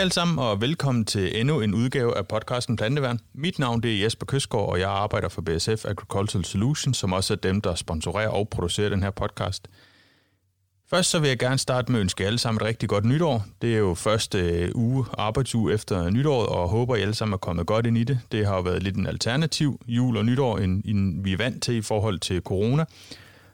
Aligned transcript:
alle 0.00 0.12
sammen, 0.12 0.38
og 0.38 0.60
velkommen 0.60 1.04
til 1.04 1.40
endnu 1.40 1.60
en 1.60 1.74
udgave 1.74 2.16
af 2.16 2.28
podcasten 2.28 2.76
Planteværn. 2.76 3.20
Mit 3.34 3.58
navn 3.58 3.82
det 3.82 3.94
er 3.94 4.02
Jesper 4.02 4.26
Køsgaard, 4.26 4.68
og 4.68 4.80
jeg 4.80 4.90
arbejder 4.90 5.28
for 5.28 5.42
BSF 5.42 5.84
Agricultural 5.84 6.44
Solutions, 6.44 6.96
som 6.96 7.12
også 7.12 7.34
er 7.34 7.36
dem, 7.36 7.60
der 7.60 7.74
sponsorerer 7.74 8.28
og 8.28 8.48
producerer 8.48 8.88
den 8.88 9.02
her 9.02 9.10
podcast. 9.10 9.68
Først 10.90 11.10
så 11.10 11.18
vil 11.18 11.28
jeg 11.28 11.38
gerne 11.38 11.58
starte 11.58 11.92
med 11.92 12.00
at 12.00 12.02
ønske 12.02 12.26
alle 12.26 12.38
sammen 12.38 12.60
et 12.60 12.66
rigtig 12.66 12.88
godt 12.88 13.04
nytår. 13.04 13.44
Det 13.62 13.74
er 13.74 13.78
jo 13.78 13.94
første 13.94 14.38
øh, 14.38 14.70
uge, 14.74 15.04
arbejdsuge 15.18 15.74
efter 15.74 16.10
nytåret, 16.10 16.48
og 16.48 16.68
håber, 16.68 16.94
at 16.94 17.00
I 17.00 17.02
alle 17.02 17.14
sammen 17.14 17.32
er 17.32 17.38
kommet 17.38 17.66
godt 17.66 17.86
ind 17.86 17.98
i 17.98 18.04
det. 18.04 18.20
Det 18.32 18.46
har 18.46 18.54
jo 18.54 18.62
været 18.62 18.82
lidt 18.82 18.96
en 18.96 19.06
alternativ 19.06 19.80
jul 19.86 20.16
og 20.16 20.24
nytår, 20.24 20.58
end, 20.58 20.84
end 20.84 21.24
vi 21.24 21.32
er 21.32 21.36
vant 21.36 21.62
til 21.62 21.74
i 21.74 21.82
forhold 21.82 22.18
til 22.18 22.40
corona. 22.40 22.84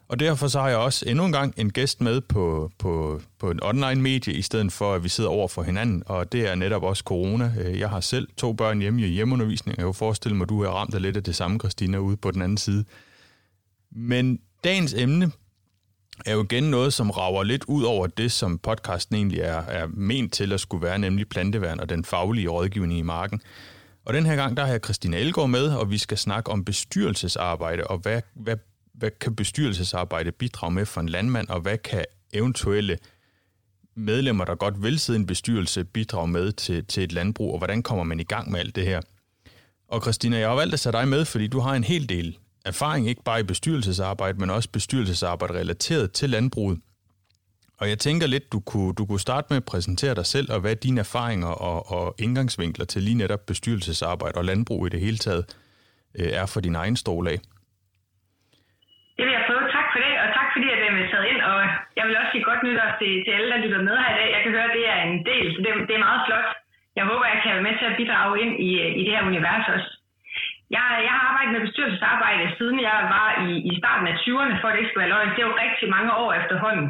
Og 0.09 0.19
derfor 0.19 0.47
så 0.47 0.59
har 0.59 0.69
jeg 0.69 0.77
også 0.77 1.05
endnu 1.09 1.25
en 1.25 1.31
gang 1.31 1.53
en 1.57 1.71
gæst 1.71 2.01
med 2.01 2.21
på, 2.21 2.71
på, 2.77 3.21
på 3.39 3.51
en 3.51 3.59
online 3.63 4.01
medie, 4.01 4.33
i 4.33 4.41
stedet 4.41 4.71
for 4.71 4.93
at 4.93 5.03
vi 5.03 5.09
sidder 5.09 5.29
over 5.29 5.47
for 5.47 5.63
hinanden, 5.63 6.03
og 6.05 6.31
det 6.31 6.49
er 6.49 6.55
netop 6.55 6.83
også 6.83 7.03
corona. 7.03 7.53
Øh, 7.59 7.79
jeg 7.79 7.89
har 7.89 7.99
selv 7.99 8.27
to 8.37 8.53
børn 8.53 8.79
hjemme 8.79 9.01
i 9.01 9.07
hjemmeundervisning, 9.07 9.77
og 9.77 9.81
jeg 9.81 9.87
kan 9.87 9.93
forestille 9.93 10.37
mig, 10.37 10.45
at 10.45 10.49
du 10.49 10.61
er 10.61 10.69
ramt 10.69 10.95
af 10.95 11.01
lidt 11.01 11.17
af 11.17 11.23
det 11.23 11.35
samme, 11.35 11.59
Christina, 11.59 11.97
ude 11.97 12.17
på 12.17 12.31
den 12.31 12.41
anden 12.41 12.57
side. 12.57 12.85
Men 13.91 14.39
dagens 14.63 14.93
emne 14.93 15.31
er 16.25 16.33
jo 16.33 16.43
igen 16.43 16.63
noget, 16.63 16.93
som 16.93 17.09
rager 17.09 17.43
lidt 17.43 17.63
ud 17.67 17.83
over 17.83 18.07
det, 18.07 18.31
som 18.31 18.57
podcasten 18.57 19.15
egentlig 19.15 19.39
er, 19.39 19.61
er 19.61 19.87
ment 19.87 20.33
til 20.33 20.53
at 20.53 20.59
skulle 20.59 20.83
være, 20.83 20.99
nemlig 20.99 21.29
planteværn 21.29 21.79
og 21.79 21.89
den 21.89 22.05
faglige 22.05 22.47
rådgivning 22.47 22.99
i 22.99 23.01
marken. 23.01 23.41
Og 24.05 24.13
den 24.13 24.25
her 24.25 24.35
gang, 24.35 24.57
der 24.57 24.65
har 24.65 24.71
jeg 24.71 24.79
Christina 24.83 25.17
Elgaard 25.17 25.49
med, 25.49 25.69
og 25.69 25.91
vi 25.91 25.97
skal 25.97 26.17
snakke 26.17 26.51
om 26.51 26.65
bestyrelsesarbejde, 26.65 27.83
og 27.83 27.97
hvad, 27.97 28.21
hvad 28.35 28.57
hvad 28.97 29.11
kan 29.21 29.35
bestyrelsesarbejde 29.35 30.31
bidrage 30.31 30.73
med 30.73 30.85
for 30.85 31.01
en 31.01 31.09
landmand, 31.09 31.47
og 31.49 31.59
hvad 31.59 31.77
kan 31.77 32.05
eventuelle 32.33 32.97
medlemmer, 33.95 34.45
der 34.45 34.55
godt 34.55 34.83
vil 34.83 34.99
sidde 34.99 35.19
i 35.19 35.21
en 35.21 35.27
bestyrelse, 35.27 35.83
bidrage 35.85 36.27
med 36.27 36.51
til, 36.51 36.85
til 36.85 37.03
et 37.03 37.11
landbrug, 37.11 37.51
og 37.51 37.57
hvordan 37.57 37.83
kommer 37.83 38.03
man 38.03 38.19
i 38.19 38.23
gang 38.23 38.51
med 38.51 38.59
alt 38.59 38.75
det 38.75 38.85
her? 38.85 39.01
Og 39.87 40.01
Christina, 40.01 40.37
jeg 40.37 40.49
har 40.49 40.55
valgt 40.55 40.73
at 40.73 40.79
sætte 40.79 40.99
dig 40.99 41.07
med, 41.07 41.25
fordi 41.25 41.47
du 41.47 41.59
har 41.59 41.73
en 41.75 41.83
hel 41.83 42.09
del 42.09 42.37
erfaring, 42.65 43.09
ikke 43.09 43.23
bare 43.23 43.39
i 43.39 43.43
bestyrelsesarbejde, 43.43 44.39
men 44.39 44.49
også 44.49 44.69
bestyrelsesarbejde 44.71 45.53
relateret 45.53 46.11
til 46.11 46.29
landbruget. 46.29 46.79
Og 47.79 47.89
jeg 47.89 47.99
tænker 47.99 48.27
lidt, 48.27 48.51
du 48.51 48.59
kunne, 48.59 48.93
du 48.93 49.05
kunne 49.05 49.19
starte 49.19 49.47
med 49.49 49.57
at 49.57 49.65
præsentere 49.65 50.15
dig 50.15 50.25
selv, 50.25 50.51
og 50.51 50.59
hvad 50.59 50.75
dine 50.75 50.99
erfaringer 50.99 51.47
og, 51.47 51.91
og 51.91 52.15
indgangsvinkler 52.19 52.85
til 52.85 53.03
lige 53.03 53.17
netop 53.17 53.45
bestyrelsesarbejde 53.45 54.37
og 54.37 54.45
landbrug 54.45 54.87
i 54.87 54.89
det 54.89 54.99
hele 54.99 55.17
taget 55.17 55.45
øh, 56.19 56.29
er 56.41 56.45
for 56.45 56.59
din 56.59 56.75
egen 56.75 56.95
stol 56.95 57.27
af. 57.27 57.39
Det 59.17 59.23
vil 59.25 59.33
jeg 59.37 59.43
prøve. 59.47 59.63
Tak 59.77 59.87
for 59.93 59.99
det, 60.05 60.13
og 60.23 60.27
tak 60.37 60.46
fordi, 60.57 60.69
jeg 60.71 60.79
er 60.79 60.93
inviteret 60.93 61.25
ind. 61.31 61.41
Og 61.49 61.57
jeg 61.97 62.03
vil 62.05 62.19
også 62.19 62.31
sige 62.33 62.47
godt 62.49 62.61
nytår 62.63 62.89
til, 62.99 63.11
til 63.23 63.31
alle, 63.37 63.49
der 63.51 63.63
lytter 63.63 63.81
med 63.87 63.95
her 64.01 64.11
i 64.13 64.19
dag. 64.19 64.29
Jeg 64.35 64.41
kan 64.41 64.53
høre, 64.55 64.69
at 64.69 64.77
det 64.77 64.85
er 64.93 64.99
en 65.01 65.17
del, 65.29 65.45
så 65.53 65.59
det, 65.63 65.71
det 65.87 65.95
er 65.95 66.07
meget 66.07 66.21
flot. 66.27 66.47
Jeg 66.97 67.05
håber, 67.09 67.25
jeg 67.33 67.39
kan 67.41 67.53
være 67.55 67.67
med 67.67 67.75
til 67.77 67.89
at 67.89 67.97
bidrage 67.99 68.35
ind 68.43 68.53
i, 68.67 68.69
i 68.99 69.01
det 69.05 69.13
her 69.15 69.27
univers 69.31 69.67
også. 69.75 69.89
Jeg, 70.75 70.85
jeg 71.07 71.13
har 71.15 71.23
arbejdet 71.29 71.53
med 71.53 71.65
bestyrelsesarbejde, 71.67 72.55
siden 72.57 72.77
jeg 72.89 72.97
var 73.15 73.29
i, 73.47 73.49
i 73.69 73.71
starten 73.79 74.07
af 74.11 74.15
20'erne, 74.23 74.55
for 74.59 74.67
at 74.67 74.73
det 74.73 74.79
ikke 74.79 74.91
skulle 74.91 75.05
være 75.05 75.15
løgn. 75.15 75.33
Det 75.35 75.41
er 75.41 75.49
jo 75.51 75.61
rigtig 75.65 75.87
mange 75.95 76.11
år 76.23 76.31
efterhånden. 76.41 76.87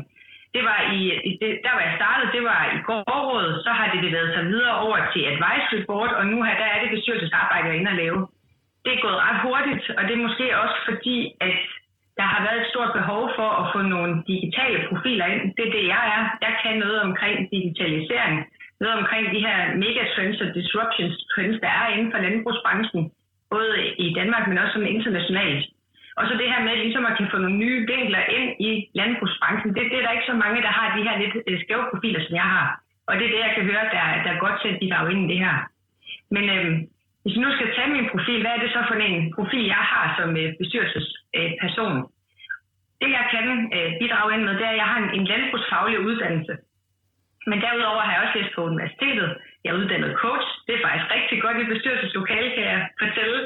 Det 0.55 0.63
var 0.69 0.79
i, 0.97 0.99
i 1.29 1.31
det, 1.41 1.51
der 1.65 1.71
var 1.75 1.83
jeg 1.87 1.97
startet, 1.99 2.33
det 2.35 2.43
var 2.51 2.61
i 2.75 2.79
gårdrådet, 2.89 3.53
så 3.65 3.71
har 3.77 3.87
det 3.91 4.05
bevæget 4.05 4.31
sig 4.35 4.43
videre 4.53 4.75
over 4.85 4.97
til 5.13 5.21
advisory 5.31 5.81
board, 5.87 6.11
og 6.19 6.23
nu 6.31 6.37
her, 6.45 6.55
der 6.61 6.67
er 6.73 6.79
det 6.81 6.89
bestyrelsesarbejde, 6.95 7.67
jeg 7.67 7.75
er 7.75 7.79
inde 7.79 7.93
at 7.95 8.01
lave. 8.03 8.19
Det 8.85 8.91
er 8.93 9.05
gået 9.05 9.23
ret 9.25 9.39
hurtigt, 9.45 9.83
og 9.97 10.01
det 10.07 10.13
er 10.13 10.25
måske 10.27 10.45
også 10.63 10.77
fordi, 10.89 11.17
at 11.47 11.57
der 12.17 12.27
har 12.33 12.41
været 12.45 12.59
et 12.61 12.71
stort 12.73 12.91
behov 12.99 13.21
for 13.37 13.49
at 13.61 13.65
få 13.73 13.79
nogle 13.93 14.13
digitale 14.31 14.79
profiler 14.89 15.25
ind. 15.33 15.43
Det 15.57 15.63
er 15.67 15.75
det, 15.77 15.85
jeg 15.95 16.03
er. 16.15 16.21
Jeg 16.45 16.53
kan 16.61 16.73
noget 16.83 16.99
omkring 17.07 17.35
digitalisering, 17.53 18.35
noget 18.83 18.95
omkring 19.01 19.23
de 19.35 19.45
her 19.47 19.57
megatrends 19.81 20.41
og 20.43 20.49
disruptions 20.57 21.15
trends, 21.31 21.57
der 21.63 21.71
er 21.81 21.87
inden 21.93 22.11
for 22.11 22.19
landbrugsbranchen, 22.25 23.03
både 23.55 23.73
i 24.05 24.07
Danmark, 24.19 24.43
men 24.47 24.57
også 24.57 24.73
som 24.73 24.85
internationalt. 24.95 25.65
Og 26.19 26.23
så 26.27 26.33
det 26.41 26.51
her 26.53 26.61
med 26.63 26.75
ligesom 26.75 27.05
at 27.05 27.17
kan 27.17 27.31
få 27.31 27.37
nogle 27.37 27.57
nye 27.63 27.79
vinkler 27.91 28.23
ind 28.37 28.49
i 28.69 28.71
landbrugsbranchen, 28.99 29.69
det, 29.75 29.83
det 29.91 29.97
er 29.97 30.05
der 30.05 30.15
ikke 30.17 30.31
så 30.31 30.37
mange, 30.43 30.61
der 30.67 30.73
har 30.79 30.87
de 30.95 31.05
her 31.07 31.15
lidt 31.23 31.35
øh, 31.47 31.59
skæve 31.63 31.85
profiler, 31.91 32.21
som 32.25 32.35
jeg 32.41 32.49
har. 32.55 32.69
Og 33.07 33.13
det 33.15 33.23
er 33.25 33.31
det, 33.33 33.41
jeg 33.45 33.53
kan 33.55 33.65
høre, 33.71 33.85
der, 33.95 34.05
der 34.23 34.31
er 34.31 34.43
godt 34.45 34.57
til 34.61 34.69
at 34.73 34.79
bidrage 34.81 35.11
ind 35.11 35.21
i 35.25 35.31
det 35.33 35.39
her. 35.45 35.57
Men 36.35 36.43
øhm, 36.55 36.77
hvis 37.27 37.37
jeg 37.37 37.45
nu 37.45 37.51
skal 37.55 37.75
tage 37.75 37.95
min 37.97 38.09
profil, 38.13 38.39
hvad 38.41 38.53
er 38.55 38.61
det 38.63 38.71
så 38.71 38.81
for 38.87 38.95
en 38.95 39.33
profil, 39.37 39.65
jeg 39.75 39.83
har 39.93 40.05
som 40.17 40.29
øh, 40.41 40.49
bestyrelsesperson? 40.61 41.95
Det, 43.01 43.09
jeg 43.19 43.25
kan 43.33 43.45
øh, 43.77 43.89
bidrage 43.99 44.33
ind 44.35 44.43
med, 44.45 44.53
det 44.59 44.65
er, 44.65 44.73
at 44.75 44.81
jeg 44.83 44.89
har 44.93 44.99
en, 45.17 45.25
landbrugsfaglig 45.31 45.99
uddannelse. 46.07 46.53
Men 47.49 47.61
derudover 47.61 48.01
har 48.05 48.13
jeg 48.13 48.23
også 48.23 48.35
læst 48.37 48.55
på 48.55 48.61
universitetet. 48.71 49.29
Jeg 49.63 49.69
er 49.71 49.79
uddannet 49.81 50.19
coach. 50.23 50.47
Det 50.65 50.73
er 50.75 50.85
faktisk 50.85 51.07
rigtig 51.15 51.37
godt 51.45 51.57
i 51.61 51.71
bestyrelseslokale, 51.73 52.49
kan 52.55 52.65
jeg 52.71 52.79
fortælle. 53.03 53.39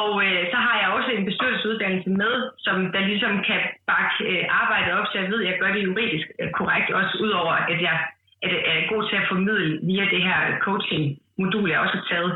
Og 0.00 0.10
øh, 0.26 0.42
så 0.52 0.58
har 0.66 0.76
jeg 0.82 0.88
også 0.96 1.10
en 1.10 1.24
bestyrelsesuddannelse 1.28 2.10
med, 2.22 2.34
som 2.64 2.76
der 2.94 3.02
ligesom 3.10 3.34
kan 3.48 3.60
bakke 3.90 4.16
øh, 4.30 4.44
arbejdet 4.60 4.92
op, 4.98 5.06
så 5.06 5.18
jeg 5.18 5.30
ved, 5.32 5.40
at 5.42 5.50
jeg 5.50 5.58
gør 5.60 5.72
det 5.72 5.86
juridisk 5.88 6.26
øh, 6.40 6.50
korrekt, 6.58 6.90
også 6.90 7.14
udover 7.24 7.54
at 7.72 7.80
jeg 7.88 7.96
at, 8.42 8.52
er, 8.52 8.62
er 8.72 8.88
god 8.92 9.02
til 9.08 9.16
at 9.16 9.28
formidle 9.28 9.80
via 9.88 10.04
det 10.14 10.22
her 10.28 10.40
coaching-modul, 10.66 11.70
jeg 11.70 11.80
også 11.80 11.96
har 11.98 12.06
taget. 12.12 12.32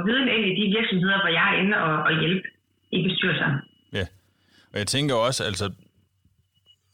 Og 0.00 0.06
viden 0.06 0.28
ind 0.34 0.44
i 0.50 0.52
de 0.60 0.66
virksomheder, 0.78 1.18
hvor 1.22 1.32
jeg 1.38 1.46
er 1.52 1.56
inde 1.62 1.76
og, 1.86 1.94
og 2.08 2.12
hjælpe 2.20 2.48
i 2.96 2.98
bestyrelserne. 3.08 3.56
Ja, 3.92 4.06
og 4.72 4.78
jeg 4.78 4.86
tænker 4.86 5.14
også, 5.14 5.44
altså, 5.44 5.66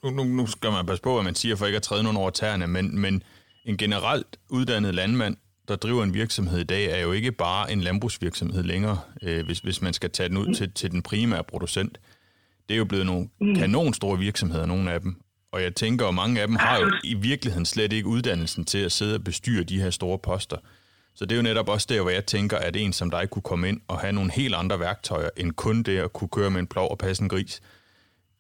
nu, 0.05 0.25
nu 0.25 0.47
skal 0.47 0.71
man 0.71 0.87
passe 0.87 1.03
på, 1.03 1.15
hvad 1.15 1.25
man 1.25 1.34
siger, 1.34 1.56
for 1.56 1.66
ikke 1.66 1.77
at 1.77 1.83
træde 1.83 2.03
nogen 2.03 2.16
over 2.16 2.31
tæerne, 2.31 2.66
men, 2.66 3.00
men 3.00 3.22
en 3.65 3.77
generelt 3.77 4.27
uddannet 4.50 4.95
landmand, 4.95 5.37
der 5.69 5.77
driver 5.77 6.03
en 6.05 6.15
virksomhed 6.15 6.59
i 6.61 6.65
dag, 6.65 6.84
er 6.99 7.03
jo 7.03 7.12
ikke 7.12 7.33
bare 7.33 7.72
en 7.72 7.81
landbrugsvirksomhed 7.81 8.63
længere, 8.63 8.98
øh, 9.22 9.45
hvis, 9.47 9.59
hvis 9.59 9.83
man 9.83 9.92
skal 9.92 10.10
tage 10.10 10.28
den 10.28 10.36
ud 10.36 10.54
til, 10.54 10.72
til 10.72 10.91
den 10.91 11.03
primære 11.03 11.45
producent. 11.45 11.98
Det 12.69 12.75
er 12.75 12.78
jo 12.78 12.84
blevet 12.84 13.07
nogle 13.07 13.28
mm. 13.41 13.54
kanon 13.54 13.95
store 13.95 14.19
virksomheder, 14.19 14.66
nogle 14.66 14.92
af 14.92 15.01
dem. 15.01 15.16
Og 15.53 15.63
jeg 15.63 15.75
tænker, 15.75 16.09
at 16.09 16.15
mange 16.15 16.41
af 16.41 16.47
dem 16.47 16.57
har 16.57 16.78
jo 16.81 16.91
i 17.04 17.15
virkeligheden 17.15 17.66
slet 17.66 17.92
ikke 17.92 18.09
uddannelsen 18.09 18.65
til 18.65 18.78
at 18.78 18.92
sidde 18.92 19.15
og 19.15 19.25
bestyre 19.25 19.63
de 19.63 19.81
her 19.81 19.91
store 19.91 20.19
poster. 20.19 20.57
Så 21.18 21.22
det 21.27 21.33
er 21.33 21.41
jo 21.42 21.48
netop 21.51 21.68
også 21.74 21.86
der, 21.92 22.01
hvor 22.03 22.15
jeg 22.18 22.24
tænker, 22.34 22.57
at 22.68 22.74
en 22.83 22.92
som 23.01 23.09
dig 23.16 23.24
kunne 23.33 23.47
komme 23.51 23.65
ind 23.71 23.80
og 23.92 23.97
have 24.03 24.15
nogle 24.18 24.30
helt 24.41 24.54
andre 24.63 24.77
værktøjer, 24.86 25.30
end 25.41 25.51
kun 25.65 25.77
det 25.89 25.97
at 26.07 26.10
kunne 26.16 26.33
køre 26.36 26.51
med 26.54 26.60
en 26.65 26.71
plov 26.74 26.89
og 26.95 26.98
passe 27.04 27.21
en 27.24 27.30
gris 27.34 27.54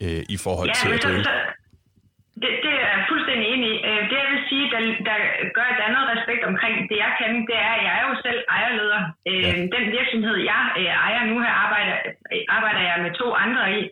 øh, 0.04 0.22
i 0.34 0.36
forhold 0.44 0.68
ja, 0.70 0.76
til 0.82 0.90
at 0.96 1.00
drive. 1.04 1.22
Det, 2.42 2.50
det 2.64 2.72
er 2.82 2.88
jeg 2.94 3.02
fuldstændig 3.12 3.46
enig 3.54 3.68
i. 3.74 3.76
Øh, 3.88 4.00
det 4.10 4.16
jeg 4.22 4.28
vil 4.34 4.42
sige, 4.50 4.64
der, 4.72 4.80
der 5.08 5.16
gør 5.56 5.66
et 5.74 5.80
andet 5.86 6.04
respekt 6.12 6.42
omkring 6.50 6.74
det, 6.90 6.96
jeg 7.04 7.12
kan, 7.18 7.30
det 7.48 7.56
er, 7.66 7.72
at 7.78 7.82
jeg 7.86 7.94
er 8.00 8.04
jo 8.08 8.14
selv 8.26 8.40
ejerleder. 8.56 9.00
Øh, 9.30 9.42
ja. 9.44 9.50
Den 9.76 9.84
virksomhed, 9.98 10.36
jeg 10.52 10.62
øh, 10.80 10.92
ejer 11.06 11.22
nu 11.30 11.36
her, 11.44 11.52
arbejder, 11.64 11.96
arbejder 12.56 12.82
jeg 12.88 12.96
med 13.04 13.12
to 13.20 13.28
andre 13.44 13.64
i. 13.78 13.82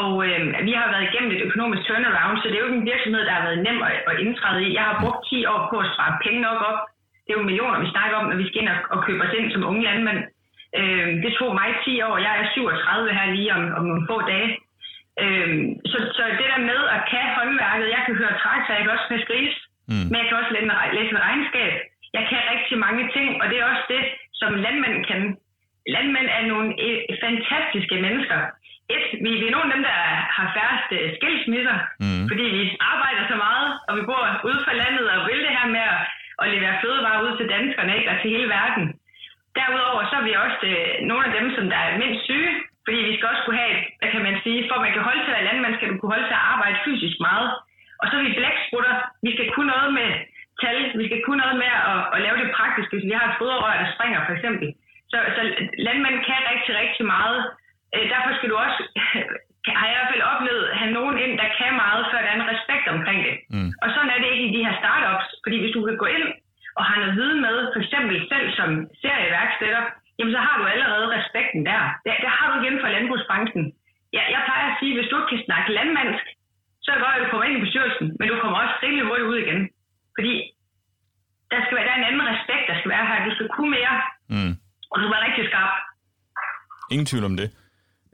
Og 0.00 0.10
øh, 0.26 0.40
vi 0.68 0.72
har 0.80 0.86
været 0.92 1.08
igennem 1.08 1.30
et 1.36 1.44
økonomisk 1.48 1.82
turnaround, 1.86 2.36
så 2.38 2.46
det 2.48 2.56
er 2.56 2.62
jo 2.62 2.68
ikke 2.70 2.82
en 2.82 2.90
virksomhed, 2.92 3.22
der 3.28 3.34
har 3.38 3.44
været 3.48 3.64
nem 3.66 3.78
at, 3.88 3.96
at 4.10 4.16
indtræde 4.24 4.60
i. 4.66 4.76
Jeg 4.78 4.84
har 4.88 4.96
brugt 5.02 5.20
10 5.30 5.46
år 5.52 5.60
på 5.70 5.76
at 5.84 5.90
spare 5.94 6.14
penge 6.24 6.40
nok 6.48 6.60
op. 6.70 6.80
Det 7.28 7.34
er 7.34 7.40
jo 7.40 7.48
millioner, 7.50 7.84
vi 7.84 7.94
snakker 7.94 8.16
om, 8.16 8.26
når 8.28 8.36
vi 8.40 8.48
skal 8.48 8.60
ind 8.60 8.68
og, 8.74 8.78
og 8.94 8.98
købe 9.06 9.24
os 9.24 9.34
ind 9.38 9.52
som 9.52 9.68
unge 9.70 9.84
landmænd. 9.88 10.20
Øh, 10.78 11.08
det 11.22 11.30
tog 11.38 11.50
mig 11.60 11.68
10 11.84 12.02
år. 12.08 12.16
Jeg 12.26 12.34
er 12.40 12.46
37 12.52 13.16
her 13.18 13.26
lige 13.36 13.54
om, 13.56 13.62
om 13.78 13.84
nogle 13.90 14.06
få 14.10 14.16
dage. 14.32 14.50
Øh, 15.22 15.48
så, 15.90 15.98
så 16.16 16.22
det 16.40 16.46
der 16.52 16.60
med 16.70 16.80
at 16.94 17.00
kan 17.10 17.26
håndværket, 17.36 17.94
jeg 17.96 18.02
kan 18.06 18.14
høre 18.20 18.38
træk, 18.42 18.60
så 18.64 18.72
jeg 18.72 18.82
kan 18.82 18.94
også 18.96 19.08
med 19.10 19.26
gris. 19.30 19.54
mm. 19.90 20.04
men 20.10 20.16
jeg 20.20 20.26
kan 20.28 20.38
også 20.40 20.52
læse, 20.56 20.66
læse 20.96 21.12
en 21.14 21.24
regnskab. 21.28 21.72
Jeg 22.16 22.24
kan 22.30 22.50
rigtig 22.54 22.76
mange 22.86 23.04
ting, 23.16 23.28
og 23.42 23.44
det 23.50 23.56
er 23.58 23.70
også 23.72 23.86
det, 23.94 24.02
som 24.40 24.50
landmænd 24.64 24.96
kan. 25.10 25.20
Landmænd 25.94 26.28
er 26.38 26.42
nogle 26.52 26.68
eh, 26.86 26.98
fantastiske 27.24 27.96
mennesker. 28.06 28.40
Et, 28.96 29.06
vi, 29.24 29.30
vi 29.40 29.46
er 29.46 29.54
nogle 29.56 29.68
af 29.68 29.74
dem, 29.74 29.82
der 29.88 29.98
har 30.36 30.46
færrest 30.56 30.88
øh, 30.98 31.06
skilsmisser, 31.16 31.78
mm. 32.04 32.24
fordi 32.30 32.44
vi 32.56 32.62
arbejder 32.94 33.22
så 33.32 33.36
meget, 33.46 33.68
og 33.88 33.92
vi 33.98 34.02
bor 34.10 34.22
ude 34.48 34.60
for 34.66 34.74
landet 34.82 35.06
og 35.14 35.18
vil 35.28 35.40
det 35.46 35.56
her 35.58 35.66
med 35.76 35.84
at, 35.94 36.00
at 36.42 36.46
levere 36.54 36.80
fødevarer 36.82 37.24
ud 37.26 37.32
til 37.36 37.48
danskerne 37.56 37.96
ikke, 37.96 38.10
og 38.10 38.16
til 38.18 38.30
hele 38.36 38.48
verden. 38.58 38.84
Derudover 39.58 40.02
så 40.10 40.14
er 40.20 40.26
vi 40.28 40.34
også 40.44 40.60
øh, 40.72 40.90
nogle 41.10 41.24
af 41.28 41.32
dem, 41.38 41.46
som 41.56 41.64
der 41.72 41.78
er 41.86 41.98
mindst 42.02 42.24
syge, 42.28 42.52
fordi 42.84 42.98
vi 43.08 43.14
skal 43.16 43.30
også 43.32 43.44
kunne 43.44 43.62
have, 43.64 43.76
hvad 43.98 44.10
kan 44.14 44.26
man 44.28 44.36
sige, 44.44 44.60
for 44.68 44.74
at 44.76 44.84
man 44.86 44.94
kan 44.94 45.06
holde 45.08 45.22
til 45.22 45.32
at 45.32 45.36
være 45.36 45.48
landmand, 45.48 45.74
skal 45.74 45.88
du 45.90 45.96
kunne 45.98 46.14
holde 46.14 46.28
til 46.28 46.38
at 46.40 46.46
arbejde 46.54 46.82
fysisk 46.86 47.16
meget. 47.28 47.48
Og 48.00 48.04
så 48.06 48.12
er 48.16 48.24
vi 48.26 48.38
blæksprutter. 48.38 48.94
Vi 49.26 49.30
skal 49.34 49.46
kunne 49.54 49.70
noget 49.74 49.90
med 50.00 50.10
tal. 50.62 50.78
Vi 51.00 51.04
skal 51.08 51.20
kunne 51.22 51.42
noget 51.44 51.56
med 51.64 51.72
at, 51.92 52.00
at 52.14 52.18
lave 52.24 52.36
det 52.42 52.54
praktiske. 52.58 52.94
Hvis 52.94 53.08
vi 53.08 53.16
har 53.18 53.26
et 53.26 53.38
foderrør, 53.40 53.80
der 53.82 53.94
springer 53.94 54.20
for 54.26 54.32
eksempel. 54.36 54.68
Så, 55.12 55.18
så 55.36 55.42
landmænd 55.86 56.16
kan 56.28 56.40
rigtig, 56.52 56.72
rigtig 56.82 57.04
meget. 57.16 57.38
Øh, 57.94 58.04
derfor 58.12 58.30
skal 58.36 58.50
du 58.50 58.56
også, 58.66 58.80
har 59.78 59.86
jeg 59.86 59.96
i 59.96 59.98
hvert 59.98 60.12
fald 60.12 60.30
oplevet, 60.32 60.64
have 60.80 60.92
nogen 60.98 61.16
ind, 61.24 61.32
der 61.42 61.48
kan 61.58 61.72
meget, 61.84 62.02
før 62.10 62.20
der 62.22 62.30
er 62.32 62.38
en 62.40 62.52
respekt 62.54 62.86
omkring 62.94 63.20
det. 63.26 63.36
Mm. 63.54 63.70
Og 63.82 63.88
sådan 63.94 64.10
er 64.14 64.18
det 64.22 64.28
ikke 64.32 64.46
i 64.48 64.54
de 64.56 64.64
her 64.66 64.74
startups. 64.82 65.26
Fordi 65.44 65.56
hvis 65.62 65.74
du 65.76 65.80
kan 65.86 65.96
gå 66.02 66.06
ind 66.16 66.26
og 66.78 66.84
har 66.88 66.96
noget 67.00 67.16
viden 67.18 67.40
med, 67.46 67.56
for 67.72 67.80
eksempel 67.84 68.16
selv 68.32 68.46
som 68.58 68.70
serieværksætter, 69.02 69.82
jamen 70.18 70.34
så 70.36 70.40
har 70.46 70.54
du 70.58 70.64
allerede 70.72 71.06
respekten 71.16 71.60
der. 71.70 71.82
Der, 72.06 72.14
der 72.24 72.32
har 72.38 72.46
du 72.48 72.54
igen 72.60 72.76
fra 72.82 72.92
landbrugsbranchen. 72.94 73.64
Ja, 74.16 74.22
jeg 74.34 74.40
plejer 74.48 74.66
at 74.70 74.76
sige, 74.78 74.92
at 74.92 74.96
hvis 74.98 75.10
du 75.10 75.14
ikke 75.18 75.30
kan 75.32 75.46
snakke 75.48 75.76
landmandsk, 75.78 76.24
så 76.82 76.86
er 76.90 76.94
det 76.94 77.04
godt, 77.04 77.16
at 77.16 77.22
du 77.24 77.30
kommer 77.30 77.46
ind 77.46 77.56
i 77.58 77.64
bestyrelsen, 77.66 78.06
men 78.18 78.26
du 78.30 78.34
kommer 78.42 78.58
også 78.62 78.74
rimelig 78.82 79.04
hurtigt 79.08 79.30
ud 79.32 79.38
igen. 79.44 79.60
Fordi 80.16 80.34
der, 81.50 81.58
skal 81.64 81.76
være, 81.76 81.86
der 81.88 81.94
er 81.94 82.00
en 82.02 82.08
anden 82.10 82.28
respekt, 82.32 82.64
der 82.70 82.76
skal 82.78 82.90
være 82.94 83.06
her. 83.08 83.26
Du 83.28 83.34
skal 83.34 83.48
kunne 83.56 83.72
mere, 83.78 83.94
mm. 84.34 84.52
og 84.90 84.94
du 84.96 85.02
skal 85.04 85.14
være 85.16 85.26
rigtig 85.28 85.44
skarp. 85.50 85.72
Ingen 86.94 87.06
tvivl 87.10 87.24
om 87.30 87.36
det. 87.40 87.48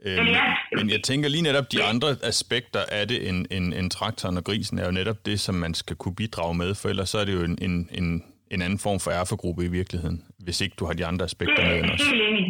Øh, 0.07 0.17
men, 0.17 0.27
ja. 0.39 0.45
men 0.77 0.87
jeg 0.95 1.01
tænker 1.09 1.27
lige 1.29 1.45
netop, 1.49 1.67
de 1.75 1.79
andre 1.91 2.09
aspekter 2.31 2.81
af 2.99 3.03
det 3.11 3.19
end, 3.29 3.39
end, 3.55 3.65
end 3.77 3.87
traktoren 3.97 4.37
og 4.39 4.43
grisen 4.49 4.75
er 4.81 4.85
jo 4.89 4.93
netop 4.99 5.19
det, 5.29 5.37
som 5.45 5.55
man 5.65 5.73
skal 5.81 5.95
kunne 6.01 6.17
bidrage 6.21 6.55
med, 6.61 6.69
for 6.79 6.87
ellers 6.91 7.09
så 7.13 7.17
er 7.21 7.25
det 7.27 7.33
jo 7.37 7.43
en, 7.49 7.57
en, 7.67 7.75
en, 7.99 8.07
en 8.53 8.61
anden 8.65 8.79
form 8.85 8.99
for 9.03 9.11
erfagruppe 9.21 9.61
i 9.69 9.71
virkeligheden, 9.79 10.17
hvis 10.45 10.57
ikke 10.63 10.75
du 10.79 10.85
har 10.87 10.95
de 10.99 11.05
andre 11.11 11.23
aspekter 11.29 11.61
det, 11.61 11.65
med 11.69 11.77
end 11.79 11.91
også. 11.93 12.05
Helt 12.11 12.23
enig. 12.29 12.45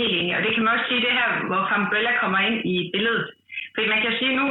Helt 0.00 0.14
enig. 0.20 0.32
Og 0.36 0.42
det 0.44 0.50
kan 0.54 0.62
man 0.64 0.72
også 0.76 0.86
sige, 0.90 1.00
det 1.06 1.14
her, 1.20 1.28
hvor 1.48 1.62
Fambrella 1.72 2.12
kommer 2.22 2.40
ind 2.48 2.56
i 2.74 2.76
billedet. 2.94 3.26
Fordi 3.74 3.86
man 3.94 4.00
kan 4.04 4.12
sige, 4.20 4.32
nu, 4.40 4.46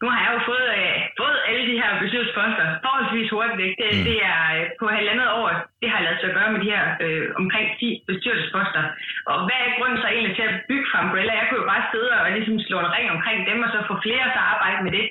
nu 0.00 0.06
har 0.12 0.20
jeg 0.24 0.30
jo 0.36 0.40
fået, 0.50 0.68
øh, 0.80 0.96
fået 1.20 1.38
alle 1.48 1.64
de 1.70 1.80
her 1.80 1.90
bestyrelsesposter 2.02 2.66
forholdsvis 2.84 3.30
hurtigt. 3.34 3.60
Ikke? 3.66 3.76
Det, 3.82 3.90
mm. 3.96 4.04
det 4.08 4.18
er 4.32 4.40
øh, 4.56 4.64
på 4.80 4.86
halvandet 4.96 5.28
år, 5.40 5.48
det 5.82 5.88
har 5.92 6.00
lavet 6.04 6.20
sig 6.20 6.30
gøre 6.38 6.52
med 6.52 6.60
de 6.64 6.72
her 6.74 6.84
øh, 7.04 7.26
omkring 7.40 7.66
10 7.80 7.90
bestyrelsesposter. 8.08 8.82
Og 9.30 9.36
hvad 9.46 9.58
er 9.62 9.76
grunden 9.76 9.98
så 10.02 10.08
egentlig 10.08 10.34
til 10.36 10.46
at 10.50 10.56
bygge 10.70 10.86
for 10.90 10.98
Umbrella? 11.04 11.32
Jeg 11.40 11.46
kunne 11.46 11.62
jo 11.62 11.72
bare 11.72 11.90
sidde 11.92 12.10
og 12.20 12.26
ligesom 12.36 12.56
slå 12.66 12.76
en 12.80 12.92
ring 12.96 13.06
omkring 13.16 13.38
dem, 13.50 13.58
og 13.64 13.70
så 13.72 13.78
få 13.90 13.96
flere 14.06 14.26
til 14.32 14.42
at 14.42 14.50
arbejde 14.54 14.80
med 14.86 14.92
det. 14.98 15.06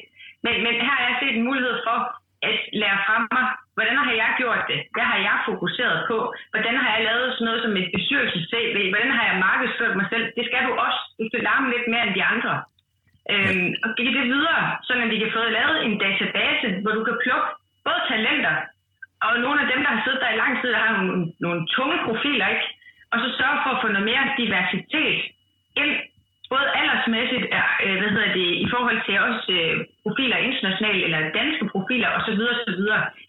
Men, 0.45 0.55
men 0.65 0.73
her 0.85 0.95
har 0.97 1.05
jeg 1.07 1.15
set 1.21 1.35
en 1.35 1.47
mulighed 1.49 1.75
for 1.87 1.97
at 2.49 2.57
lære 2.81 2.99
fra 3.05 3.15
mig, 3.35 3.45
hvordan 3.77 3.97
har 4.07 4.15
jeg 4.23 4.29
gjort 4.41 4.63
det? 4.71 4.79
Hvad 4.95 5.07
har 5.11 5.19
jeg 5.27 5.37
fokuseret 5.49 5.97
på? 6.09 6.17
Hvordan 6.53 6.75
har 6.81 6.89
jeg 6.95 7.01
lavet 7.09 7.27
sådan 7.33 7.45
noget 7.47 7.61
som 7.63 7.73
et 7.81 7.89
bestyrelses-CV? 7.95 8.77
Hvordan 8.93 9.11
har 9.17 9.25
jeg 9.29 9.43
markedsført 9.47 9.95
mig 9.99 10.07
selv? 10.13 10.25
Det 10.37 10.43
skal 10.49 10.61
du 10.67 10.71
også. 10.85 10.99
Du 11.19 11.23
skal 11.29 11.41
larme 11.47 11.67
lidt 11.73 11.87
mere 11.91 12.03
end 12.07 12.15
de 12.19 12.23
andre. 12.33 12.53
Øhm, 13.33 13.69
og 13.83 13.89
give 13.97 14.13
det 14.17 14.25
videre, 14.33 14.63
så 14.85 14.91
at 14.93 15.09
vi 15.13 15.17
kan 15.23 15.31
få 15.37 15.41
lavet 15.57 15.77
en 15.85 15.95
database, 16.05 16.67
hvor 16.81 16.93
du 16.97 17.03
kan 17.07 17.17
plukke 17.23 17.49
både 17.85 18.01
talenter, 18.11 18.55
og 19.25 19.31
nogle 19.45 19.59
af 19.63 19.67
dem, 19.71 19.79
der 19.83 19.91
har 19.95 20.01
siddet 20.03 20.21
der 20.23 20.35
i 20.35 20.41
lang 20.43 20.53
tid, 20.61 20.69
der 20.75 20.81
har 20.85 20.93
nogle, 20.97 21.15
nogle 21.45 21.61
tunge 21.75 21.97
profiler, 22.05 22.47
ikke? 22.55 22.67
og 23.11 23.17
så 23.23 23.27
sørge 23.39 23.59
for 23.63 23.71
at 23.73 23.81
få 23.83 23.87
noget 23.87 24.09
mere 24.11 24.33
diversitet 24.39 25.19
ind, 25.81 25.93
både 26.53 26.67
aldersmæssigt, 26.79 27.45
øh, 27.83 27.95
hvad 27.99 28.11
hedder 28.15 28.31
det, 28.39 28.49
i 28.65 28.67
forhold 28.73 28.99
til 29.07 29.15
også 29.27 29.51
øh, 29.59 29.73
profiler 30.03 30.37
internationale 30.49 31.01
eller 31.05 31.35
danske 31.39 31.65
profiler 31.73 32.09
osv. 32.17 32.41
osv. 32.53 32.83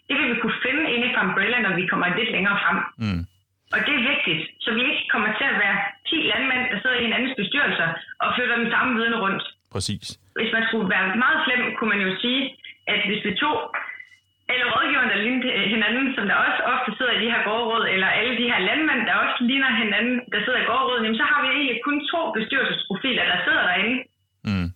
Det 0.08 0.14
vil 0.19 0.31
vi 0.32 0.41
kunne 0.41 0.62
finde 0.67 0.85
inde 0.94 1.06
i 1.08 1.17
Umbrella, 1.23 1.58
når 1.61 1.75
vi 1.81 1.91
kommer 1.91 2.17
lidt 2.19 2.31
længere 2.37 2.58
frem. 2.64 2.79
Mm. 3.05 3.23
Og 3.75 3.79
det 3.87 3.94
er 3.97 4.08
vigtigt, 4.12 4.43
så 4.64 4.69
vi 4.76 4.81
ikke 4.91 5.06
kommer 5.12 5.31
til 5.38 5.47
at 5.52 5.58
være 5.64 5.79
10 6.08 6.17
landmænd, 6.32 6.62
der 6.70 6.79
sidder 6.81 6.99
i 6.99 7.05
en 7.05 7.17
andens 7.17 7.37
bestyrelse 7.41 7.85
og 8.23 8.29
flytter 8.35 8.56
den 8.62 8.70
samme 8.75 8.91
viden 8.99 9.17
rundt. 9.25 9.43
Præcis. 9.75 10.07
Hvis 10.39 10.53
man 10.57 10.65
skulle 10.69 10.89
være 10.95 11.07
meget 11.25 11.39
slem, 11.47 11.63
kunne 11.77 11.93
man 11.95 12.03
jo 12.07 12.13
sige, 12.23 12.43
at 12.93 13.01
hvis 13.09 13.25
vi 13.25 13.33
tog 13.45 13.59
eller 14.53 14.67
rådgiverne, 14.75 15.11
der 15.13 15.21
ligner 15.27 15.69
hinanden, 15.75 16.07
som 16.17 16.25
der 16.31 16.37
også 16.47 16.61
ofte 16.75 16.91
sidder 16.97 17.15
i 17.17 17.23
de 17.25 17.33
her 17.33 17.43
gårdråd, 17.49 17.85
eller 17.95 18.09
alle 18.21 18.35
de 18.41 18.51
her 18.53 18.61
landmænd, 18.69 19.03
der 19.09 19.15
også 19.25 19.37
ligner 19.51 19.71
hinanden, 19.83 20.17
der 20.33 20.39
sidder 20.45 20.61
i 20.63 20.69
gårdrådet, 20.71 21.03
jamen 21.05 21.21
så 21.23 21.27
har 21.33 21.41
vi 21.43 21.49
egentlig 21.57 21.79
kun 21.89 21.99
to 22.13 22.21
bestyrelsesprofiler, 22.37 23.25
der 23.33 23.39
sidder 23.45 23.63
derinde, 23.71 23.97
mm. 24.49 24.69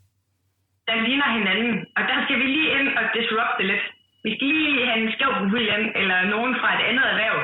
der 0.89 0.97
ligner 1.07 1.29
hinanden. 1.39 1.73
Og 1.97 2.03
der 2.11 2.19
skal 2.25 2.37
vi 2.43 2.47
lige 2.57 2.71
ind 2.79 2.89
og 2.99 3.05
disrupte 3.17 3.63
lidt. 3.71 3.85
Vi 4.25 4.31
skal 4.35 4.47
lige 4.49 4.87
have 4.89 4.99
en 5.03 5.13
skæv 5.15 5.31
profil 5.41 5.69
ind, 5.77 5.87
eller 6.01 6.19
nogen 6.35 6.53
fra 6.61 6.69
et 6.77 6.83
andet 6.91 7.07
erhverv, 7.13 7.39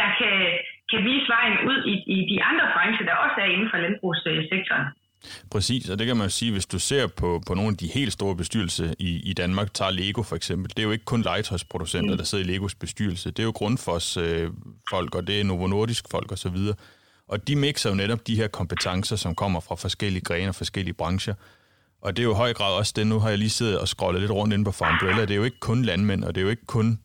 der 0.00 0.08
kan, 0.18 0.34
kan 0.90 1.00
vise 1.08 1.28
vejen 1.34 1.56
ud 1.68 1.78
i, 1.92 1.94
i 2.16 2.18
de 2.32 2.38
andre 2.48 2.66
brancher, 2.74 3.06
der 3.08 3.22
også 3.24 3.36
er 3.44 3.48
inden 3.54 3.70
for 3.70 3.78
landbrugssektoren. 3.84 4.86
Præcis, 5.50 5.90
og 5.90 5.98
det 5.98 6.06
kan 6.06 6.16
man 6.16 6.26
jo 6.26 6.30
sige, 6.30 6.52
hvis 6.52 6.66
du 6.66 6.78
ser 6.78 7.06
på, 7.06 7.42
på 7.46 7.54
nogle 7.54 7.70
af 7.70 7.76
de 7.76 7.86
helt 7.86 8.12
store 8.12 8.36
bestyrelser 8.36 8.94
i, 8.98 9.20
i 9.30 9.32
Danmark, 9.32 9.74
tager 9.74 9.90
Lego 9.90 10.22
for 10.22 10.36
eksempel, 10.36 10.70
det 10.70 10.78
er 10.78 10.82
jo 10.82 10.90
ikke 10.90 11.04
kun 11.04 11.22
legetøjsproducenter, 11.22 12.10
mm. 12.10 12.16
der 12.16 12.24
sidder 12.24 12.44
i 12.44 12.46
Legos 12.46 12.74
bestyrelse, 12.74 13.30
det 13.30 13.38
er 13.38 13.44
jo 13.44 13.50
Grundfos 13.50 14.16
øh, 14.16 14.50
folk, 14.90 15.14
og 15.14 15.26
det 15.26 15.40
er 15.40 15.44
Novo 15.44 15.66
Nordisk 15.66 16.04
folk 16.10 16.32
osv., 16.32 16.56
og, 16.56 16.76
og 17.28 17.48
de 17.48 17.56
mixer 17.56 17.90
jo 17.90 17.96
netop 17.96 18.26
de 18.26 18.36
her 18.36 18.48
kompetencer, 18.48 19.16
som 19.16 19.34
kommer 19.34 19.60
fra 19.60 19.74
forskellige 19.74 20.24
grene 20.24 20.48
og 20.48 20.54
forskellige 20.54 20.94
brancher, 20.94 21.34
og 22.00 22.16
det 22.16 22.22
er 22.22 22.24
jo 22.24 22.32
i 22.32 22.36
høj 22.36 22.52
grad 22.52 22.72
også 22.72 22.92
det, 22.96 23.06
nu 23.06 23.18
har 23.18 23.28
jeg 23.28 23.38
lige 23.38 23.50
siddet 23.50 23.78
og 23.78 23.88
scrollet 23.88 24.20
lidt 24.20 24.32
rundt 24.32 24.54
inde 24.54 24.64
på 24.64 24.72
Farmbrella, 24.72 25.22
det 25.22 25.30
er 25.30 25.36
jo 25.36 25.44
ikke 25.44 25.60
kun 25.60 25.82
landmænd, 25.82 26.24
og 26.24 26.34
det 26.34 26.40
er 26.40 26.42
jo 26.42 26.50
ikke 26.50 26.66
kun 26.66 26.98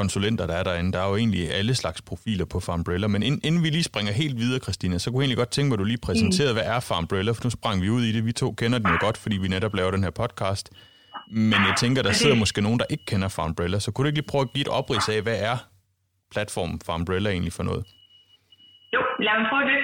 konsulenter, 0.00 0.44
der 0.50 0.56
er 0.60 0.64
derinde. 0.68 0.92
Der 0.94 1.00
er 1.04 1.08
jo 1.12 1.16
egentlig 1.22 1.42
alle 1.58 1.74
slags 1.82 2.00
profiler 2.08 2.46
på 2.52 2.58
Farmbrella. 2.66 3.06
Men 3.14 3.22
inden 3.48 3.60
vi 3.64 3.70
lige 3.76 3.88
springer 3.90 4.12
helt 4.22 4.36
videre, 4.42 4.60
Christina, 4.66 4.94
så 4.98 5.06
kunne 5.06 5.20
jeg 5.20 5.24
egentlig 5.24 5.42
godt 5.42 5.52
tænke 5.56 5.68
mig, 5.68 5.76
at 5.76 5.82
du 5.82 5.88
lige 5.92 6.04
præsenterede, 6.06 6.52
mm. 6.52 6.58
hvad 6.58 6.66
er 6.74 6.80
Farmbrella, 6.88 7.30
for 7.32 7.44
nu 7.46 7.50
sprang 7.58 7.76
vi 7.84 7.88
ud 7.96 8.02
i 8.08 8.12
det. 8.16 8.22
Vi 8.30 8.32
to 8.42 8.48
kender 8.60 8.78
den 8.82 8.88
jo 8.94 8.98
godt, 9.06 9.18
fordi 9.22 9.36
vi 9.44 9.48
netop 9.56 9.74
laver 9.78 9.90
den 9.96 10.02
her 10.06 10.14
podcast. 10.22 10.66
Men 11.50 11.60
jeg 11.68 11.74
tænker, 11.82 12.00
der 12.08 12.14
sidder 12.20 12.36
måske 12.42 12.60
nogen, 12.66 12.78
der 12.82 12.88
ikke 12.94 13.06
kender 13.12 13.28
Farmbrella, 13.36 13.78
så 13.84 13.88
kunne 13.92 14.02
du 14.04 14.08
ikke 14.10 14.20
lige 14.20 14.32
prøve 14.32 14.44
at 14.46 14.52
give 14.54 14.64
et 14.68 14.72
oprids 14.78 15.08
af, 15.14 15.20
hvad 15.26 15.38
er 15.50 15.56
platformen 16.34 16.78
Farmbrella 16.86 17.28
egentlig 17.30 17.54
for 17.58 17.64
noget? 17.70 17.82
Jo, 18.94 19.00
lad 19.26 19.34
mig 19.40 19.46
prøve 19.52 19.66
det. 19.72 19.80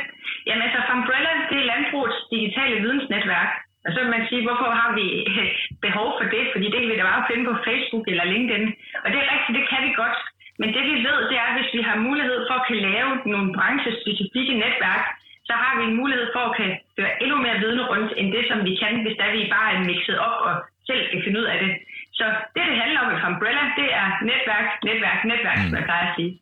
Jamen 0.47 0.63
altså, 0.67 0.81
Farmbrella, 0.89 1.33
det 1.51 1.57
er 1.63 1.67
landbrugets 1.73 2.19
digitale 2.35 2.77
vidensnetværk. 2.85 3.51
Og 3.85 3.89
så 3.93 3.99
kan 4.03 4.15
man 4.17 4.29
sige, 4.29 4.43
hvorfor 4.47 4.69
har 4.81 4.91
vi 4.99 5.07
behov 5.87 6.09
for 6.19 6.27
det? 6.35 6.45
Fordi 6.53 6.67
det 6.73 6.79
kan 6.81 6.91
vi 6.91 6.99
da 6.99 7.11
bare 7.11 7.29
finde 7.31 7.45
på 7.51 7.55
Facebook 7.67 8.05
eller 8.13 8.33
LinkedIn. 8.35 8.67
Og 9.05 9.09
det 9.11 9.19
er 9.19 9.33
rigtigt, 9.35 9.59
det 9.59 9.67
kan 9.73 9.83
vi 9.87 9.93
godt. 10.03 10.19
Men 10.61 10.69
det 10.75 10.85
vi 10.91 10.97
ved, 11.09 11.19
det 11.31 11.37
er, 11.43 11.49
at 11.51 11.57
hvis 11.59 11.73
vi 11.77 11.83
har 11.89 12.05
mulighed 12.09 12.39
for 12.49 12.55
at 12.59 12.67
kan 12.69 12.79
lave 12.91 13.11
nogle 13.33 13.49
branchespecifikke 13.57 14.55
netværk, 14.65 15.05
så 15.49 15.55
har 15.63 15.73
vi 15.79 15.83
en 15.87 15.99
mulighed 16.01 16.27
for 16.35 16.43
at 16.49 16.57
kan 16.59 16.71
føre 16.97 17.13
endnu 17.23 17.37
mere 17.45 17.61
viden 17.63 17.83
rundt, 17.91 18.11
end 18.21 18.29
det, 18.37 18.45
som 18.51 18.59
vi 18.69 18.75
kan, 18.83 18.95
hvis 19.05 19.19
der 19.21 19.37
vi 19.37 19.43
bare 19.57 19.69
er 19.75 19.81
mixet 19.91 20.19
op 20.29 20.37
og 20.49 20.55
selv 20.89 21.01
skal 21.07 21.25
finde 21.25 21.41
ud 21.41 21.49
af 21.55 21.59
det. 21.65 21.73
Så 22.19 22.25
det, 22.55 22.63
det 22.71 22.77
handler 22.83 23.01
om 23.05 23.11
i 23.15 23.23
Umbrella, 23.29 23.65
det 23.81 23.89
er 24.01 24.09
netværk, 24.31 24.67
netværk, 24.89 25.21
netværk, 25.33 25.59
mm. 25.59 25.65
som 25.65 25.77
jeg 25.79 25.89
plejer 25.89 26.07
at 26.09 26.17
sige. 26.19 26.33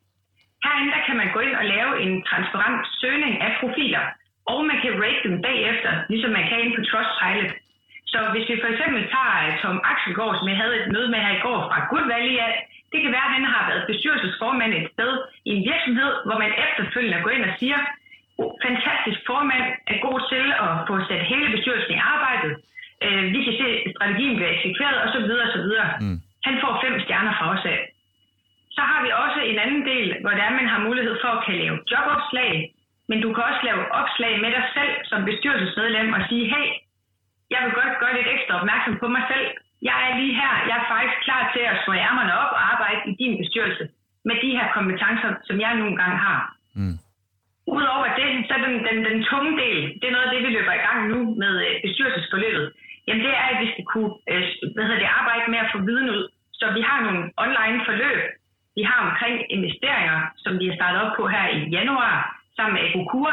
Herinde 0.63 0.91
der 0.95 1.01
kan 1.07 1.17
man 1.21 1.29
gå 1.35 1.39
ind 1.47 1.55
og 1.61 1.65
lave 1.75 1.91
en 2.03 2.13
transparent 2.29 2.81
søgning 3.01 3.33
af 3.45 3.51
profiler 3.59 4.03
og 4.51 4.59
man 4.69 4.77
kan 4.83 4.93
rate 5.03 5.21
dem 5.27 5.35
bagefter, 5.47 5.91
ligesom 6.11 6.31
man 6.37 6.45
kan 6.49 6.59
ind 6.63 6.73
på 6.75 6.81
Trustpilot. 6.89 7.51
Så 8.13 8.19
hvis 8.33 8.45
vi 8.49 8.55
for 8.63 8.69
eksempel 8.73 9.01
tager 9.13 9.35
øh, 9.45 9.51
Tom 9.61 9.77
Axelgaard, 9.91 10.35
som 10.37 10.47
jeg 10.51 10.57
havde 10.61 10.75
et 10.79 10.91
møde 10.93 11.09
med 11.13 11.19
her 11.25 11.33
i 11.37 11.43
går 11.45 11.59
fra 11.69 11.77
Good 11.89 12.07
Valley, 12.11 12.35
ja, 12.41 12.47
det 12.91 12.99
kan 13.01 13.11
være, 13.15 13.27
at 13.29 13.35
han 13.37 13.45
har 13.53 13.63
været 13.69 13.89
bestyrelsesformand 13.91 14.71
et 14.73 14.87
sted 14.95 15.11
i 15.49 15.51
en 15.55 15.63
virksomhed, 15.71 16.11
hvor 16.25 16.37
man 16.43 16.51
efterfølgende 16.65 17.23
går 17.23 17.33
ind 17.35 17.45
og 17.49 17.53
siger, 17.61 17.79
oh, 18.41 18.51
fantastisk 18.65 19.19
formand, 19.29 19.65
er 19.91 19.97
god 20.07 20.19
til 20.31 20.45
at 20.65 20.71
få 20.87 20.93
sat 21.09 21.23
hele 21.31 21.47
bestyrelsen 21.55 21.93
i 21.97 22.03
arbejdet. 22.15 22.53
Øh, 23.05 23.23
vi 23.35 23.39
kan 23.45 23.55
se, 23.61 23.67
at 23.85 23.91
strategien 23.95 24.35
bliver 24.37 24.51
eksekveret, 24.55 24.97
osv. 25.05 25.31
osv. 25.45 25.67
Mm. 26.03 26.17
Han 26.47 26.55
får 26.61 26.73
fem 26.83 26.95
stjerner 27.03 27.33
fra 27.39 27.47
os 27.55 27.65
af. 27.73 27.79
Så 28.75 28.81
har 28.89 28.99
vi 29.05 29.09
også 29.23 29.39
en 29.51 29.59
anden 29.63 29.83
del, 29.91 30.07
hvor 30.21 30.33
der 30.39 30.57
man 30.59 30.67
har 30.73 30.81
mulighed 30.87 31.15
for 31.23 31.31
at 31.37 31.43
kan 31.45 31.55
lave 31.61 31.77
jobopslag, 31.91 32.53
men 33.09 33.17
du 33.23 33.29
kan 33.33 33.43
også 33.49 33.63
lave 33.69 33.83
opslag 34.01 34.33
med 34.43 34.51
dig 34.57 34.65
selv 34.77 34.93
som 35.09 35.25
bestyrelsesmedlem 35.29 36.13
og 36.17 36.21
sige, 36.29 36.45
hey, 36.53 36.67
jeg 37.53 37.59
vil 37.63 37.77
godt 37.79 37.99
gøre 38.01 38.17
lidt 38.17 38.29
ekstra 38.35 38.53
opmærksom 38.59 38.95
på 39.03 39.07
mig 39.15 39.23
selv. 39.31 39.47
Jeg 39.89 39.97
er 40.07 40.11
lige 40.19 40.35
her. 40.41 40.53
Jeg 40.69 40.75
er 40.81 40.91
faktisk 40.93 41.17
klar 41.25 41.43
til 41.55 41.63
at 41.71 41.79
slå 41.83 41.93
ærmerne 42.07 42.33
op 42.41 42.51
og 42.57 42.61
arbejde 42.73 43.01
i 43.11 43.13
din 43.21 43.33
bestyrelse 43.41 43.83
med 44.27 44.35
de 44.43 44.49
her 44.57 44.67
kompetencer, 44.77 45.31
som 45.47 45.55
jeg 45.63 45.73
nogle 45.81 45.95
gange 46.01 46.17
har. 46.27 46.41
Mm. 46.79 46.97
Udover 47.77 48.07
det, 48.19 48.29
så 48.49 48.55
den, 48.65 48.73
den, 48.87 48.97
den 49.09 49.17
tunge 49.29 49.53
del, 49.63 49.77
det 49.99 50.05
er 50.07 50.15
noget 50.15 50.27
af 50.27 50.33
det, 50.33 50.41
vi 50.45 50.49
løber 50.57 50.73
i 50.73 50.85
gang 50.87 50.99
nu 51.11 51.19
med 51.41 51.53
øh, 51.67 51.73
bestyrelsesforløbet. 51.85 52.67
Jamen 53.07 53.23
det 53.25 53.33
er, 53.41 53.45
at 53.51 53.57
vi 53.63 53.67
skal 53.73 53.85
kunne 53.93 54.11
øh, 54.31 54.43
hvad 54.73 54.83
hedder 54.85 55.03
det, 55.03 55.15
arbejde 55.19 55.51
med 55.53 55.59
at 55.63 55.71
få 55.73 55.79
viden 55.87 56.09
ud. 56.15 56.23
Så 56.59 56.65
vi 56.77 56.81
har 56.89 56.99
nogle 57.07 57.23
online 57.45 57.79
forløb, 57.87 58.21
vi 58.77 58.83
har 58.89 58.99
omkring 59.07 59.35
investeringer, 59.55 60.19
som 60.43 60.59
vi 60.59 60.65
har 60.67 60.75
startet 60.75 61.01
op 61.03 61.11
på 61.17 61.23
her 61.27 61.45
i 61.57 61.59
januar 61.77 62.38
sammen 62.59 62.75
med 62.77 62.85
Egokur. 62.89 63.31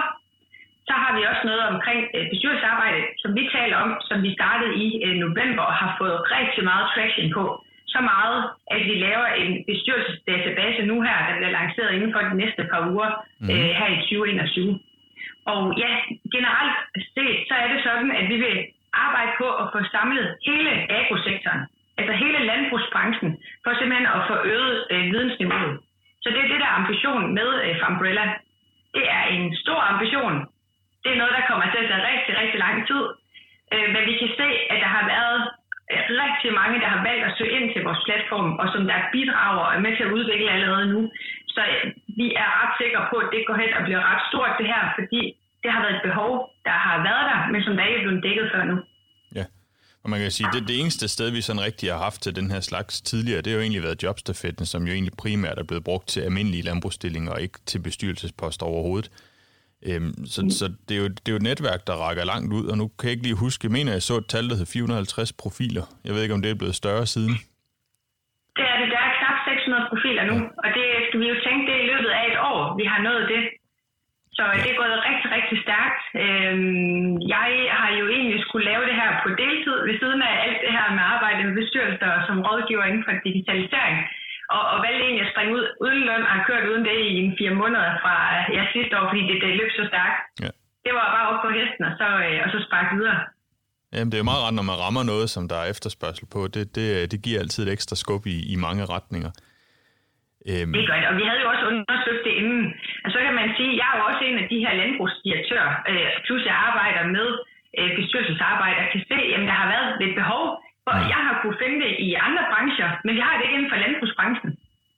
Så 0.89 0.95
har 1.03 1.11
vi 1.17 1.23
også 1.31 1.45
noget 1.51 1.65
omkring 1.73 2.01
øh, 2.17 2.25
bestyrelsesarbejde, 2.33 3.01
som 3.23 3.31
vi 3.39 3.43
taler 3.57 3.77
om, 3.85 3.91
som 4.09 4.19
vi 4.27 4.31
startede 4.39 4.73
i 4.85 4.87
øh, 5.07 5.15
november 5.25 5.65
og 5.71 5.75
har 5.83 5.93
fået 6.01 6.19
rigtig 6.37 6.63
meget 6.71 6.87
traction 6.95 7.29
på. 7.37 7.45
Så 7.93 7.99
meget, 8.13 8.39
at 8.75 8.81
vi 8.89 8.95
laver 9.07 9.29
en 9.43 9.53
bestyrelsesdatabase 9.71 10.83
nu 10.91 10.97
her, 11.07 11.19
der 11.29 11.35
bliver 11.37 11.57
lanceret 11.59 11.95
inden 11.97 12.13
for 12.15 12.21
de 12.21 12.35
næste 12.43 12.63
par 12.71 12.83
uger 12.93 13.11
mm. 13.41 13.51
øh, 13.53 13.71
her 13.79 13.89
i 13.97 13.99
2021. 14.01 14.79
Og 15.53 15.61
ja, 15.83 15.93
generelt 16.37 16.77
set, 17.15 17.39
så 17.49 17.55
er 17.63 17.69
det 17.73 17.81
sådan, 17.87 18.11
at 18.21 18.27
vi 18.33 18.37
vil 18.45 18.57
arbejde 19.07 19.33
på 19.41 19.49
at 19.63 19.67
få 19.75 19.79
samlet 19.95 20.27
hele 20.49 20.73
agrosektoren, 20.99 21.63
altså 21.99 22.13
hele 22.23 22.39
landbrugsbranchen, 22.51 23.31
for 23.65 23.71
simpelthen 23.79 24.09
at 24.17 24.23
få 24.31 24.37
øget 24.55 24.77
øh, 24.93 25.05
vidensniveauet. 25.13 25.77
Så 26.23 26.29
det 26.35 26.41
er 26.43 26.51
det, 26.53 26.61
der 26.63 26.69
er 26.71 26.79
ambitionen 26.81 27.35
med 27.39 27.49
øh, 27.65 27.75
Fambrella. 27.83 28.27
Det 28.97 29.07
er 29.19 29.25
en 29.37 29.57
stor 29.63 29.81
ambition. 29.93 30.35
Det 31.03 31.11
er 31.13 31.21
noget, 31.21 31.35
der 31.39 31.49
kommer 31.51 31.67
til 31.71 31.83
at 31.83 31.89
tage 31.91 32.09
rigtig, 32.13 32.33
rigtig 32.41 32.59
lang 32.67 32.77
tid. 32.91 33.05
Øh, 33.73 33.87
men 33.93 34.03
vi 34.09 34.15
kan 34.21 34.31
se, 34.41 34.49
at 34.73 34.79
der 34.85 34.91
har 34.97 35.05
været 35.15 35.41
øh, 35.93 36.03
rigtig 36.25 36.51
mange, 36.61 36.81
der 36.83 36.89
har 36.95 37.03
valgt 37.09 37.25
at 37.29 37.35
søge 37.39 37.57
ind 37.59 37.67
til 37.73 37.83
vores 37.87 38.03
platform, 38.07 38.51
og 38.61 38.67
som 38.73 38.83
der 38.91 39.11
bidrager 39.15 39.65
og 39.67 39.75
er 39.75 39.85
med 39.85 39.93
til 39.97 40.07
at 40.07 40.15
udvikle 40.17 40.51
allerede 40.57 40.87
nu. 40.95 41.01
Så 41.55 41.61
øh, 41.75 41.85
vi 42.21 42.27
er 42.43 42.49
ret 42.61 42.75
sikre 42.81 43.03
på, 43.11 43.17
at 43.25 43.31
det 43.33 43.47
går 43.49 43.57
hen 43.63 43.73
og 43.79 43.83
bliver 43.87 44.03
ret 44.11 44.23
stort 44.31 44.53
det 44.61 44.67
her, 44.73 44.83
fordi 44.99 45.23
det 45.63 45.71
har 45.73 45.81
været 45.83 45.97
et 45.97 46.07
behov, 46.09 46.31
der 46.69 46.77
har 46.87 46.97
været 47.09 47.25
der, 47.31 47.41
men 47.53 47.61
som 47.63 47.77
der 47.77 47.85
ikke 47.85 47.99
er 48.01 48.07
blevet 48.07 48.25
dækket 48.27 48.51
før 48.53 48.65
nu. 48.71 48.77
Og 50.07 50.11
man 50.11 50.21
kan 50.21 50.31
sige, 50.39 50.49
det, 50.55 50.69
det 50.71 50.77
eneste 50.81 51.09
sted, 51.09 51.29
vi 51.31 51.41
sådan 51.41 51.65
rigtig 51.69 51.87
har 51.93 52.01
haft 52.09 52.21
til 52.25 52.33
den 52.39 52.49
her 52.55 52.61
slags 52.71 52.95
tidligere, 53.11 53.41
det 53.43 53.51
har 53.51 53.57
jo 53.59 53.65
egentlig 53.67 53.83
været 53.83 54.03
jobstafetten, 54.03 54.65
som 54.73 54.81
jo 54.87 54.93
egentlig 54.97 55.17
primært 55.23 55.59
er 55.59 55.67
blevet 55.71 55.85
brugt 55.85 56.07
til 56.13 56.21
almindelige 56.21 56.67
landbrugsstillinger, 56.69 57.31
og 57.33 57.41
ikke 57.47 57.59
til 57.71 57.81
bestyrelsesposter 57.87 58.67
overhovedet. 58.67 59.09
Øhm, 59.89 60.13
så 60.33 60.41
mm. 60.43 60.51
så 60.59 60.67
det, 60.87 60.95
er 60.97 61.01
jo, 61.05 61.09
det 61.09 61.29
er 61.29 61.35
jo 61.37 61.41
et 61.43 61.49
netværk, 61.51 61.81
der 61.89 61.95
rækker 62.05 62.25
langt 62.33 62.51
ud, 62.59 62.65
og 62.71 62.77
nu 62.81 62.85
kan 62.99 63.05
jeg 63.09 63.15
ikke 63.17 63.27
lige 63.29 63.45
huske, 63.47 63.61
jeg 63.69 63.75
mener, 63.79 63.91
jeg 63.93 64.03
så 64.11 64.15
et 64.23 64.29
tal, 64.35 64.45
der 64.51 64.57
hed 64.61 64.67
450 64.67 65.33
profiler. 65.43 65.85
Jeg 66.07 66.13
ved 66.15 66.21
ikke, 66.23 66.35
om 66.39 66.43
det 66.43 66.51
er 66.51 66.61
blevet 66.63 66.77
større 66.83 67.07
siden. 67.15 67.35
Det 68.59 68.65
er 68.73 68.77
det. 68.81 68.89
Der 68.95 69.01
er 69.07 69.11
knap 69.19 69.39
600 69.49 69.87
profiler 69.91 70.25
nu, 70.31 70.37
ja. 70.43 70.49
og 70.63 70.69
det 70.77 70.87
skal 71.07 71.19
vi 71.23 71.27
jo 71.33 71.37
tænke, 71.47 71.63
det 71.69 71.75
er 71.79 71.83
i 71.87 71.89
løbet 71.93 72.11
af 72.19 72.23
et 72.31 72.39
år, 72.53 72.61
vi 72.81 72.85
har 72.93 73.01
nået 73.09 73.25
det. 73.35 73.43
Så 74.37 74.43
det 74.63 74.69
er 74.71 74.81
gået 74.83 75.05
rigtig, 75.09 75.29
rigtig 75.37 75.59
stærkt. 75.67 76.03
Øhm, 76.23 77.11
jeg 77.35 77.49
har 77.81 77.91
jo 78.01 78.05
egentlig 78.17 78.39
skulle 78.47 78.69
lave 78.71 78.85
det 78.89 78.97
her 79.01 79.11
på 79.23 79.29
deltid, 79.43 79.77
ved 79.89 79.97
siden 80.03 80.21
af 80.31 80.35
alt 80.45 80.61
det 80.65 80.73
her 80.77 80.87
med 80.97 81.05
arbejde 81.15 81.41
med 81.47 81.55
bestyrelser 81.61 82.13
som 82.27 82.37
rådgiver 82.47 82.85
inden 82.89 83.05
for 83.07 83.15
digitalisering. 83.29 83.99
Og, 84.55 84.63
og 84.73 84.77
valgte 84.85 85.03
egentlig 85.05 85.27
at 85.27 85.33
springe 85.33 85.53
ud 85.59 85.65
uden 85.85 86.01
løn 86.09 86.27
og 86.29 86.33
har 86.37 86.43
kørt 86.49 86.65
uden 86.71 86.85
det 86.89 86.99
i 87.15 87.17
en 87.25 87.35
fire 87.39 87.55
måneder 87.61 87.89
fra 88.03 88.15
ja, 88.57 88.63
sidste 88.75 88.93
år, 88.99 89.07
fordi 89.11 89.23
det, 89.29 89.37
det 89.45 89.59
løb 89.61 89.71
så 89.79 89.85
stærkt. 89.93 90.19
Ja. 90.45 90.51
Det 90.87 90.93
var 90.99 91.07
bare 91.17 91.29
op 91.31 91.41
på 91.45 91.51
hesten, 91.59 91.83
og 91.89 91.95
så, 92.01 92.09
øh, 92.27 92.37
og 92.45 92.49
så 92.55 92.59
sparke 92.67 92.93
videre. 92.99 93.21
Jamen, 93.95 94.11
det 94.11 94.17
er 94.17 94.23
jo 94.25 94.31
meget 94.33 94.45
ret, 94.45 94.59
når 94.59 94.67
man 94.71 94.79
rammer 94.85 95.05
noget, 95.13 95.27
som 95.35 95.43
der 95.51 95.59
er 95.63 95.71
efterspørgsel 95.75 96.27
på. 96.35 96.41
Det, 96.55 96.65
det, 96.77 96.87
det 97.13 97.19
giver 97.25 97.39
altid 97.43 97.61
et 97.63 97.73
ekstra 97.77 97.97
skub 98.03 98.23
i, 98.35 98.37
i 98.55 98.57
mange 98.67 98.85
retninger. 98.95 99.31
Øhm. 100.51 100.73
Det 100.73 100.81
er 100.83 100.89
godt, 100.93 101.05
og 101.11 101.15
vi 101.21 101.25
havde 101.29 101.43
jo 101.45 101.49
også 101.53 101.65
undersøgt 101.71 102.23
det 102.27 102.35
inden. 102.41 102.63
Og 103.05 103.09
så 103.15 103.19
kan 103.25 103.35
man 103.41 103.49
sige, 103.57 103.73
at 103.73 103.79
jeg 103.81 103.89
er 103.91 103.97
jo 103.99 104.05
også 104.11 104.23
en 104.29 104.39
af 104.43 104.47
de 104.53 104.59
her 104.65 104.73
landbrugsdirektører, 104.81 105.71
øh, 105.91 106.09
plus 106.27 106.43
jeg 106.51 106.57
arbejder 106.69 107.03
med 107.17 107.29
øh, 107.79 107.91
bestyrelsesarbejde, 107.99 108.79
og 108.85 108.89
kan 108.93 109.03
se, 109.11 109.19
at 109.35 109.41
der 109.49 109.57
har 109.63 109.69
været 109.75 109.89
et 110.07 110.15
behov, 110.21 110.45
for 110.85 110.95
ja. 110.97 111.07
jeg 111.15 111.21
har 111.27 111.35
kunne 111.43 111.59
finde 111.63 111.79
det 111.85 111.93
i 112.07 112.09
andre 112.27 112.45
brancher, 112.53 112.89
men 113.05 113.13
vi 113.19 113.23
har 113.27 113.35
det 113.35 113.45
ikke 113.45 113.57
inden 113.59 113.73
for 113.73 113.83
landbrugsbranchen. 113.85 114.51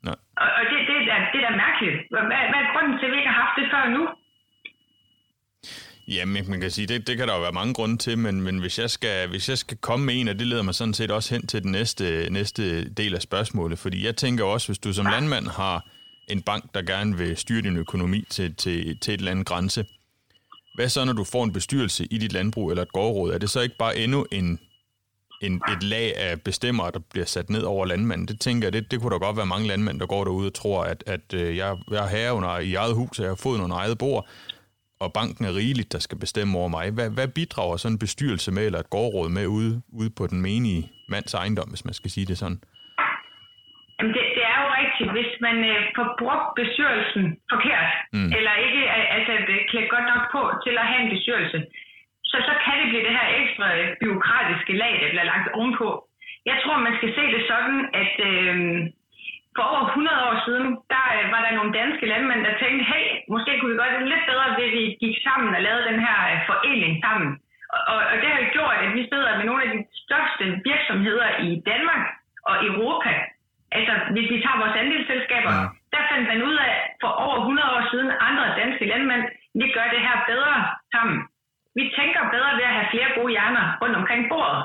Nej. 0.07 0.19
Og, 0.43 0.49
og 0.59 0.63
det, 0.71 0.79
det, 0.89 0.97
er, 1.17 1.21
det 1.33 1.39
er 1.41 1.47
da 1.49 1.53
mærkeligt. 1.67 1.97
Hvad, 2.13 2.23
hvad 2.51 2.61
er 2.63 2.73
grunden 2.73 2.95
til, 2.99 3.07
at 3.07 3.13
vi 3.13 3.19
ikke 3.21 3.33
har 3.33 3.41
haft 3.45 3.57
det 3.59 3.67
før 3.75 3.85
nu? 3.97 4.03
Jamen, 6.09 6.51
man 6.51 6.61
kan 6.61 6.71
sige, 6.71 6.87
det, 6.87 7.07
det 7.07 7.17
kan 7.17 7.29
der 7.29 7.35
jo 7.35 7.41
være 7.41 7.53
mange 7.53 7.75
grunde 7.75 7.97
til, 7.97 8.19
men, 8.19 8.43
men 8.43 8.59
hvis, 8.59 8.79
jeg 8.79 8.91
skal, 8.91 9.29
hvis 9.29 9.49
jeg 9.49 9.59
skal 9.59 9.77
komme 9.77 10.07
med 10.07 10.21
en, 10.21 10.29
og 10.29 10.39
det 10.39 10.47
leder 10.47 10.63
mig 10.63 10.75
sådan 10.75 10.95
set 10.95 11.11
også 11.11 11.35
hen 11.35 11.47
til 11.47 11.63
den 11.63 11.73
næste, 11.73 12.29
næste 12.31 12.89
del 12.89 13.15
af 13.15 13.23
spørgsmålet, 13.23 13.79
fordi 13.79 14.07
jeg 14.07 14.17
tænker 14.17 14.45
også, 14.45 14.69
hvis 14.69 14.79
du 14.79 14.93
som 14.93 15.07
landmand 15.07 15.47
har 15.47 15.87
en 16.29 16.43
bank, 16.43 16.75
der 16.75 16.83
gerne 16.83 17.17
vil 17.17 17.37
styre 17.37 17.63
din 17.63 17.77
økonomi 17.77 18.25
til, 18.31 18.55
til, 18.55 18.99
til 19.01 19.15
et 19.15 19.19
eller 19.19 19.31
andet 19.31 19.47
grænse, 19.47 19.87
hvad 20.75 20.89
så, 20.89 21.05
når 21.05 21.13
du 21.13 21.25
får 21.25 21.45
en 21.45 21.53
bestyrelse 21.53 22.07
i 22.11 22.19
dit 22.19 22.33
landbrug 22.33 22.71
eller 22.71 22.83
et 22.83 22.93
gårdråd? 22.93 23.33
Er 23.33 23.39
det 23.39 23.51
så 23.51 23.61
ikke 23.61 23.77
bare 23.79 23.99
endnu 23.99 24.27
en, 24.33 24.59
en, 25.43 25.63
et 25.73 25.83
lag 25.83 26.17
af 26.17 26.41
bestemmere, 26.41 26.91
der 26.91 27.01
bliver 27.11 27.27
sat 27.27 27.51
ned 27.51 27.63
over 27.63 27.87
landmanden? 27.87 28.29
Det 28.29 28.41
tænker 28.41 28.67
jeg, 28.67 28.73
det, 28.73 28.91
det 28.91 29.01
kunne 29.01 29.13
da 29.13 29.17
godt 29.19 29.37
være 29.37 29.47
mange 29.47 29.69
landmænd, 29.69 30.01
der 30.01 30.07
går 30.07 30.25
derude 30.25 30.47
og 30.47 30.55
tror, 30.55 30.85
at, 30.85 31.05
at 31.07 31.35
øh, 31.35 31.57
jeg, 31.57 31.77
jeg 31.91 32.05
er 32.05 32.09
herre 32.09 32.35
under, 32.35 32.59
i 32.59 32.75
eget 32.75 32.95
hus, 32.95 33.19
og 33.19 33.23
jeg 33.23 33.31
har 33.31 33.37
fået 33.37 33.59
nogle 33.59 33.75
eget 33.75 33.99
bord, 33.99 34.29
og 35.05 35.09
banken 35.19 35.45
er 35.45 35.55
rigeligt, 35.61 35.93
der 35.95 36.03
skal 36.07 36.19
bestemme 36.25 36.53
over 36.61 36.71
mig. 36.77 36.87
Hvad, 36.97 37.09
hvad 37.17 37.29
bidrager 37.39 37.77
sådan 37.77 37.95
en 37.95 38.05
bestyrelse 38.07 38.51
med, 38.57 38.65
eller 38.67 38.81
et 38.81 38.95
gårdråd 38.97 39.29
med 39.39 39.47
ude, 39.59 39.73
ude 40.01 40.11
på 40.19 40.25
den 40.33 40.41
menige 40.49 40.83
mands 41.13 41.35
ejendom, 41.35 41.69
hvis 41.73 41.85
man 41.89 41.95
skal 41.99 42.11
sige 42.15 42.27
det 42.31 42.39
sådan? 42.43 42.61
Jamen 43.97 44.13
det, 44.17 44.25
det 44.37 44.45
er 44.53 44.59
jo 44.63 44.69
rigtigt, 44.81 45.11
hvis 45.17 45.33
man 45.47 45.57
øh, 45.73 45.81
får 45.97 46.09
brugt 46.23 46.49
bestyrelsen 46.61 47.25
forkert, 47.53 47.91
mm. 48.17 48.31
eller 48.39 48.55
ikke 48.67 48.83
altså, 49.17 49.33
klædt 49.71 49.93
godt 49.95 50.07
nok 50.13 50.23
på 50.35 50.43
til 50.65 50.75
at 50.81 50.89
have 50.91 51.01
en 51.05 51.13
bestyrelse, 51.15 51.59
så, 52.31 52.37
så 52.49 52.53
kan 52.65 52.77
det 52.81 52.87
blive 52.91 53.07
det 53.09 53.17
her 53.19 53.29
ekstra 53.43 53.67
byråkratiske 54.03 54.73
lag, 54.83 54.93
der 55.03 55.09
bliver 55.13 55.31
lagt 55.33 55.47
ovenpå. 55.59 55.89
Jeg 56.51 56.57
tror, 56.63 56.77
man 56.89 56.97
skal 56.99 57.11
se 57.19 57.25
det 57.35 57.43
sådan, 57.53 57.79
at 58.03 58.15
øh, 58.31 58.57
for 59.59 59.67
over 59.73 59.85
100 59.87 60.27
år 60.29 60.37
siden, 60.47 60.67
der 60.93 61.05
øh, 61.17 61.25
var 61.35 61.41
der 61.45 61.59
nogle 61.59 61.77
danske 61.81 62.07
landmænd, 62.13 62.41
der 62.47 62.61
tænkte, 62.63 62.85
hey, 62.93 63.07
måske 63.35 63.51
kunne 63.53 63.73
vi 63.73 63.81
gøre 63.81 63.95
det 63.95 64.11
lidt 64.13 64.25
bedre, 64.31 64.55
hvis 64.57 64.73
vi 64.79 64.85
gik 65.03 65.17
sammen 65.27 65.51
og 65.57 65.61
lavede 65.67 65.89
den 65.91 66.01
her 66.07 66.19
øh, 66.31 66.39
forening 66.51 66.93
sammen. 67.05 67.31
Og, 67.75 67.81
og, 67.93 67.99
og 68.11 68.17
det 68.21 68.29
har 68.33 68.41
jo 68.43 68.49
gjort, 68.57 68.79
at 68.85 68.91
vi 68.99 69.03
sidder 69.11 69.39
med 69.39 69.47
nogle 69.49 69.63
af 69.65 69.71
de 69.75 69.81
største 70.05 70.45
virksomheder 70.71 71.29
i 71.47 71.49
Danmark 71.71 72.03
og 72.51 72.55
Europa. 72.71 73.13
Altså, 73.79 73.95
hvis 74.15 74.29
vi 74.33 74.39
tager 74.45 74.63
vores 74.63 74.77
andelsselskaber, 74.83 75.53
ja. 75.59 75.65
der 75.95 76.03
fandt 76.11 76.27
man 76.31 76.41
ud 76.49 76.57
af 76.69 76.75
for 77.03 77.11
over 77.25 77.37
100 77.39 77.75
år 77.77 77.85
siden, 77.93 78.11
andre 78.29 78.47
danske 78.61 78.85
landmænd, 78.93 79.25
vi 79.61 79.67
gør 79.77 79.87
det 79.95 80.03
her 80.07 80.17
bedre 80.31 80.57
sammen. 80.95 81.19
Vi 81.79 81.85
tænker 81.99 82.33
bedre 82.35 82.53
ved 82.59 82.67
at 82.71 82.77
have 82.79 82.91
flere 82.95 83.11
gode 83.19 83.33
hjerner 83.37 83.67
rundt 83.83 83.97
omkring 84.01 84.23
bordet. 84.33 84.63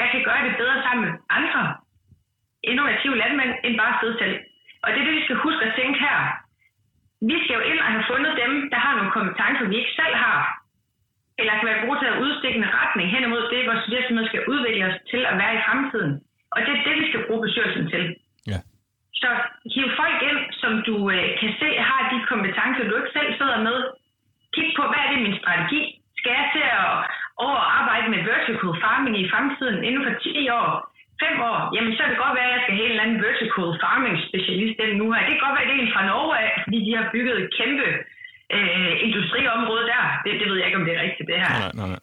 Jeg 0.00 0.08
kan 0.12 0.22
gøre 0.28 0.42
det 0.46 0.54
bedre 0.60 0.76
sammen 0.84 1.02
med 1.04 1.12
andre 1.38 1.62
innovative 2.70 3.16
landmænd 3.22 3.52
end 3.64 3.74
bare 3.82 3.98
sidde 4.00 4.16
selv. 4.22 4.36
Og 4.82 4.88
det 4.90 4.98
er 5.00 5.06
det, 5.06 5.18
vi 5.18 5.24
skal 5.24 5.42
huske 5.46 5.64
at 5.66 5.76
tænke 5.80 5.98
her. 6.06 6.18
Vi 7.30 7.36
skal 7.42 7.56
jo 7.58 7.62
ind 7.70 7.80
og 7.84 7.90
have 7.94 8.08
fundet 8.12 8.32
dem, 8.42 8.52
der 8.72 8.78
har 8.84 8.92
nogle 8.96 9.16
kompetencer, 9.18 9.70
vi 9.70 9.76
ikke 9.82 9.98
selv 10.00 10.14
har. 10.26 10.40
Eller 11.38 11.52
kan 11.56 11.68
være 11.70 11.82
brugt 11.84 12.00
til 12.00 12.12
at 12.12 12.20
udstikke 12.24 12.58
en 12.58 12.72
retning 12.78 13.06
hen 13.14 13.22
imod 13.24 13.42
det, 13.52 13.68
vores 13.70 13.90
virksomhed 13.94 14.26
skal 14.28 14.46
udvikle 14.52 14.86
os 14.90 14.98
til 15.12 15.22
at 15.30 15.38
være 15.40 15.54
i 15.56 15.64
fremtiden. 15.66 16.12
Og 16.54 16.58
det 16.64 16.72
er 16.74 16.82
det, 16.86 16.94
vi 17.02 17.06
skal 17.10 17.24
bruge 17.26 17.44
bestyrelsen 17.46 17.86
til. 17.92 18.04
Ja. 18.52 18.58
Så 19.22 19.28
hiv 19.74 19.86
folk 20.00 20.18
ind, 20.30 20.40
som 20.62 20.72
du 20.88 20.94
øh, 21.14 21.26
kan 21.40 21.52
se 21.60 21.68
har 21.88 22.02
de 22.12 22.18
kompetencer, 22.32 22.88
du 22.88 22.96
ikke 22.96 23.16
selv 23.18 23.30
sidder 23.40 23.58
med. 23.68 23.78
Kig 24.54 24.68
på, 24.78 24.82
hvad 24.90 25.00
er 25.04 25.10
det 25.12 25.20
min 25.26 25.40
strategi? 25.40 25.82
Skal 26.18 26.32
jeg 26.38 26.46
til 26.54 26.66
at 26.80 26.90
over 27.46 27.62
arbejde 27.80 28.08
med 28.14 28.20
vertical 28.30 28.72
farming 28.82 29.16
i 29.20 29.30
fremtiden 29.32 29.84
inden 29.84 30.02
for 30.06 30.14
10 30.20 30.48
år? 30.48 30.89
Fem 31.22 31.34
år, 31.50 31.58
jamen 31.74 31.92
så 31.92 32.00
kan 32.02 32.12
det 32.12 32.24
godt 32.24 32.36
være, 32.38 32.48
at 32.50 32.54
jeg 32.54 32.62
skal 32.64 32.76
have 32.76 32.86
en 32.86 32.94
eller 32.94 33.06
anden 33.06 33.22
vertical 33.26 33.68
farming 33.82 34.16
specialist 34.28 34.74
den 34.80 34.92
nu 35.00 35.06
her. 35.12 35.20
Det 35.26 35.32
kan 35.34 35.44
godt 35.46 35.56
være, 35.56 35.66
at 35.66 35.70
det 35.70 35.76
er 35.76 35.82
en 35.84 35.94
fra 35.94 36.08
Norge 36.10 36.34
af, 36.44 36.50
fordi 36.64 36.78
de 36.86 36.92
har 36.98 37.06
bygget 37.14 37.36
et 37.42 37.50
kæmpe 37.58 37.88
øh, 38.56 38.92
industriområde 39.06 39.84
der. 39.92 40.04
Det, 40.24 40.32
det 40.40 40.46
ved 40.48 40.56
jeg 40.58 40.66
ikke, 40.68 40.80
om 40.80 40.86
det 40.86 40.94
er 40.94 41.04
rigtigt, 41.06 41.30
det 41.30 41.38
her. 41.44 41.52
Nej, 41.60 41.72
nej, 41.78 41.88
nej. 41.94 42.02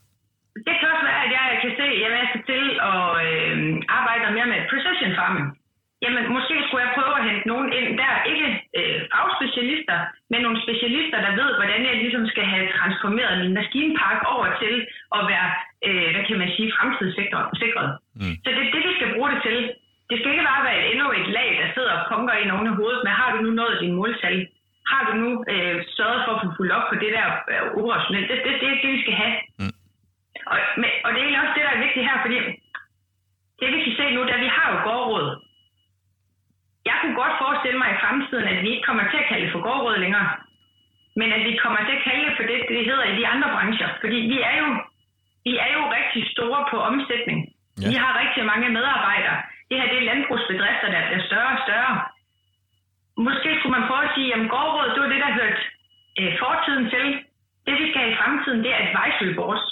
Det 0.68 0.74
kan 0.78 0.92
også 0.94 1.06
være, 1.10 1.22
at 1.26 1.32
jeg 1.38 1.46
kan 1.64 1.72
se, 1.80 1.88
at 1.96 2.02
jeg 2.04 2.12
er 2.24 2.28
til 2.52 2.64
at 2.92 3.06
øh, 3.28 3.58
arbejde 4.00 4.36
mere 4.38 4.52
med 4.54 4.68
precision 4.72 5.14
farming. 5.20 5.48
Jamen, 6.04 6.24
måske 6.38 6.56
skulle 6.64 6.84
jeg 6.86 6.96
prøve 6.98 7.16
at 7.20 7.26
hente 7.30 7.48
nogen 7.52 7.70
ind 7.80 7.90
der, 8.02 8.14
ikke 8.32 8.48
øh, 8.80 9.00
fagspecialister, 9.12 9.98
men 10.32 10.40
nogle 10.46 10.60
specialister, 10.66 11.18
der 11.26 11.34
ved, 11.42 11.50
hvordan 11.60 11.82
jeg 11.90 11.96
ligesom 12.04 12.24
skal 12.34 12.46
have 12.54 12.66
transformeret 12.78 13.34
min 13.42 13.54
maskinpark 13.60 14.20
over 14.34 14.48
til 14.62 14.76
at 15.18 15.22
være, 15.32 15.48
øh, 15.86 16.08
hvad 16.14 16.24
kan 16.28 16.38
man 16.44 16.52
sige, 16.56 16.74
fremtidssikret. 16.78 17.90
Mm. 18.22 18.36
Så 18.44 18.50
det 18.56 18.62
er 18.64 18.72
det, 18.76 18.84
vi 18.90 18.98
skal 19.00 19.14
bruge 19.16 19.30
det 19.34 19.40
til. 19.48 19.58
Det 20.10 20.16
skal 20.18 20.32
ikke 20.32 20.50
bare 20.52 20.68
være 20.70 20.88
endnu 20.92 21.08
et 21.20 21.28
lag, 21.38 21.50
der 21.62 21.68
sidder 21.76 21.94
og 21.98 22.06
punker 22.12 22.34
i 22.34 22.50
nogen 22.52 22.68
af 22.68 22.76
hovedet, 22.80 23.02
men 23.04 23.14
har 23.20 23.28
du 23.34 23.38
nu 23.42 23.50
nået 23.50 23.82
din 23.82 23.98
måltal? 24.00 24.48
Har 24.92 25.02
du 25.08 25.14
nu 25.24 25.30
øh, 25.54 25.76
sørget 25.98 26.22
for 26.26 26.32
at 26.34 26.42
få 26.44 26.48
fuldt 26.58 26.76
op 26.78 26.86
på 26.90 26.96
det 27.04 27.12
der 27.18 27.28
øh, 27.52 27.62
operationelt? 27.80 28.30
Det, 28.30 28.38
det, 28.46 28.54
det 28.62 28.68
er 28.70 28.82
det, 28.84 28.92
vi 28.96 29.02
skal 29.04 29.16
have. 29.22 29.36
Mm. 29.60 29.76
Og, 30.52 30.58
men, 30.82 30.90
og 31.04 31.10
det 31.12 31.20
er 31.20 31.26
egentlig 31.26 31.44
også 31.44 31.56
det, 31.58 31.66
der 31.68 31.74
er 31.76 31.86
vigtigt 31.86 32.08
her, 32.10 32.18
fordi 32.26 32.38
det 33.60 33.68
vi 33.76 33.80
kan 33.84 33.94
se 34.00 34.06
nu, 34.16 34.22
da 34.32 34.36
vi 34.46 34.50
har 34.58 34.68
jo 34.74 34.78
gårdråd, 34.88 35.28
jeg 36.90 36.96
kunne 37.02 37.20
godt 37.22 37.36
forestille 37.44 37.80
mig 37.82 37.90
i 37.92 38.02
fremtiden, 38.04 38.48
at 38.54 38.60
vi 38.64 38.70
ikke 38.74 38.88
kommer 38.90 39.06
til 39.12 39.18
at 39.22 39.28
kalde 39.30 39.46
det 39.46 39.54
for 39.54 39.66
gårdråd 39.68 39.98
længere. 39.98 40.30
Men 41.20 41.30
at 41.38 41.42
vi 41.48 41.54
kommer 41.64 41.82
til 41.88 41.96
at 41.98 42.04
kalde 42.08 42.24
det 42.26 42.34
for 42.38 42.46
det, 42.50 42.58
det 42.70 42.90
hedder 42.90 43.06
i 43.12 43.18
de 43.20 43.28
andre 43.34 43.50
brancher. 43.56 43.90
Fordi 44.02 44.18
vi 44.34 44.38
er 44.50 44.56
jo, 44.64 44.68
vi 45.48 45.54
er 45.66 45.72
jo 45.78 45.84
rigtig 45.98 46.22
store 46.36 46.62
på 46.72 46.78
omsætning. 46.90 47.40
Ja. 47.82 47.88
Vi 47.92 47.96
har 48.04 48.12
rigtig 48.24 48.44
mange 48.52 48.68
medarbejdere. 48.78 49.38
Det 49.68 49.76
her 49.80 49.88
det 49.92 49.98
er 50.00 50.10
landbrugsbedrifter, 50.12 50.88
der 50.96 51.02
bliver 51.08 51.24
større 51.30 51.52
og 51.56 51.62
større. 51.68 51.96
måske 53.28 53.50
skulle 53.58 53.76
man 53.78 53.88
prøve 53.90 54.04
at 54.08 54.14
sige, 54.18 54.30
at 54.36 54.50
gårdråd, 54.54 54.88
det 54.94 55.02
var 55.04 55.12
det, 55.14 55.22
der 55.26 55.38
hørte 55.40 55.62
øh, 56.20 56.32
fortiden 56.42 56.86
til. 56.94 57.06
Det, 57.66 57.74
vi 57.82 57.86
skal 57.90 58.02
have 58.04 58.14
i 58.14 58.20
fremtiden, 58.22 58.60
det 58.66 58.72
er 58.74 58.80
advisory 58.86 59.34
boards. 59.40 59.66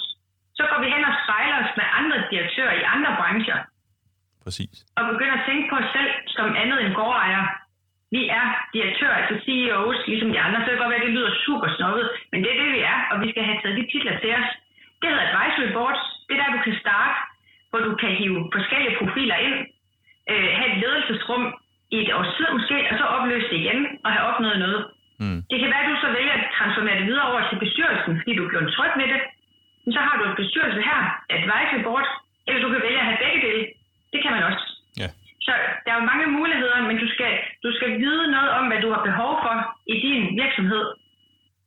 Så 0.58 0.62
går 0.70 0.78
vi 0.84 0.88
hen 0.94 1.04
og 1.10 1.14
spejler 1.22 1.56
os 1.64 1.72
med 1.78 1.86
andre 2.00 2.18
direktører 2.30 2.74
i 2.80 2.82
andre 2.94 3.10
brancher. 3.20 3.58
Præcis. 4.44 4.76
Og 4.96 5.02
begynder 5.12 5.36
at 5.38 5.46
tænke 5.48 5.64
på 5.70 5.76
os 5.82 5.90
selv 5.96 6.10
som 6.36 6.46
andet 6.62 6.78
end 6.84 6.92
gårdejer. 7.00 7.42
Vi 8.16 8.22
er 8.38 8.46
direktører, 8.76 9.16
altså 9.20 9.34
CEOs, 9.44 9.98
ligesom 10.10 10.28
de 10.34 10.40
andre. 10.46 10.58
Så 10.60 10.66
det 10.66 10.72
kan 10.74 10.82
godt 10.82 10.92
være, 10.92 11.02
at 11.02 11.06
det 11.08 11.16
lyder 11.16 11.32
super 11.46 11.68
snobbet, 11.76 12.06
men 12.30 12.38
det 12.42 12.48
er 12.50 12.58
det, 12.62 12.70
vi 12.76 12.80
er, 12.92 12.98
og 13.10 13.16
vi 13.22 13.26
skal 13.32 13.42
have 13.48 13.58
taget 13.62 13.78
de 13.80 13.90
titler 13.92 14.16
til 14.22 14.32
os. 14.40 14.48
Det 15.00 15.06
hedder 15.10 15.26
advisory 15.28 15.70
boards. 15.76 16.02
Det 16.26 16.32
er 16.34 16.40
der, 16.42 16.56
du 16.56 16.62
kan 16.66 16.76
starte, 16.84 17.16
hvor 17.70 17.80
du 17.88 17.92
kan 18.02 18.12
hive 18.20 18.40
forskellige 18.56 18.96
profiler 19.00 19.36
ind, 19.46 19.56
øh, 20.30 20.48
have 20.58 20.68
et 20.72 20.78
ledelsesrum 20.82 21.44
i 21.94 21.96
et 22.04 22.10
års 22.18 22.32
tid 22.36 22.48
måske, 22.56 22.76
og 22.90 22.94
så 23.00 23.04
opløse 23.16 23.48
det 23.52 23.58
igen 23.62 23.80
og 24.04 24.10
have 24.14 24.24
opnået 24.30 24.58
noget. 24.64 24.82
Mm. 25.22 25.38
Det 25.50 25.56
kan 25.60 25.70
være, 25.72 25.84
at 25.84 25.90
du 25.90 25.96
så 26.04 26.10
vælger 26.18 26.34
at 26.38 26.44
transformere 26.58 26.98
det 27.00 27.06
videre 27.10 27.28
over 27.30 27.40
til 27.48 27.58
bestyrelsen, 27.64 28.12
fordi 28.20 28.32
du 28.36 28.44
er 28.44 28.52
blevet 28.52 28.72
tryg 28.76 28.92
med 29.00 29.08
det. 29.12 29.20
Men 29.82 29.90
så 29.96 30.00
har 30.06 30.14
du 30.18 30.22
et 30.30 30.36
bestyrelse 30.42 30.80
her, 30.90 31.00
advisory 31.36 31.82
board, 31.86 32.06
eller 32.46 32.60
du 32.64 32.68
kan 32.72 32.82
vælge 32.86 33.00
at 33.02 33.08
have 33.10 33.22
begge 33.24 33.40
dele. 33.46 33.64
Det 34.12 34.20
kan 34.22 34.32
man 34.36 34.42
også. 34.50 34.64
Ja. 35.02 35.08
Så 35.46 35.52
der 35.84 35.90
er 35.92 35.98
jo 36.00 36.10
mange 36.12 36.26
muligheder, 36.38 36.78
men 36.88 36.96
du 37.02 37.08
skal, 37.14 37.32
du 37.64 37.70
skal 37.76 37.90
vide 38.02 38.24
noget 38.36 38.50
om, 38.58 38.64
hvad 38.68 38.80
du 38.84 38.88
har 38.94 39.02
behov 39.10 39.32
for 39.44 39.54
i 39.94 39.96
din 40.06 40.22
virksomhed. 40.42 40.84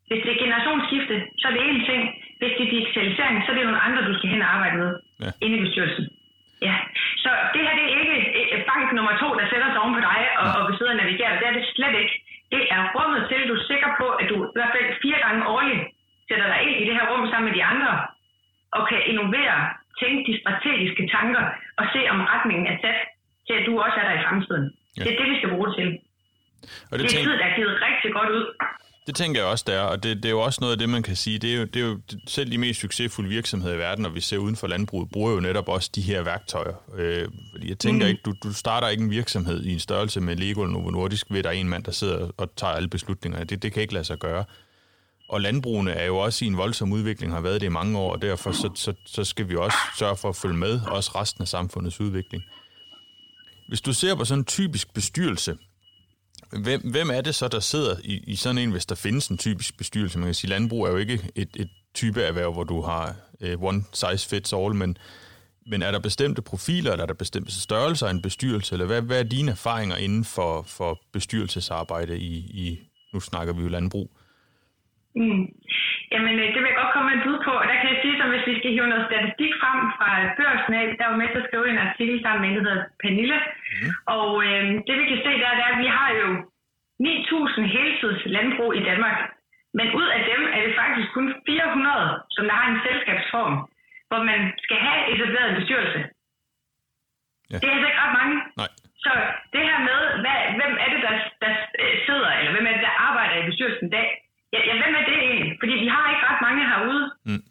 Hvis 0.07 0.21
det 0.23 0.31
er 0.31 0.43
generationsskifte, 0.43 1.15
så 1.39 1.43
er 1.47 1.53
det 1.55 1.63
en 1.69 1.81
ting. 1.89 2.01
Hvis 2.39 2.51
det 2.57 2.63
er 2.67 2.71
digitalisering, 2.77 3.35
så 3.43 3.51
er 3.51 3.55
det 3.55 3.65
nogle 3.65 3.85
andre, 3.87 4.01
du 4.09 4.13
skal 4.17 4.29
hen 4.29 4.41
og 4.41 4.49
arbejde 4.55 4.77
med 4.77 4.91
ja. 5.23 5.31
inde 5.45 5.57
i 5.57 5.61
bestyrelsen. 5.65 6.08
Tænker 29.19 29.41
jeg 29.41 29.49
også, 29.49 29.63
der 29.67 29.81
og 29.81 30.03
det, 30.03 30.17
det 30.17 30.25
er 30.25 30.29
jo 30.29 30.41
også 30.41 30.57
noget 30.61 30.71
af 30.71 30.77
det, 30.77 30.89
man 30.89 31.03
kan 31.03 31.15
sige. 31.15 31.39
Det 31.39 31.53
er 31.53 31.57
jo, 31.57 31.63
det 31.63 31.81
er 31.81 31.85
jo 31.85 31.99
selv 32.27 32.51
de 32.51 32.57
mest 32.57 32.79
succesfulde 32.79 33.29
virksomheder 33.29 33.75
i 33.75 33.77
verden, 33.77 34.05
og 34.05 34.15
vi 34.15 34.21
ser 34.21 34.37
uden 34.37 34.55
for 34.55 34.67
landbruget, 34.67 35.09
bruger 35.09 35.31
jo 35.31 35.39
netop 35.39 35.67
også 35.67 35.89
de 35.95 36.01
her 36.01 36.21
værktøjer. 36.21 36.73
Øh, 36.95 37.27
fordi 37.51 37.69
jeg 37.69 37.79
tænker 37.79 38.05
mm. 38.05 38.09
ikke, 38.09 38.21
du, 38.25 38.33
du 38.43 38.53
starter 38.53 38.87
ikke 38.87 39.03
en 39.03 39.09
virksomhed 39.09 39.63
i 39.63 39.73
en 39.73 39.79
størrelse 39.79 40.21
med 40.21 40.35
Lego 40.35 40.61
eller 40.61 40.73
Novo 40.73 40.89
Nordisk, 40.89 41.27
ved 41.29 41.43
der 41.43 41.49
er 41.49 41.53
en 41.53 41.69
mand, 41.69 41.83
der 41.83 41.91
sidder 41.91 42.31
og 42.37 42.55
tager 42.55 42.73
alle 42.73 42.87
beslutninger. 42.87 43.43
Det, 43.43 43.63
det 43.63 43.73
kan 43.73 43.81
ikke 43.81 43.93
lade 43.93 44.05
sig 44.05 44.17
gøre. 44.17 44.45
Og 45.29 45.41
landbrugene 45.41 45.91
er 45.91 46.05
jo 46.05 46.17
også 46.17 46.45
i 46.45 46.47
en 46.47 46.57
voldsom 46.57 46.91
udvikling, 46.91 47.33
har 47.33 47.41
været 47.41 47.61
det 47.61 47.67
i 47.67 47.69
mange 47.69 47.97
år, 47.97 48.11
og 48.11 48.21
derfor 48.21 48.51
så, 48.51 48.69
så, 48.75 48.93
så 49.05 49.23
skal 49.23 49.49
vi 49.49 49.55
også 49.55 49.77
sørge 49.97 50.17
for 50.17 50.29
at 50.29 50.35
følge 50.35 50.57
med, 50.57 50.81
også 50.87 51.11
resten 51.15 51.41
af 51.41 51.47
samfundets 51.47 51.99
udvikling. 51.99 52.43
Hvis 53.67 53.81
du 53.81 53.93
ser 53.93 54.15
på 54.15 54.25
sådan 54.25 54.39
en 54.41 54.45
typisk 54.45 54.93
bestyrelse, 54.93 55.57
Hvem, 56.51 56.81
hvem 56.91 57.09
er 57.09 57.21
det 57.21 57.35
så, 57.35 57.47
der 57.47 57.59
sidder 57.59 57.95
i, 58.03 58.23
i 58.27 58.35
sådan 58.35 58.57
en, 58.57 58.71
hvis 58.71 58.85
der 58.85 58.95
findes 58.95 59.27
en 59.27 59.37
typisk 59.37 59.77
bestyrelse? 59.77 60.19
Man 60.19 60.27
kan 60.27 60.33
sige, 60.33 60.49
landbrug 60.49 60.85
er 60.85 60.91
jo 60.91 60.97
ikke 60.97 61.29
et, 61.35 61.49
et 61.55 61.69
type 61.93 62.21
erhverv, 62.21 62.53
hvor 62.53 62.63
du 62.63 62.81
har 62.81 63.15
uh, 63.41 63.63
one 63.63 63.83
size 63.93 64.29
fits 64.29 64.53
all, 64.53 64.75
men, 64.75 64.97
men 65.65 65.81
er 65.81 65.91
der 65.91 65.99
bestemte 65.99 66.41
profiler, 66.41 66.91
eller 66.91 67.03
er 67.03 67.07
der 67.07 67.13
bestemte 67.13 67.61
størrelser 67.61 68.07
af 68.07 68.11
en 68.11 68.21
bestyrelse, 68.21 68.75
eller 68.75 68.85
hvad, 68.85 69.01
hvad 69.01 69.19
er 69.19 69.23
dine 69.23 69.51
erfaringer 69.51 69.95
inden 69.95 70.25
for, 70.25 70.61
for 70.61 70.99
bestyrelsesarbejde 71.13 72.19
i, 72.19 72.35
i, 72.37 72.79
nu 73.13 73.19
snakker 73.19 73.53
vi 73.53 73.61
jo 73.61 73.67
landbrug? 73.67 74.11
Mm. 75.15 75.43
Jamen, 76.11 76.35
øh, 76.39 76.47
det 76.53 76.59
vil 76.61 76.71
jeg 76.71 76.79
godt 76.81 76.93
komme 76.93 77.07
med 77.09 77.17
et 77.17 77.25
bud 77.25 77.37
på, 77.47 77.51
og 77.61 77.65
der 77.69 77.77
kan 77.79 77.89
jeg 77.91 77.99
sige, 78.01 78.15
at 78.23 78.29
hvis 78.31 78.47
vi 78.49 78.55
skal 78.59 78.71
hive 78.75 78.91
noget 78.91 79.09
statistik 79.09 79.51
frem 79.61 79.79
fra 79.97 80.09
børsen 80.39 80.73
af, 80.79 80.85
der 80.99 81.05
var 81.11 81.17
med 81.21 81.29
til 81.29 81.41
at 81.41 81.47
skrive 81.47 81.69
en 81.69 81.85
artikel 81.87 82.17
sammen 82.21 82.41
med 82.41 82.49
en, 82.49 82.55
der 82.57 82.65
hedder 82.67 82.85
Pernille, 83.01 83.37
mm. 83.39 83.89
og 84.15 84.29
øh, 84.47 84.63
det 84.87 84.95
vi 85.01 85.05
kan 85.11 85.19
se 85.25 85.31
der, 85.41 85.57
det 85.57 85.63
er, 85.65 85.73
at 85.75 85.81
vi 85.85 85.89
har 85.97 86.09
jo 86.21 86.27
9.000 87.07 87.61
heltids 87.75 88.21
landbrug 88.35 88.71
i 88.79 88.83
Danmark, 88.89 89.17
men 89.77 89.87
ud 89.99 90.07
af 90.17 90.21
dem 90.31 90.41
er 90.55 90.61
det 90.65 90.73
faktisk 90.81 91.09
kun 91.17 91.27
400, 91.45 92.21
som 92.35 92.43
der 92.49 92.55
har 92.61 92.67
en 92.69 92.81
selskabsform, 92.85 93.55
hvor 94.09 94.21
man 94.31 94.41
skal 94.65 94.77
have 94.87 94.99
etableret 95.13 95.49
en 95.49 95.59
bestyrelse. 95.61 95.99
Ja. 97.51 97.57
Det 97.61 97.67
er 97.67 97.75
altså 97.75 97.89
ikke 97.89 98.03
ret 98.05 98.17
mange. 98.19 98.35
Nej. 98.61 98.71
Så 99.03 99.11
det 99.53 99.61
her 99.69 99.79
med, 99.89 99.99
hvad, 100.23 100.39
hvem 100.59 100.73
er 100.83 100.89
det, 100.93 101.01
der, 101.07 101.15
der 101.43 101.51
øh, 101.83 101.95
sidder, 102.05 102.31
eller 102.39 102.51
hvem 102.55 102.67
er 102.69 102.73
det, 102.77 102.85
der 102.87 103.03
arbejder 103.07 103.35
i 103.35 103.47
bestyrelsen 103.49 103.87
i 103.87 103.95
dag, 103.97 104.09
Ja, 104.53 104.59
ja, 104.67 104.73
hvem 104.81 104.93
er 104.99 105.03
det 105.09 105.17
egentlig? 105.25 105.51
Fordi 105.61 105.73
vi 105.83 105.87
har 105.95 106.03
ikke 106.11 106.27
ret 106.29 106.41
mange 106.47 106.63
herude 106.71 107.03
mm. 107.27 107.43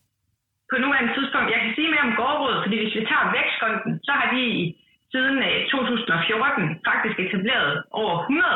på 0.71 0.75
nuværende 0.83 1.15
tidspunkt. 1.15 1.53
Jeg 1.55 1.61
kan 1.63 1.75
sige 1.75 1.91
mere 1.93 2.07
om 2.09 2.17
gårdrådet, 2.21 2.63
fordi 2.65 2.77
hvis 2.81 2.97
vi 2.99 3.03
tager 3.11 3.33
Vækstfonden, 3.37 3.93
så 4.07 4.13
har 4.19 4.29
de 4.35 4.45
siden 5.13 5.37
2014 5.71 6.65
øh, 6.65 6.77
faktisk 6.89 7.17
etableret 7.25 7.73
over 8.01 8.15
100 8.21 8.49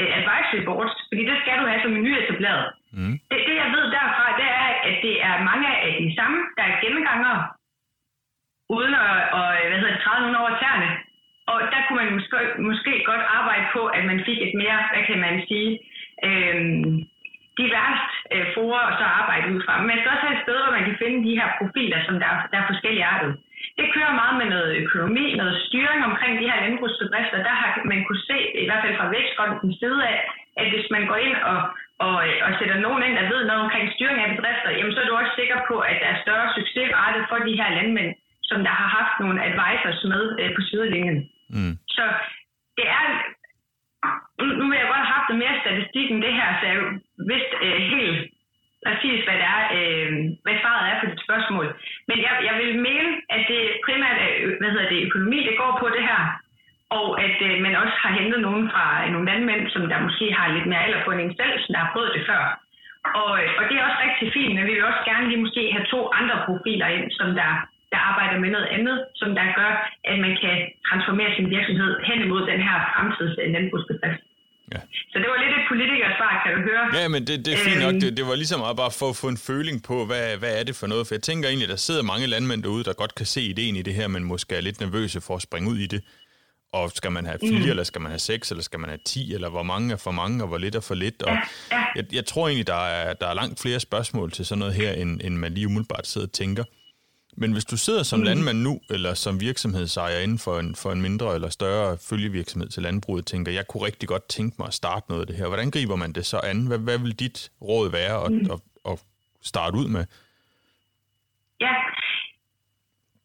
øh, 0.00 0.10
advisory 0.18 0.62
boards, 0.68 0.94
fordi 1.10 1.22
det 1.30 1.36
skal 1.42 1.58
du 1.60 1.66
have 1.70 1.82
som 1.82 1.96
en 1.96 2.04
nyetableret. 2.06 2.66
Mm. 2.98 3.14
Det, 3.30 3.38
det 3.48 3.54
jeg 3.62 3.70
ved 3.76 3.84
derfra, 3.96 4.24
det 4.40 4.48
er, 4.62 4.68
at 4.88 4.96
det 5.06 5.14
er 5.28 5.34
mange 5.50 5.68
af 5.86 5.90
de 6.04 6.10
samme, 6.18 6.38
der 6.56 6.64
er 6.66 6.80
gennemgangere, 6.82 7.40
uden 8.76 8.94
at, 8.94 9.12
og, 9.38 9.46
hvad 9.68 9.78
hedder 9.80 9.94
det, 9.94 10.02
træde 10.04 10.20
nogen 10.22 10.40
over 10.42 10.52
tæerne. 10.60 10.90
Og 11.52 11.58
der 11.72 11.80
kunne 11.82 12.00
man 12.02 12.12
måske, 12.16 12.36
måske 12.68 12.92
godt 13.10 13.24
arbejde 13.38 13.66
på, 13.74 13.82
at 13.86 14.04
man 14.10 14.18
fik 14.28 14.38
et 14.46 14.54
mere, 14.62 14.78
hvad 14.92 15.04
kan 15.10 15.18
man 15.26 15.34
sige, 15.48 15.70
øhm, 16.28 16.94
diverst 17.62 18.12
øh, 18.34 18.46
forer 18.54 18.82
og 18.88 18.94
så 19.00 19.06
arbejde 19.20 19.46
ud 19.54 19.60
fra. 19.64 19.74
Men 19.78 19.88
man 19.90 19.98
skal 19.98 20.12
også 20.12 20.26
have 20.26 20.36
et 20.38 20.44
sted, 20.44 20.56
hvor 20.62 20.76
man 20.76 20.86
kan 20.88 21.00
finde 21.02 21.18
de 21.26 21.38
her 21.38 21.48
profiler, 21.58 21.98
som 22.06 22.14
der, 22.22 22.30
der 22.50 22.56
er 22.58 22.70
forskellige 22.72 23.08
artet. 23.14 23.32
Det 23.78 23.92
kører 23.94 24.20
meget 24.20 24.36
med 24.40 24.48
noget 24.54 24.70
økonomi, 24.82 25.26
noget 25.42 25.56
styring 25.66 26.00
omkring 26.10 26.32
de 26.40 26.48
her 26.50 26.58
landbrugsbedrifter. 26.64 27.46
Der 27.48 27.54
har 27.60 27.68
man 27.92 28.00
kunne 28.06 28.24
se, 28.30 28.38
i 28.64 28.66
hvert 28.68 28.82
fald 28.84 28.96
fra 28.98 29.10
Vækstfondens 29.14 29.78
side 29.82 30.00
af, 30.12 30.18
at 30.60 30.66
hvis 30.72 30.86
man 30.94 31.02
går 31.10 31.18
ind 31.26 31.36
og, 31.52 31.60
og, 32.06 32.14
og 32.46 32.50
sætter 32.58 32.78
nogen 32.86 33.02
ind, 33.06 33.14
der 33.18 33.30
ved 33.32 33.42
noget 33.44 33.62
omkring 33.66 33.86
styring 33.96 34.18
af 34.22 34.30
bedrifter, 34.36 34.70
jamen 34.70 34.92
så 34.94 35.00
er 35.00 35.08
du 35.08 35.16
også 35.20 35.34
sikker 35.40 35.58
på, 35.70 35.76
at 35.90 35.96
der 36.02 36.08
er 36.10 36.22
større 36.24 36.48
succesrate 36.58 37.20
for 37.30 37.38
de 37.48 37.58
her 37.60 37.70
landmænd, 37.78 38.12
som 38.50 38.58
der 38.66 38.74
har 38.80 38.88
haft 38.98 39.14
nogle 39.22 39.38
advisors 39.48 40.00
med 40.12 40.22
øh, 40.40 40.50
på 40.56 40.60
sidelinjen. 40.68 41.18
Mm. 41.54 41.74
Så 41.96 42.04
det 42.78 42.86
er 42.98 43.06
nu 44.58 44.64
vil 44.68 44.80
jeg 44.80 44.90
godt 44.90 45.04
have 45.04 45.14
haft 45.16 45.28
noget 45.28 45.42
mere 45.44 45.60
statistik 45.64 46.06
end 46.10 46.22
det 46.26 46.34
her, 46.38 46.48
så 46.60 46.64
jeg 46.72 46.78
vidste 47.30 47.54
øh, 47.66 47.80
helt 47.94 48.20
præcis, 48.86 49.18
hvad, 49.24 49.36
det 49.42 49.48
er, 49.56 49.62
øh, 49.78 50.10
hvad 50.44 50.56
svaret 50.62 50.84
er 50.90 50.96
på 51.00 51.06
dit 51.10 51.24
spørgsmål. 51.26 51.66
Men 52.08 52.16
jeg, 52.26 52.34
jeg 52.48 52.54
vil 52.60 52.72
mene, 52.88 53.10
at 53.34 53.42
det 53.50 53.62
primært 53.86 54.18
er 54.26 54.32
hvad 54.60 54.70
hedder 54.74 54.88
det, 54.92 55.06
økonomi, 55.08 55.38
det 55.48 55.60
går 55.62 55.72
på 55.82 55.86
det 55.96 56.02
her, 56.10 56.22
og 56.98 57.08
at 57.26 57.36
øh, 57.48 57.54
man 57.66 57.74
også 57.82 57.96
har 58.04 58.12
hentet 58.18 58.40
nogen 58.40 58.64
fra 58.72 58.84
øh, 59.02 59.12
nogle 59.12 59.28
landmænd, 59.30 59.62
som 59.74 59.82
der 59.88 60.06
måske 60.06 60.26
har 60.38 60.54
lidt 60.54 60.66
mere 60.66 60.84
alder 60.84 61.04
på 61.04 61.10
en 61.10 61.36
selv, 61.40 61.54
som 61.62 61.70
der 61.74 61.80
har 61.84 61.92
prøvet 61.92 62.12
det 62.16 62.26
før. 62.30 62.42
Og, 63.22 63.30
øh, 63.42 63.48
og 63.58 63.62
det 63.68 63.74
er 63.76 63.86
også 63.88 64.00
rigtig 64.06 64.26
fint, 64.36 64.54
men 64.54 64.66
vi 64.66 64.72
vil 64.74 64.90
også 64.90 65.04
gerne 65.10 65.28
lige 65.28 65.44
måske 65.44 65.62
have 65.74 65.86
to 65.94 66.00
andre 66.18 66.36
profiler 66.46 66.88
ind, 66.96 67.10
som 67.18 67.28
der 67.40 67.50
der 67.92 68.00
arbejder 68.10 68.36
med 68.44 68.50
noget 68.56 68.68
andet, 68.76 68.96
som 69.20 69.28
der 69.38 69.46
gør, 69.60 69.72
at 70.10 70.16
man 70.24 70.32
kan 70.42 70.56
transformere 70.88 71.30
sin 71.36 71.46
virksomhed 71.56 71.92
hen 72.08 72.18
imod 72.26 72.42
den 72.52 72.60
her 72.66 72.76
fremtids 72.94 73.34
landbrugsbedrift. 73.54 74.22
Ja. 74.74 74.80
Så 75.12 75.16
det 75.22 75.28
var 75.32 75.38
lidt 75.44 75.54
et 75.58 75.64
politikersvar, 75.72 76.32
kan 76.42 76.50
du 76.56 76.60
høre. 76.70 76.84
Ja, 76.98 77.08
men 77.14 77.20
det, 77.28 77.36
det 77.44 77.52
er 77.56 77.60
fint 77.68 77.80
nok. 77.84 77.94
Øhm. 77.94 78.00
Det, 78.00 78.16
det 78.18 78.24
var 78.30 78.36
ligesom 78.42 78.60
at 78.70 78.76
bare 78.82 78.92
få, 79.00 79.08
få 79.22 79.26
en 79.34 79.40
føling 79.50 79.76
på, 79.90 79.96
hvad, 80.08 80.24
hvad 80.42 80.52
er 80.60 80.64
det 80.68 80.74
for 80.80 80.86
noget? 80.92 81.06
For 81.06 81.14
jeg 81.14 81.22
tænker 81.22 81.48
egentlig, 81.48 81.68
der 81.68 81.80
sidder 81.86 82.02
mange 82.02 82.26
landmænd 82.26 82.62
derude, 82.62 82.84
der 82.84 82.92
godt 83.02 83.14
kan 83.14 83.26
se 83.26 83.42
ideen 83.52 83.76
i 83.76 83.82
det 83.82 83.94
her, 83.94 84.08
men 84.08 84.22
måske 84.24 84.56
er 84.56 84.60
lidt 84.60 84.80
nervøse 84.80 85.20
for 85.26 85.34
at 85.36 85.42
springe 85.42 85.70
ud 85.70 85.78
i 85.86 85.86
det. 85.86 86.02
Og 86.72 86.90
skal 86.90 87.12
man 87.12 87.26
have 87.26 87.38
fire, 87.48 87.64
mm. 87.64 87.70
eller 87.70 87.82
skal 87.82 88.00
man 88.00 88.10
have 88.10 88.18
seks, 88.18 88.50
eller 88.50 88.62
skal 88.62 88.80
man 88.80 88.88
have 88.90 89.00
ti, 89.04 89.34
eller 89.34 89.48
hvor 89.50 89.62
mange 89.62 89.92
er 89.92 89.96
for 89.96 90.10
mange, 90.10 90.42
og 90.42 90.48
hvor 90.48 90.58
lidt 90.58 90.74
er 90.74 90.80
for 90.80 90.94
lidt? 90.94 91.22
Og 91.22 91.32
ja, 91.32 91.40
ja. 91.76 91.84
Jeg, 91.96 92.04
jeg 92.12 92.24
tror 92.26 92.48
egentlig, 92.48 92.66
der 92.66 92.86
er, 92.86 93.14
der 93.14 93.26
er 93.26 93.34
langt 93.34 93.62
flere 93.62 93.80
spørgsmål 93.80 94.30
til 94.30 94.46
sådan 94.46 94.58
noget 94.58 94.74
her, 94.74 94.92
end, 94.92 95.20
end 95.24 95.36
man 95.36 95.52
lige 95.54 95.66
umiddelbart 95.66 96.06
sidder 96.06 96.26
og 96.26 96.32
tænker. 96.32 96.64
Men 97.36 97.52
hvis 97.52 97.64
du 97.64 97.76
sidder 97.76 98.02
som 98.02 98.18
mm. 98.18 98.24
landmand 98.24 98.58
nu, 98.58 98.80
eller 98.90 99.14
som 99.14 99.40
virksomhedsejer 99.40 100.18
inden 100.18 100.38
for 100.38 100.58
en, 100.58 100.74
for 100.74 100.92
en 100.92 101.02
mindre 101.02 101.34
eller 101.34 101.48
større 101.48 101.98
følgevirksomhed 102.08 102.68
til 102.68 102.82
landbruget, 102.82 103.26
tænker, 103.26 103.52
jeg 103.52 103.68
kunne 103.68 103.86
rigtig 103.86 104.08
godt 104.08 104.28
tænke 104.28 104.56
mig 104.58 104.66
at 104.66 104.74
starte 104.74 105.06
noget 105.08 105.20
af 105.20 105.26
det 105.26 105.36
her. 105.36 105.46
Hvordan 105.46 105.70
griber 105.70 105.96
man 105.96 106.12
det 106.12 106.26
så 106.26 106.40
an? 106.44 106.66
Hvad, 106.66 106.78
hvad 106.78 106.98
vil 106.98 107.18
dit 107.18 107.50
råd 107.62 107.90
være 107.90 108.24
at, 108.24 108.32
mm. 108.32 108.50
at, 108.54 108.60
at 108.90 108.98
starte 109.42 109.76
ud 109.76 109.88
med? 109.88 110.04
Ja, 111.60 111.74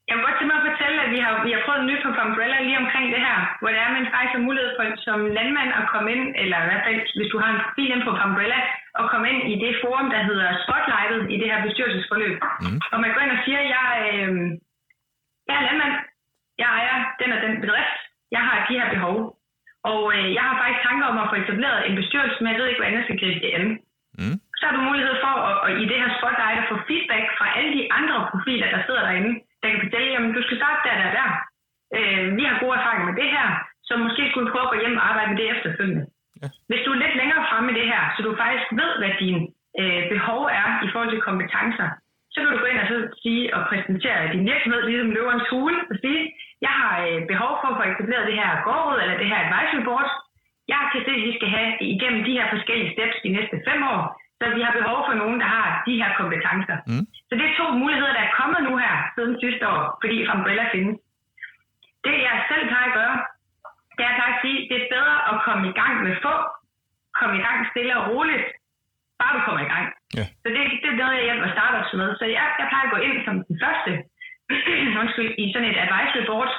jeg 0.08 0.14
vil 0.16 0.24
godt 0.28 0.38
til 0.40 0.48
mig 0.48 0.58
at 0.62 0.66
fortælle, 0.70 0.98
at 1.05 1.05
vi 1.16 1.20
har, 1.26 1.34
vi 1.48 1.52
har 1.56 1.62
prøvet 1.66 1.88
nyt 1.90 2.02
på 2.04 2.10
Umbrella 2.26 2.58
lige 2.68 2.82
omkring 2.84 3.06
det 3.16 3.22
her, 3.28 3.38
hvor 3.60 3.70
det 3.72 3.80
er, 3.80 3.90
at 3.90 3.98
man 3.98 4.12
faktisk 4.14 4.36
har 4.38 4.48
mulighed 4.48 4.72
for 4.78 4.84
som 5.08 5.20
landmand 5.38 5.72
at 5.80 5.90
komme 5.94 6.08
ind, 6.16 6.26
eller 6.42 6.58
i 6.62 6.68
hvert 6.70 6.86
fald, 6.86 7.00
hvis 7.18 7.32
du 7.34 7.38
har 7.44 7.50
en 7.52 7.62
profil 7.64 7.92
ind 7.94 8.04
på 8.06 8.12
Umbrella, 8.26 8.60
at 9.00 9.10
komme 9.12 9.28
ind 9.32 9.42
i 9.54 9.56
det 9.64 9.74
forum, 9.82 10.08
der 10.16 10.22
hedder 10.30 10.50
Spotlightet 10.64 11.22
i 11.34 11.36
det 11.42 11.48
her 11.52 11.60
bestyrelsesforløb. 11.66 12.38
Mm. 12.64 12.80
Og 12.94 12.98
man 13.04 13.12
går 13.14 13.22
ind 13.24 13.36
og 13.38 13.42
siger, 13.46 13.62
jeg, 13.76 13.88
øh, 14.08 14.32
jeg 15.48 15.56
er 15.60 15.66
landmand, 15.68 15.96
jeg 16.62 16.70
ejer 16.80 16.98
den 17.20 17.30
og 17.36 17.40
den 17.46 17.54
bedrift, 17.64 17.98
jeg 18.36 18.42
har 18.48 18.56
de 18.68 18.80
her 18.80 18.90
behov. 18.96 19.18
Og 19.92 20.02
øh, 20.16 20.26
jeg 20.38 20.44
har 20.48 20.56
faktisk 20.62 20.82
tanker 20.88 21.06
om 21.12 21.18
at 21.22 21.30
få 21.32 21.36
etableret 21.44 21.80
en 21.88 21.96
bestyrelse, 22.02 22.38
men 22.40 22.50
jeg 22.52 22.60
ved 22.60 22.68
ikke, 22.70 22.82
hvordan 22.82 22.98
jeg 22.98 23.06
skal 23.06 23.20
gribe 23.22 23.42
det 23.46 23.52
an. 23.58 23.66
Mm. 24.20 24.38
Så 24.58 24.64
har 24.66 24.74
du 24.76 24.82
mulighed 24.90 25.16
for 25.24 25.34
at, 25.50 25.56
at 25.66 25.72
i 25.82 25.86
det 25.92 25.98
her 26.02 26.12
spotlight 26.18 26.62
at 26.62 26.70
få 26.72 26.76
feedback 26.88 27.26
fra 27.38 27.48
alle 27.58 27.72
de 27.78 27.84
andre 27.98 28.18
profiler, 28.32 28.68
der 28.74 28.82
sidder 28.88 29.04
derinde, 29.08 29.34
der 29.66 29.74
kan 29.74 29.86
fortælle, 29.86 30.10
jamen 30.14 30.32
du 30.38 30.42
skal 30.44 30.58
starte 30.62 30.82
der, 30.88 30.96
der, 31.02 31.12
der. 31.20 31.30
Øh, 31.98 32.26
vi 32.38 32.44
har 32.48 32.62
gode 32.64 32.78
erfaringer 32.80 33.08
med 33.10 33.18
det 33.22 33.30
her, 33.36 33.48
så 33.88 33.94
måske 34.06 34.22
skulle 34.30 34.46
du 34.46 34.52
prøve 34.54 34.68
at 34.68 34.74
gå 34.74 34.80
hjem 34.82 35.00
og 35.00 35.06
arbejde 35.10 35.30
med 35.32 35.40
det 35.42 35.48
efterfølgende. 35.54 36.04
Ja. 36.42 36.48
Hvis 36.70 36.84
du 36.84 36.90
er 36.92 37.02
lidt 37.02 37.16
længere 37.22 37.48
fremme 37.50 37.72
i 37.72 37.78
det 37.80 37.88
her, 37.94 38.02
så 38.14 38.20
du 38.22 38.42
faktisk 38.44 38.68
ved, 38.82 38.92
hvad 39.00 39.14
dine 39.24 39.42
øh, 39.82 40.04
behov 40.14 40.42
er 40.62 40.68
i 40.86 40.88
forhold 40.92 41.12
til 41.12 41.28
kompetencer, 41.30 41.90
så 42.32 42.38
kan 42.40 42.52
du 42.52 42.58
gå 42.62 42.68
ind 42.72 42.84
og 42.84 42.88
så 42.92 42.98
sige 43.24 43.44
og 43.56 43.62
præsentere 43.70 44.32
din 44.34 44.48
virksomhed, 44.52 44.82
ligesom 44.84 45.12
løverens 45.16 45.50
hule, 45.52 45.80
og 45.92 45.96
sige, 46.04 46.22
jeg 46.68 46.74
har 46.82 46.94
øh, 47.06 47.20
behov 47.32 47.52
for 47.60 47.68
at 47.70 47.78
få 47.78 47.84
etableret 47.92 48.30
det 48.30 48.40
her 48.42 48.52
gårdråd 48.66 49.00
eller 49.04 49.18
det 49.22 49.30
her 49.32 49.40
advisory 49.46 49.84
board. 49.88 50.10
Jeg 50.74 50.82
kan 50.92 51.02
se, 51.06 51.12
at 51.20 51.26
vi 51.28 51.34
skal 51.38 51.50
have 51.58 51.70
igennem 51.96 52.22
de 52.28 52.36
her 52.38 52.48
forskellige 52.56 52.94
steps 52.94 53.18
de 53.26 53.36
næste 53.38 53.58
fem 53.68 53.80
år, 53.94 54.02
så 54.40 54.46
vi 54.58 54.62
har 54.66 54.74
behov 54.80 55.00
for 55.08 55.16
nogen, 55.22 55.38
der 55.44 55.50
har 55.58 55.68
de 55.88 55.94
her 56.02 56.12
kompetencer. 56.22 56.78
Mm. 56.90 57.06
Så 57.28 57.34
det 57.40 57.46
er 57.48 57.60
to 57.62 57.68
muligheder, 57.82 58.14
der 58.18 58.24
er 58.28 58.38
kommet 58.40 58.62
nu 58.68 58.74
her 58.84 58.96
siden 59.16 59.34
sidste 59.44 59.66
år, 59.76 59.84
fordi 60.02 60.18
Umbrella 60.34 60.66
findes. 60.76 60.98
Det 62.06 62.16
jeg 62.28 62.36
selv 62.50 62.64
plejer 62.72 62.90
at 62.92 62.98
gøre, 63.02 63.18
det 63.98 64.04
er 64.06 64.14
at 64.34 64.42
sige, 64.44 64.60
det 64.70 64.78
er 64.82 64.88
bedre 64.96 65.18
at 65.32 65.36
komme 65.46 65.64
i 65.72 65.76
gang 65.82 65.94
med 66.06 66.14
få, 66.26 66.36
komme 67.20 67.34
i 67.40 67.44
gang 67.48 67.58
stille 67.72 67.94
og 68.00 68.06
roligt, 68.12 68.46
bare 69.20 69.36
du 69.38 69.42
kommer 69.46 69.62
i 69.68 69.72
gang. 69.74 69.86
Ja. 70.18 70.26
Så 70.42 70.48
det, 70.56 70.62
det 70.84 70.90
er 70.94 71.00
noget, 71.02 71.18
jeg 71.18 71.28
hjælper 71.30 71.50
startups 71.56 71.92
med. 72.02 72.10
Så 72.20 72.26
jeg, 72.38 72.46
jeg 72.60 72.68
plejer 72.72 72.86
at 72.88 72.94
gå 72.96 73.00
ind 73.08 73.18
som 73.26 73.36
den 73.50 73.58
første 73.64 73.92
undskyld, 75.02 75.32
i 75.44 75.46
sådan 75.54 75.70
et 75.72 75.82
advisory 75.86 76.26
board. 76.30 76.52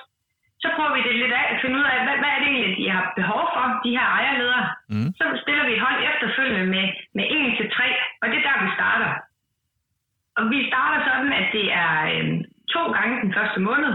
Så 0.63 0.69
prøver 0.77 0.93
vi 0.97 1.03
det 1.09 1.15
lidt 1.23 1.35
af, 1.41 1.45
at 1.53 1.61
finde 1.63 1.77
ud 1.81 1.87
af, 1.93 1.99
hvad, 2.05 2.17
hvad 2.23 2.31
er 2.35 2.41
det 2.43 2.49
egentlig, 2.51 2.77
de 2.81 2.91
har 2.97 3.05
behov 3.21 3.43
for, 3.55 3.65
de 3.85 3.97
her 3.97 4.07
ejerledere. 4.19 4.65
Mm. 4.93 5.11
Så 5.19 5.25
stiller 5.43 5.65
vi 5.67 5.73
et 5.75 5.85
hold 5.87 5.99
efterfølgende 6.11 6.67
med, 6.75 6.87
med 7.17 7.25
1 7.31 7.59
til 7.59 7.67
3, 7.71 7.87
og 8.23 8.27
det 8.31 8.37
er 8.39 8.47
der, 8.49 8.65
vi 8.65 8.71
starter. 8.79 9.11
Og 10.39 10.43
vi 10.53 10.59
starter 10.71 10.99
sådan, 11.09 11.33
at 11.41 11.47
det 11.57 11.67
er 11.85 11.93
øh, 12.15 12.27
to 12.75 12.83
gange 12.97 13.15
den 13.25 13.35
første 13.37 13.61
måned, 13.69 13.93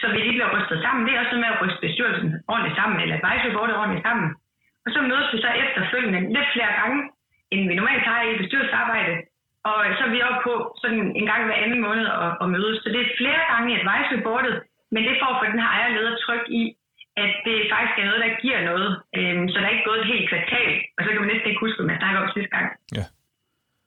så 0.00 0.04
vi 0.12 0.18
lige 0.18 0.36
bliver 0.36 0.54
rystet 0.54 0.78
sammen. 0.84 1.04
Det 1.06 1.12
er 1.14 1.22
også 1.24 1.36
med 1.42 1.52
at 1.52 1.60
ryste 1.62 1.84
bestyrelsen 1.86 2.30
ordentligt 2.52 2.78
sammen, 2.80 2.98
eller 3.00 3.16
advisory 3.18 3.52
boardet 3.56 3.76
ordentligt 3.80 4.06
sammen. 4.08 4.28
Og 4.84 4.88
så 4.94 5.00
mødes 5.10 5.28
vi 5.34 5.38
så 5.44 5.50
efterfølgende 5.64 6.20
lidt 6.34 6.48
flere 6.54 6.72
gange, 6.80 6.98
end 7.52 7.60
vi 7.68 7.74
normalt 7.74 8.04
har 8.10 8.20
i 8.22 8.38
bestyrelsesarbejde. 8.42 9.14
Og 9.70 9.78
så 9.96 10.02
er 10.06 10.12
vi 10.14 10.26
oppe 10.28 10.40
på 10.48 10.54
sådan 10.82 11.02
en 11.18 11.26
gang 11.30 11.40
hver 11.46 11.62
anden 11.64 11.80
måned 11.86 12.06
at, 12.24 12.30
at 12.42 12.46
mødes. 12.54 12.76
Så 12.82 12.88
det 12.94 13.00
er 13.00 13.16
flere 13.20 13.42
gange 13.52 13.66
i 13.72 13.78
advisory 13.80 14.20
boardet, 14.26 14.54
men 14.92 15.02
det 15.06 15.20
får 15.22 15.32
for 15.38 15.46
den 15.52 15.62
her 15.64 15.70
ejerleder 15.78 16.14
tryk 16.24 16.44
i, 16.60 16.62
at 17.24 17.32
det 17.46 17.56
faktisk 17.72 17.96
er 17.98 18.08
noget, 18.08 18.24
der 18.26 18.40
giver 18.44 18.60
noget. 18.70 18.90
Øhm, 19.16 19.44
så 19.48 19.56
der 19.58 19.66
er 19.66 19.74
ikke 19.74 19.88
gået 19.90 20.00
et 20.02 20.12
helt 20.14 20.28
kvartal, 20.30 20.72
og 20.96 21.00
så 21.02 21.08
kan 21.10 21.20
man 21.22 21.30
næsten 21.32 21.48
ikke 21.50 21.64
huske, 21.64 21.78
hvad 21.78 21.88
man 21.90 22.00
snakker 22.02 22.20
om 22.20 22.32
sidste 22.34 22.52
gang. 22.56 22.66
Ja. 22.98 23.04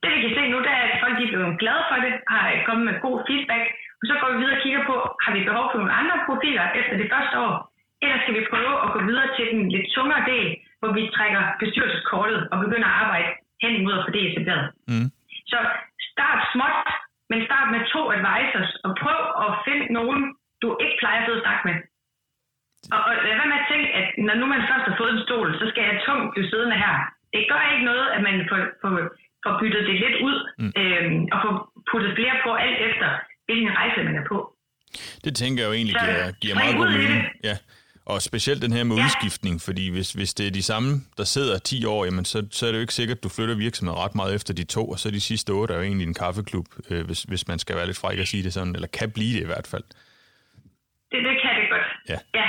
Det 0.02 0.10
vi 0.15 0.22
kan 0.24 0.36
se 0.38 0.44
nu, 0.52 0.58
det 0.65 0.72
er, 0.78 0.84
at 0.88 1.02
folk 1.04 1.15
er 1.15 1.32
blevet 1.32 1.60
glade 1.63 1.84
for 1.89 1.98
det, 2.06 2.13
har 2.34 2.44
kommet 2.68 2.86
med 2.89 2.96
god 3.06 3.18
feedback, 3.28 3.65
og 4.00 4.06
så 4.10 4.13
går 4.20 4.30
vi 4.32 4.38
videre 4.41 4.58
og 4.60 4.63
kigger 4.65 4.84
på, 4.91 4.96
har 5.24 5.32
vi 5.36 5.48
behov 5.50 5.65
for 5.70 5.78
nogle 5.80 5.98
andre 6.02 6.18
profiler 6.28 6.65
efter 6.80 6.96
det 7.02 7.12
første 7.13 7.36
år, 7.46 7.54
eller 8.04 8.18
skal 8.22 8.36
vi 8.38 8.50
prøve 8.52 8.74
at 8.86 8.89
gå 8.96 9.00
videre 9.10 9.30
til 9.38 9.46
den 9.52 9.62
lidt 9.74 9.88
tungere 9.96 10.24
del, 10.34 10.48
hvor 10.80 10.91
vi 10.98 11.04
trækker 11.15 11.41
bestyrelseskortet 11.62 12.39
og 12.52 12.58
begynder 12.63 12.89
at 12.89 12.98
arbejde 13.04 13.30
hen 13.63 13.74
imod 13.80 13.94
at 13.98 14.06
få 14.06 14.12
det 14.15 14.24
etableret. 14.30 14.65
Mm. 14.91 15.08
Så 15.52 15.58
start 16.12 16.39
småt, 16.54 16.78
men 17.32 17.39
start 17.48 17.68
med 17.74 17.82
to 17.94 18.02
advisors, 18.18 18.72
og 18.86 18.91
prøv 19.04 19.22
at 19.46 19.50
finde 19.65 19.86
nogen, 19.98 20.22
du 20.65 20.71
ikke 20.84 20.97
plejer 21.01 21.21
at 21.38 21.43
snakke 21.45 21.63
med. 21.69 21.78
Og, 22.93 22.99
og 23.08 23.13
lad 23.25 23.36
være 23.39 23.51
med 23.51 23.62
at 23.63 23.69
tænke, 23.71 23.88
at 23.99 24.08
når 24.28 24.36
nu 24.39 24.45
man 24.54 24.62
først 24.69 24.86
har 24.89 24.95
fået 25.01 25.13
en 25.13 25.23
stol, 25.25 25.49
så 25.60 25.65
skal 25.71 25.84
jeg 25.89 25.95
tungt 26.08 26.28
blive 26.34 26.49
siddende 26.51 26.78
her. 26.86 26.95
Det 27.34 27.43
gør 27.51 27.62
ikke 27.73 27.86
noget, 27.91 28.08
at 28.15 28.21
man 28.28 28.36
får, 28.49 28.60
får, 28.82 28.91
får 29.43 29.54
byttet 29.62 29.84
det 29.89 29.95
lidt 30.04 30.17
ud, 30.30 30.38
mm. 30.62 30.71
øhm, 30.82 31.21
og 31.34 31.38
får 31.43 31.54
puttet 31.91 32.12
flere 32.17 32.36
på, 32.45 32.49
alt 32.65 32.80
efter 32.89 33.08
hvilken 33.47 33.71
rejse 33.80 33.97
man 34.08 34.15
er 34.21 34.25
på. 34.34 34.38
Det 35.25 35.34
tænker 35.41 35.60
jeg 35.62 35.69
jo 35.69 35.75
egentlig 35.80 35.95
så, 35.99 36.06
giver, 36.06 36.32
giver 36.41 36.56
meget 36.62 36.75
god 36.82 36.89
mening. 36.99 37.21
Ja. 37.49 37.56
Og 38.06 38.21
specielt 38.21 38.62
den 38.62 38.73
her 38.73 38.84
med 38.84 38.95
ja. 38.95 39.04
udskiftning, 39.04 39.62
fordi 39.62 39.89
hvis, 39.89 40.12
hvis 40.12 40.34
det 40.34 40.47
er 40.47 40.51
de 40.51 40.63
samme, 40.63 41.01
der 41.17 41.23
sidder 41.23 41.60
10 41.60 41.86
år, 41.86 42.06
jamen 42.06 42.25
så, 42.25 42.47
så 42.51 42.65
er 42.65 42.71
det 42.71 42.78
jo 42.78 42.82
ikke 42.82 42.93
sikkert, 42.93 43.17
at 43.17 43.23
du 43.23 43.30
flytter 43.30 43.56
virksomheden 43.56 44.01
ret 44.04 44.15
meget 44.15 44.36
efter 44.36 44.54
de 44.54 44.63
to, 44.63 44.89
og 44.89 44.99
så 44.99 45.12
de 45.12 45.21
sidste 45.21 45.49
otte 45.51 45.73
er 45.73 45.78
jo 45.78 45.84
egentlig 45.84 46.08
en 46.08 46.13
kaffeklub, 46.13 46.65
øh, 46.89 47.06
hvis, 47.06 47.23
hvis 47.23 47.47
man 47.47 47.60
skal 47.60 47.75
være 47.75 47.86
lidt 47.86 47.97
fræk 47.97 48.19
at 48.19 48.28
sige 48.28 48.43
det 48.43 48.54
sådan, 48.54 48.75
eller 48.75 48.88
kan 48.88 49.12
blive 49.12 49.34
det 49.34 49.41
i 49.43 49.45
hvert 49.45 49.67
fald. 49.67 49.84
Det, 51.15 51.23
det 51.28 51.36
kan 51.43 51.54
det 51.60 51.67
godt. 51.73 51.88
Ja. 52.12 52.17
ja. 52.39 52.47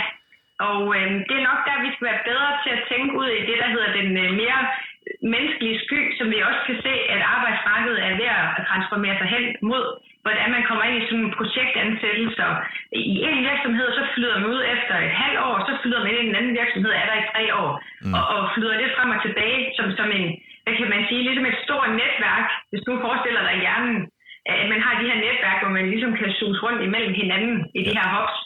Og 0.71 0.81
øh, 0.97 1.09
det 1.29 1.35
er 1.37 1.49
nok 1.51 1.61
der, 1.69 1.85
vi 1.87 1.91
skal 1.95 2.09
være 2.11 2.27
bedre 2.31 2.51
til 2.63 2.71
at 2.77 2.85
tænke 2.91 3.11
ud 3.21 3.29
i 3.41 3.47
det, 3.49 3.57
der 3.63 3.69
hedder 3.75 3.91
den 3.99 4.09
øh, 4.25 4.29
mere 4.43 4.61
menneskelige 5.35 5.79
sky, 5.87 6.01
som 6.19 6.27
vi 6.35 6.39
også 6.49 6.63
kan 6.69 6.79
se, 6.87 6.95
at 7.15 7.21
arbejdsmarkedet 7.35 8.01
er 8.09 8.13
ved 8.21 8.29
at 8.39 8.47
transformere 8.71 9.17
sig 9.21 9.29
hen 9.35 9.45
mod 9.71 9.87
hvordan 10.27 10.49
man 10.57 10.67
kommer 10.69 10.85
ind 10.89 10.97
i 10.99 11.07
sådan 11.09 11.25
en 11.27 11.37
projektansættelse. 11.39 12.43
I 13.15 13.17
en 13.29 13.41
virksomhed, 13.51 13.89
så 13.99 14.03
flyder 14.15 14.37
man 14.39 14.51
ud 14.57 14.63
efter 14.75 14.95
et 15.07 15.15
halvt 15.23 15.41
år, 15.49 15.57
så 15.69 15.73
flyder 15.83 16.01
man 16.03 16.13
ind 16.13 16.27
i 16.27 16.31
en 16.31 16.39
anden 16.41 16.55
virksomhed, 16.61 16.93
er 16.93 17.07
der 17.11 17.17
i 17.23 17.29
tre 17.33 17.45
år, 17.63 17.71
mm. 18.05 18.15
og, 18.17 18.23
og 18.35 18.41
flyder 18.55 18.75
lidt 18.83 18.95
frem 18.97 19.11
og 19.17 19.21
tilbage 19.27 19.59
som, 19.77 19.87
som 19.99 20.09
en, 20.19 20.27
hvad 20.65 20.75
kan 20.79 20.89
man 20.95 21.03
sige, 21.09 21.23
ligesom 21.27 21.47
et 21.53 21.59
stort 21.65 21.91
netværk, 22.03 22.47
hvis 22.71 22.85
du 22.87 22.93
forestiller 23.07 23.43
dig 23.49 23.57
hjernen, 23.63 23.97
at 24.53 24.69
man 24.73 24.81
har 24.85 24.95
de 25.01 25.09
her 25.11 25.19
netværk, 25.27 25.59
hvor 25.63 25.73
man 25.79 25.87
ligesom 25.93 26.13
kan 26.21 26.31
suge 26.39 26.59
rundt 26.65 26.83
imellem 26.89 27.15
hinanden 27.23 27.57
i 27.79 27.81
de 27.87 27.97
her 27.99 28.09
hops. 28.15 28.37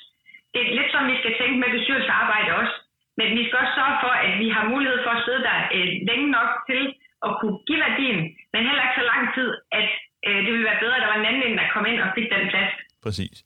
Det 0.54 0.60
er 0.62 0.76
lidt 0.78 0.90
som, 0.92 1.02
vi 1.12 1.16
skal 1.22 1.34
tænke 1.40 1.56
med 1.62 1.70
bestyrelsesarbejde 1.76 2.50
også. 2.60 2.74
Men 3.18 3.28
vi 3.38 3.42
skal 3.46 3.58
også 3.62 3.74
sørge 3.78 3.96
for, 4.04 4.12
at 4.26 4.32
vi 4.42 4.48
har 4.56 4.64
mulighed 4.72 4.98
for 5.04 5.12
at 5.16 5.24
sidde 5.26 5.42
der 5.48 5.58
øh, 5.76 5.88
længe 6.08 6.28
nok 6.36 6.50
til 6.70 6.82
at 7.26 7.30
kunne 7.40 7.58
give 7.68 7.80
værdien, 7.86 8.20
men 8.52 8.60
heller 8.68 8.82
ikke 8.84 9.00
så 9.00 9.06
lang 9.12 9.24
tid, 9.36 9.48
at 9.78 9.88
øh, 10.26 10.38
det 10.44 10.50
ville 10.52 10.68
være 10.70 10.82
bedre, 10.84 10.96
at 10.96 11.02
der 11.02 11.12
var 11.12 11.20
en 11.20 11.30
anden, 11.30 11.58
der 11.60 11.72
kom 11.74 11.84
ind 11.90 11.98
og 12.04 12.08
fik 12.16 12.26
den 12.34 12.44
plads. 12.52 12.72
Præcis. 13.04 13.36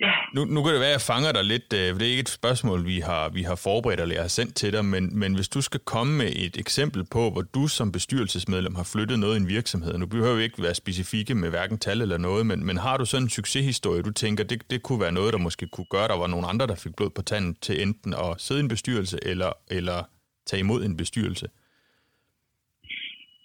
Ja. 0.00 0.12
Nu, 0.34 0.44
nu 0.44 0.62
kan 0.62 0.72
det 0.72 0.80
være, 0.80 0.94
at 0.94 0.98
jeg 0.98 1.14
fanger 1.14 1.32
dig 1.32 1.44
lidt, 1.44 1.72
øh, 1.72 1.94
det 1.98 2.02
er 2.02 2.10
ikke 2.10 2.20
et 2.20 2.28
spørgsmål, 2.28 2.86
vi 2.86 2.98
har, 3.00 3.28
vi 3.28 3.42
har 3.42 3.54
forberedt 3.66 4.00
eller 4.00 4.14
jeg 4.14 4.22
har 4.22 4.28
sendt 4.40 4.54
til 4.56 4.72
dig, 4.72 4.84
men, 4.84 5.18
men 5.18 5.34
hvis 5.34 5.48
du 5.48 5.60
skal 5.60 5.80
komme 5.80 6.12
med 6.16 6.30
et 6.36 6.56
eksempel 6.64 7.04
på, 7.12 7.30
hvor 7.30 7.44
du 7.56 7.66
som 7.68 7.92
bestyrelsesmedlem 7.92 8.74
har 8.74 8.90
flyttet 8.94 9.18
noget 9.18 9.34
i 9.36 9.40
en 9.40 9.48
virksomhed, 9.48 9.98
nu 9.98 10.06
behøver 10.06 10.36
vi 10.36 10.42
ikke 10.42 10.62
være 10.62 10.74
specifikke 10.74 11.34
med 11.34 11.50
hverken 11.50 11.78
tal 11.78 12.00
eller 12.00 12.18
noget, 12.18 12.46
men, 12.46 12.66
men 12.66 12.76
har 12.76 12.96
du 12.96 13.04
sådan 13.04 13.24
en 13.24 13.30
succeshistorie, 13.30 14.02
du 14.02 14.12
tænker, 14.12 14.44
det, 14.44 14.70
det 14.70 14.82
kunne 14.82 15.00
være 15.00 15.12
noget, 15.12 15.32
der 15.32 15.38
måske 15.38 15.66
kunne 15.66 15.90
gøre, 15.90 16.08
der 16.08 16.18
var 16.18 16.26
nogle 16.26 16.46
andre, 16.46 16.66
der 16.66 16.76
fik 16.84 16.96
blod 16.96 17.10
på 17.10 17.22
tanden 17.22 17.54
til 17.54 17.82
enten 17.82 18.14
at 18.14 18.30
sidde 18.38 18.60
i 18.60 18.62
en 18.62 18.68
bestyrelse 18.68 19.18
eller, 19.22 19.52
eller 19.70 19.98
tage 20.46 20.60
imod 20.60 20.84
en 20.84 20.96
bestyrelse? 20.96 21.46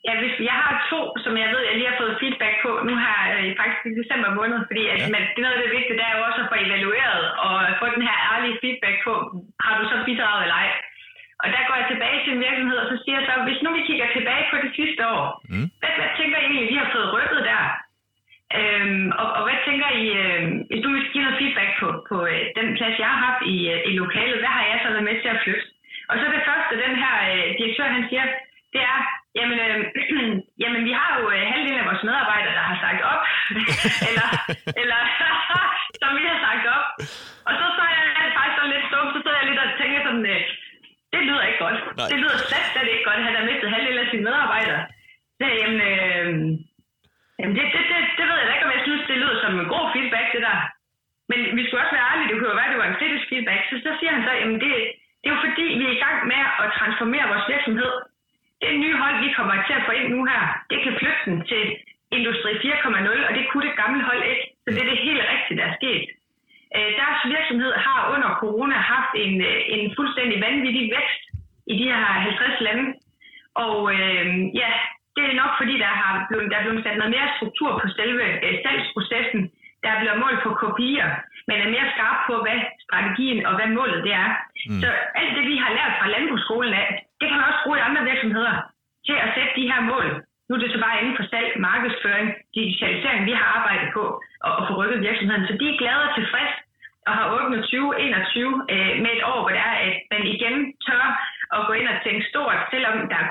Ja, 0.07 0.13
hvis 0.21 0.35
jeg 0.49 0.59
har 0.65 0.77
to, 0.91 1.01
som 1.23 1.33
jeg 1.41 1.47
ved, 1.53 1.61
jeg 1.69 1.75
lige 1.77 1.89
har 1.91 1.99
fået 2.03 2.15
feedback 2.21 2.48
nu 2.87 2.93
her 3.05 3.17
øh, 3.35 3.49
faktisk 3.59 3.81
i 3.89 3.99
december 4.01 4.29
måned, 4.39 4.57
fordi 4.69 4.83
at, 4.93 4.99
ja. 5.01 5.07
men, 5.13 5.21
det 5.31 5.39
er 5.39 5.45
noget 5.45 5.57
af 5.57 5.63
det 5.63 5.75
vigtige, 5.77 5.97
det 5.99 6.05
er 6.07 6.15
jo 6.17 6.27
også 6.29 6.39
at 6.43 6.49
få 6.51 6.57
evalueret 6.65 7.23
og 7.45 7.53
få 7.79 7.85
den 7.95 8.03
her 8.07 8.17
ærlige 8.31 8.59
feedback 8.61 8.97
på, 9.05 9.13
har 9.65 9.73
du 9.79 9.83
så 9.91 9.97
bidraget 10.07 10.43
eller 10.45 10.57
ej. 10.63 10.69
Og 11.43 11.47
der 11.53 11.61
går 11.67 11.75
jeg 11.79 11.87
tilbage 11.89 12.19
til 12.23 12.31
en 12.33 12.43
virksomhed, 12.47 12.77
og 12.83 12.87
så 12.91 12.95
siger 13.01 13.15
jeg 13.17 13.25
så, 13.27 13.33
hvis 13.47 13.61
nu 13.63 13.69
vi 13.77 13.87
kigger 13.89 14.07
tilbage 14.17 14.45
på 14.51 14.57
det 14.63 14.71
sidste 14.79 15.01
år, 15.17 15.25
mm. 15.51 15.67
hvad, 15.81 15.93
hvad 15.99 16.09
tænker 16.19 16.37
I 16.39 16.45
egentlig, 16.45 16.71
vi 16.71 16.81
har 16.81 16.89
fået 16.95 17.13
rykket 17.15 17.41
der? 17.51 17.63
Øhm, 18.59 19.07
og, 19.21 19.27
og 19.37 19.41
hvad 19.45 19.59
tænker 19.67 19.89
I, 20.03 20.05
øh, 20.23 20.41
hvis 20.69 20.81
du 20.83 20.89
vil 20.93 21.09
give 21.13 21.25
noget 21.25 21.39
feedback 21.41 21.71
på, 21.81 21.87
på 22.09 22.17
øh, 22.31 22.43
den 22.57 22.67
plads, 22.77 22.95
jeg 23.03 23.09
har 23.13 23.21
haft 23.27 23.41
i, 23.53 23.57
øh, 23.73 23.79
i 23.89 23.91
lokalet, 24.01 24.41
hvad 24.41 24.53
har 24.57 24.65
jeg 24.71 24.77
så 24.79 24.87
været 24.93 25.07
med 25.09 25.17
til 25.21 25.33
at 25.33 25.41
flytte? 25.43 25.65
Og 26.09 26.15
så 26.19 26.25
det 26.35 26.47
første, 26.49 26.83
den 26.85 26.95
her 27.03 27.15
øh, 27.31 27.47
direktør, 27.59 27.95
han 27.97 28.05
siger, 28.09 28.25
det 28.73 28.81
er, 28.93 28.99
Jamen, 29.37 29.59
øh, 29.67 29.79
jamen 30.61 30.81
vi 30.87 30.93
har 30.99 31.09
jo 31.19 31.23
øh, 31.35 31.43
halvdelen 31.51 31.81
af 31.81 31.87
vores 31.89 32.03
medarbejdere, 32.07 32.57
der 32.59 32.65
har 32.71 32.77
sagt 32.85 33.01
op, 33.11 33.21
eller, 34.09 34.27
eller 34.81 34.99
som 36.01 36.11
vi 36.17 36.23
har 36.31 36.39
sagt 36.45 36.65
op. 36.77 36.85
Og 37.47 37.53
så, 37.59 37.65
så 37.77 37.83
jeg 37.95 38.03
faktisk 38.37 38.57
så 38.59 38.65
lidt 38.73 38.85
stum, 38.89 39.07
så 39.13 39.19
sidder 39.23 39.39
jeg 39.41 39.47
lidt 39.49 39.61
og 39.65 39.69
tænker 39.81 39.99
sådan, 40.07 40.25
det 41.13 41.21
lyder 41.27 41.43
ikke 41.49 41.61
godt. 41.65 41.79
Nej. 41.99 42.07
Det 42.11 42.17
lyder 42.23 42.37
slet, 42.49 42.65
slet 42.73 42.87
ikke 42.93 43.05
godt, 43.07 43.19
at 43.21 43.25
han 43.27 43.35
har 43.39 43.45
mistet 43.49 43.67
halvdelen 43.75 44.01
af 44.05 44.07
sine 44.11 44.23
medarbejdere. 44.27 44.81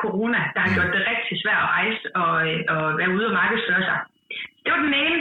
Corona, 0.08 0.40
der 0.54 0.60
har 0.64 0.74
gjort 0.76 0.94
det 0.96 1.08
rigtig 1.12 1.34
svært 1.42 1.62
at 1.64 1.70
rejse 1.76 2.02
og, 2.22 2.34
og 2.74 2.82
være 2.98 3.14
ude 3.16 3.28
og 3.30 3.36
markedsføre 3.40 3.82
sig. 3.88 3.98
Det 4.62 4.70
var 4.72 4.80
den 4.86 4.96
ene. 5.04 5.18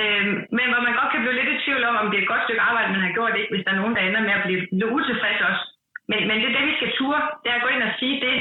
Øh, 0.00 0.24
men 0.56 0.66
hvor 0.70 0.82
man 0.86 0.98
godt 0.98 1.10
kan 1.12 1.22
blive 1.22 1.38
lidt 1.38 1.54
i 1.54 1.62
tvivl 1.64 1.82
om, 1.90 1.96
om 2.02 2.06
det 2.08 2.16
er 2.16 2.24
et 2.24 2.32
godt 2.32 2.44
stykke 2.46 2.66
arbejde, 2.68 2.94
man 2.94 3.06
har 3.06 3.16
gjort, 3.18 3.38
ikke, 3.38 3.52
hvis 3.52 3.64
der 3.64 3.72
er 3.72 3.80
nogen, 3.80 3.96
der 3.96 4.02
ender 4.02 4.22
med 4.26 4.34
at 4.38 4.44
blive 4.46 4.60
lidt 4.78 4.92
utilfredse 4.96 5.42
også. 5.50 5.64
Men, 6.10 6.20
men 6.28 6.36
det 6.40 6.46
er 6.48 6.56
det, 6.56 6.70
vi 6.70 6.78
skal 6.78 6.94
ture, 6.98 7.20
det 7.42 7.48
er 7.50 7.58
at 7.58 7.64
gå 7.64 7.70
ind 7.74 7.82
og 7.88 7.92
sige 8.00 8.16
det, 8.26 8.36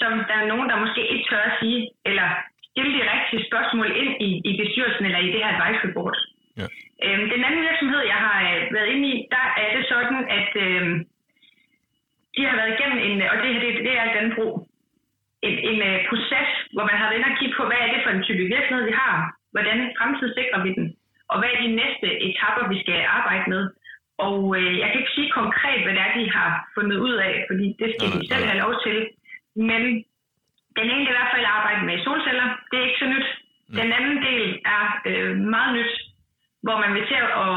som 0.00 0.12
der 0.28 0.36
er 0.38 0.50
nogen, 0.52 0.66
der 0.70 0.82
måske 0.84 1.02
ikke 1.12 1.26
tør 1.30 1.44
at 1.50 1.56
sige, 1.60 1.80
eller 2.10 2.28
stille 2.70 2.92
de 2.98 3.08
rigtige 3.12 3.46
spørgsmål 3.48 3.88
ind 4.02 4.12
i, 4.28 4.30
i 4.50 4.52
bestyrelsen 4.60 5.04
eller 5.08 5.22
i 5.26 5.30
det 5.32 5.40
her 5.44 5.52
advice 5.54 5.88
board. 5.94 6.16
Ja. 6.60 6.66
Øhm, 7.04 7.24
den 7.34 7.44
anden 7.46 7.62
virksomhed, 7.68 8.02
jeg 8.14 8.20
har 8.26 8.38
øh, 8.50 8.60
været 8.76 8.88
inde 8.92 9.04
i, 9.12 9.14
der 9.34 9.46
er 9.62 9.68
det 9.76 9.84
sådan, 9.92 10.20
at 10.38 10.50
øh, 10.66 10.84
de 12.36 12.42
har 12.48 12.56
været 12.60 12.74
igennem 12.74 12.98
en, 13.08 13.16
og 13.32 13.36
det, 13.42 13.50
det, 13.62 13.70
det 13.86 13.94
er 14.02 14.06
den 14.20 14.28
brug, 14.36 14.54
en, 15.48 15.56
en 15.70 15.78
uh, 15.90 15.96
proces, 16.08 16.50
hvor 16.74 16.84
man 16.90 16.96
har 16.98 17.06
været 17.06 17.18
inde 17.18 17.32
og 17.32 17.38
kigge 17.38 17.56
på, 17.56 17.64
hvad 17.68 17.80
er 17.84 17.90
det 17.92 18.00
for 18.04 18.12
en 18.12 18.24
type 18.26 18.44
virksomhed, 18.54 18.84
vi 18.90 18.96
har, 19.02 19.14
hvordan 19.54 19.78
fremtidssikrer 19.98 20.60
vi 20.66 20.70
den, 20.78 20.86
og 21.30 21.36
hvad 21.38 21.50
er 21.52 21.60
de 21.64 21.78
næste 21.82 22.08
etapper, 22.28 22.64
vi 22.72 22.78
skal 22.82 22.98
arbejde 23.18 23.46
med. 23.54 23.62
Og 24.28 24.38
øh, 24.58 24.72
jeg 24.80 24.88
kan 24.88 25.00
ikke 25.00 25.16
sige 25.18 25.30
konkret, 25.40 25.80
hvad 25.82 25.94
det 25.94 26.02
er, 26.06 26.12
de 26.20 26.26
har 26.38 26.50
fundet 26.76 26.98
ud 27.06 27.14
af, 27.28 27.34
fordi 27.50 27.66
det 27.80 27.88
skal 27.94 28.08
de 28.14 28.28
selv 28.30 28.44
have 28.50 28.62
lov 28.64 28.74
til. 28.86 28.96
Men 29.70 29.82
den 30.78 30.86
ene 30.94 31.06
er 31.06 31.12
i 31.12 31.16
hvert 31.18 31.32
fald 31.34 31.54
arbejde 31.58 31.82
med 31.88 32.04
solceller. 32.04 32.48
Det 32.68 32.76
er 32.78 32.86
ikke 32.88 33.02
så 33.04 33.08
nyt. 33.14 33.28
Mm. 33.68 33.76
Den 33.80 33.88
anden 33.98 34.16
del 34.28 34.44
er 34.76 34.84
øh, 35.10 35.36
meget 35.54 35.72
nyt, 35.78 35.92
hvor 36.66 36.76
man 36.84 36.90
vil 36.94 37.06
til 37.10 37.20
at 37.46 37.54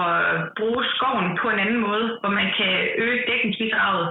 bruge 0.60 0.82
skoven 0.96 1.28
på 1.42 1.48
en 1.54 1.60
anden 1.64 1.80
måde, 1.88 2.06
hvor 2.22 2.34
man 2.40 2.48
kan 2.60 2.74
øge 3.04 3.20
dækningsbidraget 3.30 4.08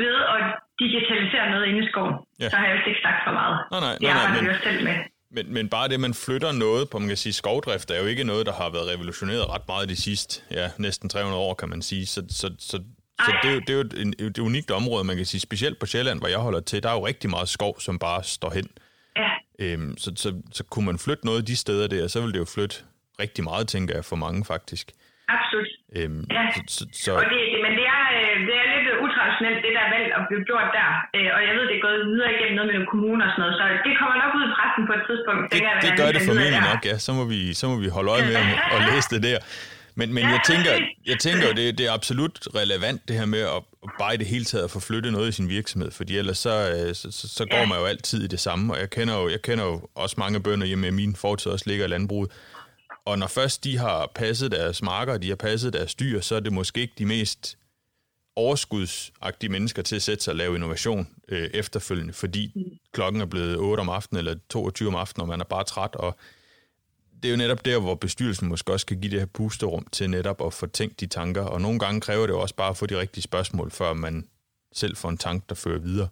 ved 0.00 0.16
at 0.36 0.44
digitalisere 0.82 1.50
noget 1.50 1.66
inde 1.66 1.80
i 1.84 1.88
skoven. 1.90 2.14
Ja. 2.40 2.48
Så 2.48 2.56
har 2.56 2.66
jeg 2.66 2.74
jo 2.74 2.88
ikke 2.90 3.02
sagt 3.06 3.20
for 3.26 3.34
meget. 3.40 3.56
Nej, 3.72 3.80
nej, 3.86 3.94
det 4.00 4.02
nej, 4.02 4.12
arbejder 4.12 4.42
nej, 4.42 4.44
vi 4.44 4.48
også 4.54 4.64
selv 4.68 4.80
med. 4.88 4.96
Men, 5.54 5.68
bare 5.68 5.88
det, 5.88 6.00
man 6.00 6.14
flytter 6.14 6.52
noget 6.52 6.90
på, 6.90 6.98
man 6.98 7.08
kan 7.08 7.16
sige, 7.16 7.32
skovdrift 7.32 7.90
er 7.90 8.00
jo 8.00 8.06
ikke 8.06 8.24
noget, 8.24 8.46
der 8.46 8.52
har 8.52 8.70
været 8.70 8.88
revolutioneret 8.88 9.48
ret 9.48 9.68
meget 9.68 9.88
de 9.88 9.96
sidste, 9.96 10.42
ja, 10.50 10.70
næsten 10.78 11.08
300 11.08 11.42
år, 11.42 11.54
kan 11.54 11.68
man 11.68 11.82
sige. 11.82 12.06
Så, 12.06 12.22
så, 12.28 12.50
så, 12.58 12.78
så 13.24 13.32
det, 13.42 13.50
er 13.50 13.54
jo, 13.54 13.60
det 13.60 13.70
er 13.70 13.74
jo 13.74 13.80
et, 13.80 14.14
et 14.18 14.38
unikt 14.38 14.70
område, 14.70 15.04
man 15.04 15.16
kan 15.16 15.26
sige, 15.26 15.40
specielt 15.40 15.78
på 15.78 15.86
Sjælland, 15.86 16.18
hvor 16.18 16.28
jeg 16.28 16.38
holder 16.38 16.60
til, 16.60 16.82
der 16.82 16.88
er 16.88 16.94
jo 16.94 17.06
rigtig 17.06 17.30
meget 17.30 17.48
skov, 17.48 17.80
som 17.80 17.98
bare 17.98 18.24
står 18.24 18.50
hen. 18.50 18.68
Ja. 19.16 19.30
Øhm, 19.58 19.96
så, 19.98 20.12
så, 20.16 20.42
så 20.52 20.64
kunne 20.64 20.86
man 20.86 20.98
flytte 20.98 21.26
noget 21.26 21.46
de 21.46 21.56
steder 21.56 21.86
der, 21.88 22.08
så 22.08 22.20
ville 22.20 22.32
det 22.32 22.38
jo 22.38 22.44
flytte 22.44 22.76
rigtig 23.20 23.44
meget, 23.44 23.68
tænker 23.68 23.94
jeg, 23.94 24.04
for 24.04 24.16
mange 24.16 24.44
faktisk. 24.44 24.92
Absolut. 25.28 25.68
Øhm, 25.96 26.26
ja. 26.30 26.50
så, 26.54 26.62
så, 26.68 26.86
så... 26.92 27.14
Og 27.14 27.24
det, 27.24 27.40
er 29.24 29.34
utraditionelt, 29.34 29.58
det 29.64 29.72
der 29.76 29.82
er 29.88 29.92
valgt 29.96 30.12
at 30.18 30.22
blive 30.28 30.42
gjort 30.50 30.68
der. 30.78 30.90
Øh, 31.16 31.28
og 31.36 31.40
jeg 31.46 31.52
ved, 31.56 31.64
det 31.70 31.76
er 31.78 31.84
gået 31.88 32.00
videre 32.12 32.30
igennem 32.34 32.54
noget 32.58 32.68
med 32.68 32.74
nogle 32.78 32.90
kommuner 32.94 33.24
og 33.26 33.30
sådan 33.32 33.42
noget, 33.42 33.54
så 33.60 33.64
det 33.86 33.92
kommer 34.00 34.16
nok 34.22 34.32
ud 34.38 34.44
i 34.48 34.50
pressen 34.56 34.82
på 34.88 34.94
et 34.98 35.04
tidspunkt. 35.08 35.42
Det, 35.52 35.60
jeg, 35.66 35.74
det 35.86 35.92
gør 36.00 36.08
det 36.16 36.22
formentlig 36.28 36.64
nok, 36.70 36.80
ja. 36.90 36.96
Så 37.06 37.10
må, 37.18 37.22
vi, 37.32 37.40
så 37.60 37.64
må 37.70 37.76
vi 37.84 37.88
holde 37.96 38.10
øje 38.14 38.24
med 38.30 38.36
at 38.76 38.80
læse 38.90 39.08
det 39.14 39.22
der. 39.28 39.38
Men, 39.98 40.08
men 40.16 40.24
jeg 40.34 40.40
tænker, 40.50 40.72
jeg 41.06 41.18
tænker 41.26 41.46
det, 41.58 41.66
det 41.78 41.84
er 41.88 41.92
absolut 41.98 42.36
relevant, 42.60 43.00
det 43.08 43.16
her 43.20 43.26
med 43.26 43.44
at, 43.56 43.60
bare 44.02 44.14
i 44.14 44.16
det 44.22 44.26
hele 44.26 44.44
taget 44.44 44.64
at 44.64 44.72
få 44.76 44.80
flyttet 44.88 45.12
noget 45.12 45.28
i 45.28 45.32
sin 45.32 45.48
virksomhed, 45.48 45.90
fordi 45.90 46.12
ellers 46.18 46.38
så, 46.38 46.54
øh, 46.70 46.94
så, 46.94 47.28
så, 47.38 47.44
går 47.50 47.64
man 47.70 47.78
jo 47.78 47.84
altid 47.84 48.24
i 48.24 48.26
det 48.26 48.40
samme, 48.40 48.72
og 48.74 48.78
jeg 48.80 48.90
kender 48.90 49.14
jo, 49.20 49.28
jeg 49.28 49.42
kender 49.42 49.64
jo 49.64 49.88
også 49.94 50.16
mange 50.18 50.42
bønder 50.42 50.66
hjemme, 50.66 50.90
min 50.90 51.16
fortid 51.16 51.52
også 51.52 51.64
ligger 51.68 51.84
i 51.84 51.88
landbruget, 51.88 52.30
og 53.06 53.18
når 53.18 53.26
først 53.26 53.64
de 53.64 53.78
har 53.78 54.10
passet 54.14 54.52
deres 54.52 54.82
marker, 54.82 55.18
de 55.18 55.28
har 55.28 55.36
passet 55.36 55.72
deres 55.72 55.94
dyr, 55.94 56.20
så 56.20 56.36
er 56.36 56.40
det 56.40 56.52
måske 56.52 56.80
ikke 56.80 56.94
de 56.98 57.06
mest 57.06 57.58
overskudsagtige 58.36 59.50
mennesker 59.50 59.82
til 59.82 59.96
at 59.96 60.02
sætte 60.02 60.24
sig 60.24 60.30
og 60.30 60.36
lave 60.36 60.54
innovation 60.54 61.08
øh, 61.28 61.50
efterfølgende, 61.54 62.12
fordi 62.12 62.52
klokken 62.92 63.22
er 63.22 63.26
blevet 63.26 63.56
8 63.56 63.80
om 63.80 63.88
aftenen 63.88 64.18
eller 64.18 64.34
22 64.48 64.88
om 64.88 64.94
aftenen, 64.94 65.22
og 65.22 65.28
man 65.28 65.40
er 65.40 65.44
bare 65.44 65.64
træt. 65.64 65.94
Og 65.94 66.16
det 67.22 67.28
er 67.28 67.32
jo 67.32 67.36
netop 67.36 67.64
der, 67.64 67.78
hvor 67.78 67.94
bestyrelsen 67.94 68.48
måske 68.48 68.72
også 68.72 68.86
kan 68.86 69.00
give 69.00 69.10
det 69.10 69.20
her 69.20 69.26
pusterum 69.26 69.86
til 69.92 70.10
netop 70.10 70.46
at 70.46 70.52
få 70.52 70.66
tænkt 70.66 71.00
de 71.00 71.06
tanker. 71.06 71.42
Og 71.42 71.60
nogle 71.60 71.78
gange 71.78 72.00
kræver 72.00 72.26
det 72.26 72.36
også 72.36 72.54
bare 72.54 72.70
at 72.70 72.76
få 72.76 72.86
de 72.86 72.98
rigtige 72.98 73.22
spørgsmål, 73.22 73.70
før 73.70 73.92
man 73.92 74.28
selv 74.72 74.96
får 74.96 75.08
en 75.08 75.18
tanke, 75.18 75.46
der 75.48 75.54
fører 75.54 75.78
videre. 75.78 76.08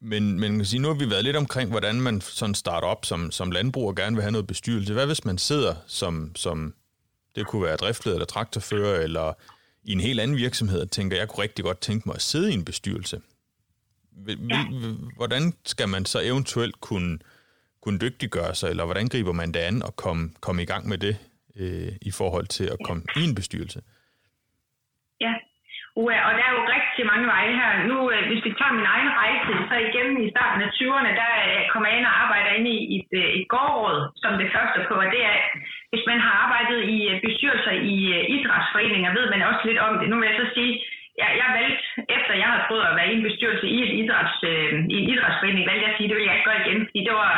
Men, 0.00 0.24
men 0.24 0.40
man 0.40 0.56
kan 0.56 0.64
sige, 0.64 0.80
nu 0.80 0.88
har 0.88 0.94
vi 0.94 1.10
været 1.10 1.24
lidt 1.24 1.36
omkring, 1.36 1.70
hvordan 1.70 2.00
man 2.00 2.20
sådan 2.20 2.54
starter 2.54 2.88
op 2.88 3.04
som, 3.04 3.30
som 3.30 3.50
landbrug 3.50 3.88
og 3.88 3.96
gerne 3.96 4.16
vil 4.16 4.22
have 4.22 4.32
noget 4.32 4.46
bestyrelse. 4.46 4.92
Hvad 4.92 5.06
hvis 5.06 5.24
man 5.24 5.38
sidder 5.38 5.74
som, 5.86 6.36
som 6.36 6.74
det 7.36 7.46
kunne 7.46 7.62
være 7.62 7.76
driftleder 7.76 8.16
eller 8.16 8.26
traktorfører, 8.26 9.00
eller 9.00 9.32
i 9.84 9.92
en 9.92 10.00
helt 10.00 10.20
anden 10.20 10.36
virksomhed 10.36 10.80
og 10.80 10.90
tænker, 10.90 11.16
jeg 11.16 11.28
kunne 11.28 11.42
rigtig 11.42 11.64
godt 11.64 11.80
tænke 11.80 12.08
mig 12.08 12.14
at 12.14 12.22
sidde 12.22 12.50
i 12.50 12.54
en 12.54 12.64
bestyrelse. 12.64 13.20
Hvordan 15.16 15.52
skal 15.66 15.88
man 15.88 16.04
så 16.04 16.20
eventuelt 16.20 16.80
kunne, 16.80 17.18
kunne 17.82 17.98
dygtiggøre 17.98 18.54
sig, 18.54 18.70
eller 18.70 18.84
hvordan 18.84 19.08
griber 19.08 19.32
man 19.32 19.52
det 19.52 19.60
an 19.60 19.82
og 19.82 19.96
komme, 19.96 20.30
komme 20.40 20.62
i 20.62 20.64
gang 20.64 20.88
med 20.88 20.98
det 20.98 21.16
øh, 21.56 21.92
i 22.00 22.10
forhold 22.10 22.46
til 22.46 22.64
at 22.64 22.76
komme 22.84 23.02
i 23.16 23.20
en 23.20 23.34
bestyrelse? 23.34 23.82
Ja, 25.96 26.18
og 26.26 26.32
der 26.36 26.44
er 26.48 26.52
jo 26.56 26.62
rigtig 26.76 27.04
mange 27.12 27.26
veje 27.32 27.52
her. 27.60 27.70
Nu, 27.90 27.98
øh, 28.12 28.22
hvis 28.28 28.44
vi 28.46 28.50
tager 28.58 28.78
min 28.78 28.92
egen 28.94 29.10
rejse, 29.20 29.52
så 29.68 29.74
igen 29.88 30.08
i 30.26 30.32
starten 30.34 30.60
af 30.66 30.70
20'erne, 30.76 31.12
der 31.20 31.30
øh, 31.50 31.62
kommer 31.72 31.88
jeg 31.88 31.98
ind 31.98 32.10
og 32.10 32.16
arbejder 32.24 32.50
inde 32.58 32.70
i 32.70 32.82
et, 32.98 33.10
øh, 33.20 33.28
et 33.38 33.46
gårdråd 33.52 33.98
som 34.22 34.32
det 34.42 34.52
første 34.54 34.78
på. 34.88 34.94
Og 35.04 35.08
det 35.14 35.22
er, 35.30 35.36
hvis 35.92 36.04
man 36.10 36.20
har 36.26 36.34
arbejdet 36.44 36.80
i 36.96 36.98
bestyrelser 37.26 37.74
i 37.94 37.96
idrætsforeninger, 38.36 39.10
ved 39.18 39.26
man 39.30 39.48
også 39.50 39.62
lidt 39.68 39.80
om 39.86 39.92
det. 39.98 40.08
Nu 40.08 40.16
vil 40.16 40.28
jeg 40.30 40.40
så 40.42 40.46
sige, 40.56 40.72
jeg, 41.20 41.28
jeg 41.40 41.48
valgte, 41.58 41.84
efter 42.16 42.32
jeg 42.42 42.48
havde 42.52 42.66
prøvet 42.68 42.84
at 42.88 42.96
være 42.98 43.10
i 43.10 43.16
en 43.16 43.26
bestyrelse 43.28 43.66
i, 43.76 43.78
et 43.86 43.94
idræts, 44.02 44.36
øh, 44.50 44.72
i 44.94 44.96
en 45.02 45.08
idrætsforening, 45.12 45.64
valgte 45.68 45.84
jeg 45.84 45.92
at 45.92 45.98
sige, 45.98 46.08
det 46.08 46.16
vil 46.16 46.28
jeg 46.28 46.36
ikke 46.36 46.48
gøre 46.50 46.62
igen, 46.64 46.80
fordi 46.86 47.00
det 47.08 47.14
var 47.22 47.34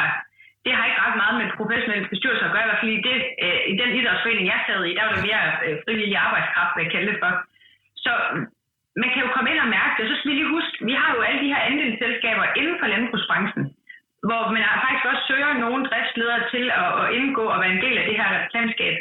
det 0.65 0.73
har 0.77 0.85
ikke 0.87 1.05
ret 1.07 1.17
meget 1.23 1.35
med 1.41 1.57
professionelle 1.61 2.09
bestyrelser 2.13 2.47
at 2.47 2.55
gøre, 2.55 2.65
i 2.67 2.69
hvert 2.69 2.83
fald 2.83 2.97
i, 2.99 3.01
det, 3.09 3.17
øh, 3.45 3.61
i 3.73 3.75
den 3.83 3.91
idrætsforening, 3.99 4.47
jeg 4.53 4.61
sad 4.67 4.81
i, 4.85 4.97
der 4.97 5.05
var 5.07 5.15
det 5.17 5.27
mere 5.29 5.43
øh, 5.65 5.77
frivillig 5.85 6.17
arbejdskraft, 6.27 6.73
hvad 6.75 6.85
jeg 6.85 6.93
kalde 6.95 7.11
det 7.13 7.19
for. 7.23 7.33
Så 8.05 8.13
man 9.03 9.09
kan 9.13 9.23
jo 9.25 9.29
komme 9.35 9.51
ind 9.53 9.61
og 9.65 9.73
mærke 9.79 9.95
det. 9.97 10.05
Så 10.09 10.15
skal 10.17 10.31
vi 10.31 10.37
lige 10.37 10.55
huske, 10.57 10.75
vi 10.91 10.95
har 11.01 11.11
jo 11.15 11.21
alle 11.27 11.41
de 11.45 11.53
her 11.55 11.63
andelsselskaber 11.71 12.45
inden 12.61 12.77
for 12.81 12.87
landbrugsbranchen, 12.93 13.65
hvor 14.29 14.43
man 14.55 14.63
faktisk 14.85 15.07
også 15.13 15.25
søger 15.31 15.53
nogle 15.65 15.81
driftsledere 15.89 16.43
til 16.53 16.65
at, 16.83 16.91
at 17.03 17.07
indgå 17.19 17.45
og 17.55 17.61
være 17.63 17.75
en 17.77 17.85
del 17.87 17.97
af 17.99 18.07
det 18.09 18.17
her 18.23 18.31
landskab. 18.57 18.95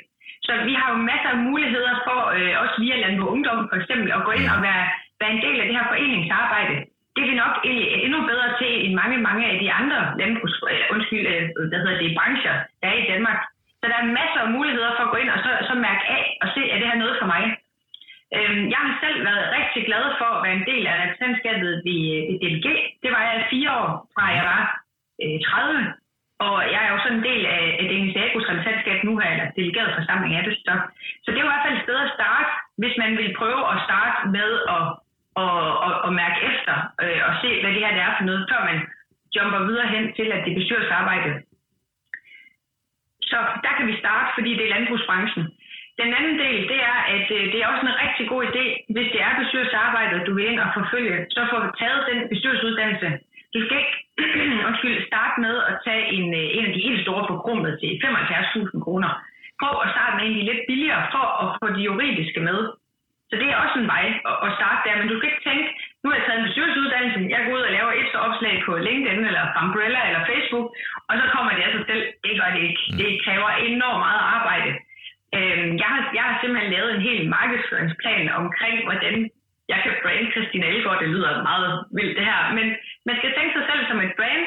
Så 0.48 0.52
vi 0.68 0.74
har 0.80 0.88
jo 0.94 0.98
masser 1.12 1.30
af 1.36 1.44
muligheder 1.50 1.94
for, 2.08 2.20
øh, 2.38 2.54
også 2.64 2.76
via 2.84 2.96
Landbrug 3.04 3.30
Ungdom 3.34 3.60
for 3.70 3.78
eksempel, 3.82 4.10
at 4.12 4.26
gå 4.28 4.32
ind 4.38 4.48
og 4.56 4.60
være, 4.68 4.84
være 5.22 5.32
en 5.36 5.44
del 5.46 5.58
af 5.60 5.66
det 5.68 5.76
her 5.78 5.92
foreningsarbejde. 5.92 6.76
Det 7.14 7.22
er 7.24 7.30
vi 7.32 7.42
nok 7.44 7.56
endnu 8.06 8.20
bedre 8.32 8.50
til 8.60 8.72
end 8.86 8.94
mange, 9.02 9.18
mange 9.28 9.44
af 9.52 9.56
de 9.64 9.70
andre 9.80 10.00
landbrugs, 10.20 10.56
øh, 10.72 10.86
undskyld, 10.94 11.26
øh, 11.34 11.44
hvad 11.70 11.80
hedder 11.84 12.02
det, 12.04 12.16
brancher, 12.18 12.56
der 12.82 12.88
er 12.90 12.98
i 13.04 13.10
Danmark. 13.14 13.40
Så 13.80 13.86
der 13.92 13.98
er 14.00 14.16
masser 14.20 14.42
af 14.46 14.54
muligheder 14.58 14.92
for 14.96 15.04
at 15.04 15.12
gå 15.14 15.18
ind 15.24 15.30
og 15.36 15.40
så, 15.46 15.52
så 15.70 15.74
mærke 15.88 16.04
af 16.18 16.24
og 16.44 16.48
se, 16.56 16.62
er 16.74 16.78
det 16.80 16.88
her 16.90 17.02
noget 17.04 17.16
for 17.22 17.28
mig. 17.34 17.44
Øhm, 18.38 18.64
jeg 18.74 18.82
har 18.86 18.94
selv 19.04 19.20
været 19.30 19.46
rigtig 19.58 19.82
glad 19.90 20.06
for 20.20 20.30
at 20.34 20.44
være 20.46 20.58
en 20.60 20.70
del 20.72 20.84
af 20.88 20.96
repræsentantskabet 21.02 21.72
ved, 21.88 22.02
øh, 22.16 22.22
ved 22.30 22.38
DLG. 22.42 22.68
Det 23.04 23.10
var 23.16 23.22
jeg 23.28 23.36
i 23.38 23.50
fire 23.54 23.70
år, 23.82 23.90
fra 24.14 24.24
jeg 24.38 24.46
var 24.52 24.62
øh, 25.24 25.38
30. 25.42 25.94
Og 26.48 26.56
jeg 26.74 26.82
er 26.84 26.92
jo 26.94 27.00
sådan 27.04 27.18
en 27.18 27.28
del 27.32 27.44
af, 27.58 27.66
af 27.80 27.86
Danish 27.92 28.18
Agos 28.24 28.50
repræsentantskab 28.50 29.00
nu 29.04 29.14
her, 29.20 29.30
eller 29.34 29.48
delegeret 29.60 29.98
forsamling 29.98 30.32
af 30.36 30.44
det. 30.48 30.54
Så, 30.66 30.74
så 31.24 31.28
det 31.32 31.40
er 31.40 31.48
i 31.48 31.52
hvert 31.52 31.66
fald 31.66 31.78
et 31.78 31.86
sted 31.86 31.98
at 32.06 32.14
starte, 32.18 32.50
hvis 32.82 32.96
man 33.04 33.12
vil 33.20 33.36
prøve 33.40 33.62
at 33.74 33.78
starte 33.88 34.18
med 34.38 34.50
at, 34.76 34.84
at, 35.44 35.68
at, 35.88 35.94
at 36.08 36.12
mærke 36.22 36.40
efter 36.50 36.76
øh, 37.04 37.22
og 37.28 37.34
se, 37.42 37.50
hvad 37.62 37.72
det 37.74 37.84
her 37.84 37.96
det 37.96 38.04
er 38.08 38.14
for 38.18 38.26
noget, 38.30 38.44
før 38.52 38.62
man 38.70 38.78
jumper 39.36 39.62
videre 39.70 39.88
hen 39.96 40.06
til, 40.18 40.28
at 40.36 40.46
det 40.46 40.58
bestyrelsesarbejde. 40.60 41.30
Så 43.32 43.38
der 43.66 43.72
kan 43.78 43.88
vi 43.88 43.96
starte, 44.04 44.30
fordi 44.38 44.52
det 44.58 44.64
er 44.66 44.74
landbrugsbranchen. 44.76 45.44
Den 46.02 46.10
anden 46.20 46.38
del, 46.44 46.60
det 46.72 46.80
er, 46.94 47.00
at 47.16 47.28
øh, 47.38 47.44
det 47.52 47.60
er 47.60 47.68
også 47.74 47.86
en 47.88 48.02
rigtig 48.06 48.26
god 48.34 48.42
idé, 48.50 48.66
hvis 48.94 49.12
det 49.14 49.22
er 49.28 49.40
bestyrelsesarbejdet, 49.42 50.28
du 50.28 50.34
vil 50.36 50.50
ind 50.52 50.60
og 50.66 50.70
forfølge, 50.78 51.18
så 51.36 51.42
få 51.52 51.58
taget 51.82 52.02
den 52.10 52.20
bestyrelsesuddannelse. 52.32 53.10
Du 53.54 53.60
skal 53.66 53.78
ikke 53.84 53.96
undskyld, 54.68 55.08
starte 55.12 55.38
med 55.46 55.56
at 55.70 55.76
tage 55.88 56.04
en, 56.18 56.28
øh, 56.42 56.58
en 56.58 56.66
af 56.68 56.74
de 56.76 56.86
helt 56.88 57.02
store 57.06 57.24
på 57.30 57.36
til 57.82 57.92
75.000 58.04 58.84
kroner. 58.86 59.12
Prøv 59.62 59.74
at 59.86 59.92
starte 59.96 60.14
med 60.16 60.24
en 60.26 60.34
af 60.34 60.40
de 60.40 60.50
lidt 60.50 60.64
billigere 60.70 61.04
for 61.14 61.26
at 61.42 61.48
få 61.60 61.66
de 61.78 61.82
juridiske 61.90 62.42
med. 62.50 62.60
Så 63.30 63.34
det 63.42 63.48
er 63.50 63.64
også 63.64 63.78
en 63.80 63.92
vej 63.96 64.06
at 64.46 64.52
starte 64.58 64.82
der, 64.86 64.96
men 65.00 65.10
du 65.12 65.16
skal 65.18 65.30
ikke 65.32 65.48
tænke, 65.50 65.68
nu 66.02 66.06
har 66.10 66.18
jeg 66.18 66.26
taget 66.26 66.40
en 66.40 66.48
bestyrelsesuddannelse, 66.48 67.20
jeg 67.34 67.42
går 67.44 67.54
ud 67.58 67.68
og 67.68 67.76
laver 67.78 67.92
et 67.92 68.16
opslag 68.28 68.56
på 68.66 68.72
LinkedIn 68.88 69.26
eller 69.30 69.46
Umbrella 69.62 70.02
eller 70.10 70.24
Facebook, 70.32 70.68
og 71.10 71.14
så 71.20 71.26
kommer 71.36 71.52
det 71.54 71.64
af 71.68 71.72
sig 71.76 71.86
selv. 71.90 72.04
Det 72.24 72.34
gør 72.40 72.50
det 72.56 72.62
ikke. 72.68 72.82
Det 73.02 73.10
kræver 73.26 73.50
enormt 73.70 74.04
meget 74.06 74.24
arbejde. 74.38 74.72
Øhm, 75.38 75.70
jeg, 75.82 75.90
har, 75.94 76.02
jeg 76.18 76.24
har 76.28 76.36
simpelthen 76.42 76.74
lavet 76.76 76.90
en 76.92 77.06
hel 77.08 77.20
markedsføringsplan 77.38 78.26
omkring, 78.42 78.76
hvordan 78.88 79.16
jeg 79.72 79.80
kan 79.84 79.94
brande 80.04 80.32
Christine 80.34 80.66
Elgaard. 80.72 81.02
Det 81.04 81.10
lyder 81.16 81.44
meget 81.50 81.72
vildt 81.98 82.18
det 82.18 82.26
her, 82.32 82.42
men 82.58 82.68
man 83.08 83.16
skal 83.20 83.32
tænke 83.34 83.54
sig 83.56 83.66
selv 83.70 83.82
som 83.90 84.00
et 84.06 84.14
brand, 84.20 84.44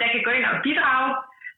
der 0.00 0.06
kan 0.12 0.22
gå 0.26 0.30
ind 0.36 0.46
og 0.52 0.56
bidrage, 0.66 1.10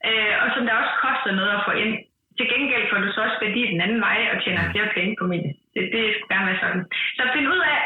øh, 0.07 0.33
og 0.43 0.47
som 0.53 0.63
der 0.65 0.81
også 0.81 0.95
koster 1.05 1.31
noget 1.39 1.53
at 1.57 1.65
få 1.67 1.73
ind. 1.83 1.93
Til 2.37 2.47
gengæld 2.53 2.89
får 2.89 2.99
du 3.03 3.09
så 3.11 3.21
også 3.27 3.39
værdi 3.45 3.61
den 3.73 3.81
anden 3.85 4.01
vej 4.07 4.19
og 4.31 4.37
tjener 4.43 4.71
flere 4.71 4.89
penge 4.97 5.13
på 5.19 5.25
min. 5.31 5.45
Det, 5.73 5.83
det 5.93 6.03
skal 6.13 6.29
gerne 6.31 6.47
være 6.49 6.61
sådan. 6.63 6.83
Så 7.15 7.21
find 7.35 7.47
ud 7.55 7.61
af, 7.75 7.81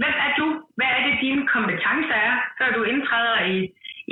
hvem 0.00 0.16
er 0.26 0.30
du? 0.40 0.46
Hvad 0.76 0.90
er 0.96 1.00
det, 1.06 1.22
dine 1.24 1.46
kompetencer 1.54 2.18
er, 2.28 2.34
før 2.58 2.68
du 2.76 2.82
indtræder 2.82 3.38
i, 3.54 3.56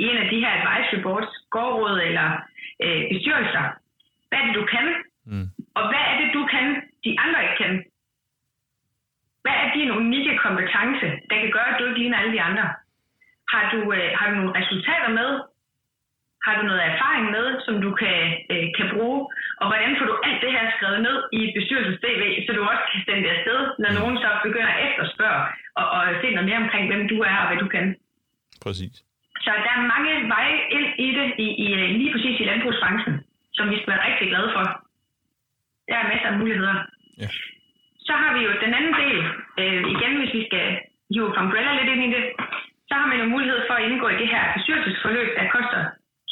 i 0.01 0.03
en 0.09 0.17
af 0.23 0.27
de 0.31 0.39
her 0.43 0.51
advisory 0.59 1.01
boards, 1.05 1.33
gårdråd 1.55 1.97
eller 2.09 2.27
øh, 2.83 3.01
bestyrelser? 3.11 3.65
Hvad 4.29 4.39
er 4.39 4.45
det, 4.45 4.55
du 4.55 4.65
kan? 4.75 4.87
Mm. 5.25 5.47
Og 5.77 5.83
hvad 5.89 6.03
er 6.11 6.15
det, 6.21 6.29
du 6.37 6.41
kan, 6.53 6.65
de 7.05 7.11
andre 7.23 7.39
ikke 7.45 7.57
kan? 7.63 7.73
Hvad 9.43 9.55
er 9.63 9.73
din 9.77 9.91
unikke 9.91 10.33
kompetence, 10.45 11.07
der 11.29 11.37
kan 11.41 11.51
gøre, 11.55 11.69
at 11.71 11.79
du 11.79 11.85
ikke 11.85 11.99
ligner 11.99 12.17
alle 12.17 12.33
de 12.37 12.41
andre? 12.49 12.65
Har 13.53 13.63
du, 13.73 13.79
øh, 13.97 14.09
har 14.17 14.25
du 14.29 14.35
nogle 14.35 14.57
resultater 14.59 15.09
med, 15.19 15.29
har 16.45 16.53
du 16.57 16.61
noget 16.69 16.83
erfaring 16.91 17.25
med, 17.35 17.45
som 17.65 17.75
du 17.85 17.91
kan, 18.01 18.19
øh, 18.53 18.67
kan 18.77 18.87
bruge? 18.93 19.19
Og 19.61 19.65
hvordan 19.69 19.91
får 19.97 20.05
du 20.11 20.15
alt 20.27 20.41
det 20.43 20.51
her 20.55 20.65
skrevet 20.75 21.01
ned 21.07 21.17
i 21.37 21.39
et 21.47 21.53
bestyrelses-CV, 21.57 22.21
så 22.45 22.51
du 22.57 22.61
også 22.71 22.85
kan 22.91 23.01
sende 23.05 23.23
det 23.23 23.35
afsted, 23.35 23.59
når 23.81 23.91
mm. 23.91 23.97
nogen 23.99 24.15
så 24.23 24.29
begynder 24.47 24.71
at 24.73 24.81
efterspørge 24.87 25.43
og, 25.79 25.85
og 25.95 26.01
se 26.21 26.27
noget 26.35 26.49
mere 26.49 26.63
omkring, 26.63 26.85
hvem 26.87 27.03
du 27.13 27.17
er 27.31 27.37
og 27.41 27.47
hvad 27.47 27.59
du 27.63 27.67
kan? 27.75 27.85
Præcis. 28.65 28.95
Så 29.45 29.51
der 29.65 29.71
er 29.77 29.91
mange 29.93 30.13
veje 30.33 30.57
ind 30.77 30.89
i 31.05 31.07
det, 31.17 31.27
i, 31.45 31.47
i, 31.65 31.67
lige 31.99 32.11
præcis 32.13 32.39
i 32.39 32.49
landbrugsbranchen, 32.51 33.15
som 33.57 33.69
vi 33.71 33.75
skal 33.77 33.91
være 33.93 34.05
rigtig 34.07 34.27
glade 34.29 34.49
for. 34.55 34.82
Der 35.89 35.97
er 35.97 36.09
masser 36.11 36.29
af 36.31 36.37
muligheder. 36.39 36.75
Ja. 37.21 37.27
Så 38.07 38.13
har 38.21 38.31
vi 38.37 38.41
jo 38.47 38.51
den 38.65 38.73
anden 38.77 38.95
del, 39.03 39.17
øh, 39.61 39.81
igen 39.93 40.13
hvis 40.19 40.33
vi 40.37 40.41
skal 40.49 40.65
hive 41.13 41.27
Umbrella 41.41 41.71
lidt 41.79 41.89
ind 41.93 42.03
i 42.07 42.13
det, 42.15 42.23
så 42.87 42.93
har 42.99 43.07
man 43.11 43.19
jo 43.21 43.27
mulighed 43.35 43.59
for 43.67 43.75
at 43.77 43.85
indgå 43.87 44.07
i 44.11 44.19
det 44.21 44.29
her 44.33 44.43
bestyrelsesforløb, 44.55 45.29
der 45.37 45.53
koster 45.55 45.81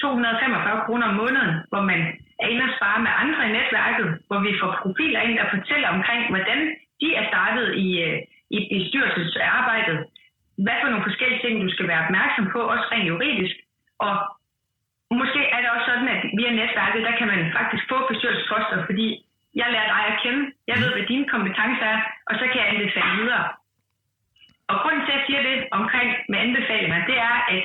245 0.01 0.85
kroner 0.85 1.05
om 1.11 1.15
måneden, 1.23 1.51
hvor 1.71 1.83
man 1.91 2.01
er 2.43 2.47
inde 2.53 2.67
og 2.69 2.73
spare 2.77 2.99
med 3.05 3.13
andre 3.23 3.41
i 3.49 3.51
netværket, 3.57 4.07
hvor 4.27 4.39
vi 4.45 4.51
får 4.61 4.71
profiler 4.81 5.21
ind, 5.25 5.33
der 5.39 5.53
fortæller 5.55 5.89
omkring, 5.95 6.21
hvordan 6.33 6.59
de 7.01 7.07
er 7.19 7.25
startet 7.31 7.67
i, 7.85 7.87
øh, 8.07 8.17
i 8.55 8.57
bestyrelsesarbejdet. 8.71 9.97
Hvad 10.65 10.77
for 10.81 10.89
nogle 10.89 11.07
forskellige 11.09 11.41
ting, 11.41 11.53
du 11.63 11.69
skal 11.73 11.87
være 11.91 12.03
opmærksom 12.05 12.45
på, 12.53 12.59
også 12.73 12.85
rent 12.91 13.09
juridisk. 13.11 13.55
Og 14.05 14.13
måske 15.19 15.41
er 15.53 15.59
det 15.61 15.69
også 15.75 15.87
sådan, 15.91 16.09
at 16.15 16.21
via 16.37 16.51
netværket, 16.61 17.01
der 17.07 17.13
kan 17.19 17.27
man 17.33 17.41
faktisk 17.57 17.83
få 17.91 17.97
bestyrelsesposter, 18.11 18.77
fordi 18.89 19.07
jeg 19.59 19.67
lærer 19.73 19.89
dig 19.95 20.03
at 20.11 20.19
kende, 20.23 20.43
jeg 20.67 20.77
ved, 20.81 20.89
hvad 20.93 21.05
dine 21.11 21.27
kompetencer 21.33 21.87
er, 21.95 21.99
og 22.29 22.33
så 22.39 22.45
kan 22.47 22.57
jeg 22.61 22.69
anbefale 22.69 23.11
videre. 23.21 23.47
Og 24.71 24.75
grunden 24.81 25.05
til, 25.05 25.11
at 25.13 25.17
jeg 25.17 25.25
siger 25.27 25.41
det 25.49 25.57
omkring 25.71 26.09
med 26.29 26.39
anbefalinger, 26.45 27.05
det 27.11 27.17
er, 27.29 27.35
at 27.53 27.63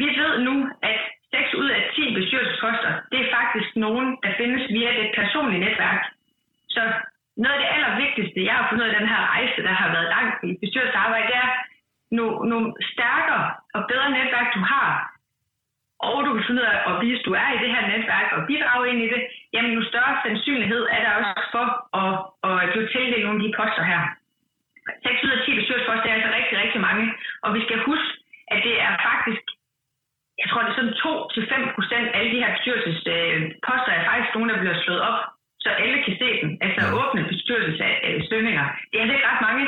vi 0.00 0.06
ved 0.20 0.32
nu, 0.48 0.54
at 0.82 1.00
6 1.34 1.54
ud 1.54 1.68
af 1.76 1.82
10 1.94 2.14
bestyrelsesposter, 2.18 2.92
det 3.12 3.18
er 3.20 3.34
faktisk 3.38 3.70
nogen, 3.76 4.06
der 4.22 4.30
findes 4.40 4.62
via 4.76 4.90
det 5.00 5.06
personlige 5.18 5.64
netværk. 5.66 6.00
Så 6.74 6.82
noget 7.36 7.54
af 7.56 7.60
det 7.62 7.72
allervigtigste, 7.76 8.44
jeg 8.48 8.54
har 8.58 8.66
fundet 8.70 8.86
i 8.86 8.98
den 8.98 9.08
her 9.12 9.22
rejse, 9.34 9.62
der 9.62 9.74
har 9.80 9.88
været 9.94 10.12
langt 10.16 10.36
i 10.48 10.50
bestyrelsesarbejde, 10.62 11.26
det 11.30 11.36
er 11.44 11.50
nogle, 12.18 12.48
nogle 12.52 12.68
stærkere 12.92 13.46
og 13.74 13.80
bedre 13.90 14.10
netværk, 14.10 14.48
du 14.54 14.60
har, 14.72 14.90
og 16.08 16.16
du 16.24 16.30
kan 16.34 16.44
finde 16.46 16.62
ud 16.62 16.66
af 16.72 16.78
at 16.90 16.94
vise, 17.02 17.22
du 17.28 17.32
er 17.42 17.48
i 17.52 17.62
det 17.64 17.70
her 17.74 17.84
netværk 17.92 18.28
og 18.36 18.46
bidrage 18.48 18.88
ind 18.90 19.00
i 19.06 19.08
det, 19.14 19.22
jamen 19.54 19.72
jo 19.78 19.82
større 19.90 20.14
sandsynlighed 20.24 20.82
er 20.96 21.00
der 21.06 21.12
også 21.32 21.48
for 21.56 21.66
at, 22.02 22.12
at 22.48 22.70
blive 22.72 22.88
tildelt 22.92 23.24
nogle 23.24 23.40
af 23.40 23.44
de 23.46 23.56
poster 23.58 23.84
her. 23.92 24.02
6 25.06 25.24
ud 25.24 25.32
af 25.36 25.40
10 25.44 25.58
bestyrelsesposter 25.58 26.08
er 26.08 26.16
altså 26.18 26.30
rigtig, 26.38 26.56
rigtig 26.62 26.80
mange, 26.88 27.04
og 27.44 27.50
vi 27.56 27.60
skal 27.66 27.78
huske, 27.90 28.10
at 28.52 28.58
det 28.66 28.74
er 28.86 28.92
faktisk 29.08 29.44
jeg 30.40 30.46
tror, 30.48 30.62
det 30.62 30.70
er 30.72 30.78
sådan 30.78 30.98
2-5 31.70 31.74
procent 31.76 32.06
af 32.08 32.18
alle 32.18 32.30
de 32.34 32.42
her 32.42 32.54
bestyrelsesposter 32.56 33.92
er 33.98 34.08
faktisk 34.10 34.32
nogen, 34.34 34.50
der 34.50 34.58
bliver 34.62 34.78
slået 34.84 35.02
op, 35.10 35.18
så 35.64 35.68
alle 35.82 35.98
kan 36.04 36.14
se 36.22 36.28
dem. 36.42 36.50
Altså 36.64 36.80
ja. 36.84 36.94
åbne 37.00 37.22
bestyrelsesstønninger. 37.32 38.66
Det 38.88 38.96
er 38.96 39.02
altså 39.02 39.16
ikke 39.16 39.30
ret 39.32 39.46
mange. 39.48 39.64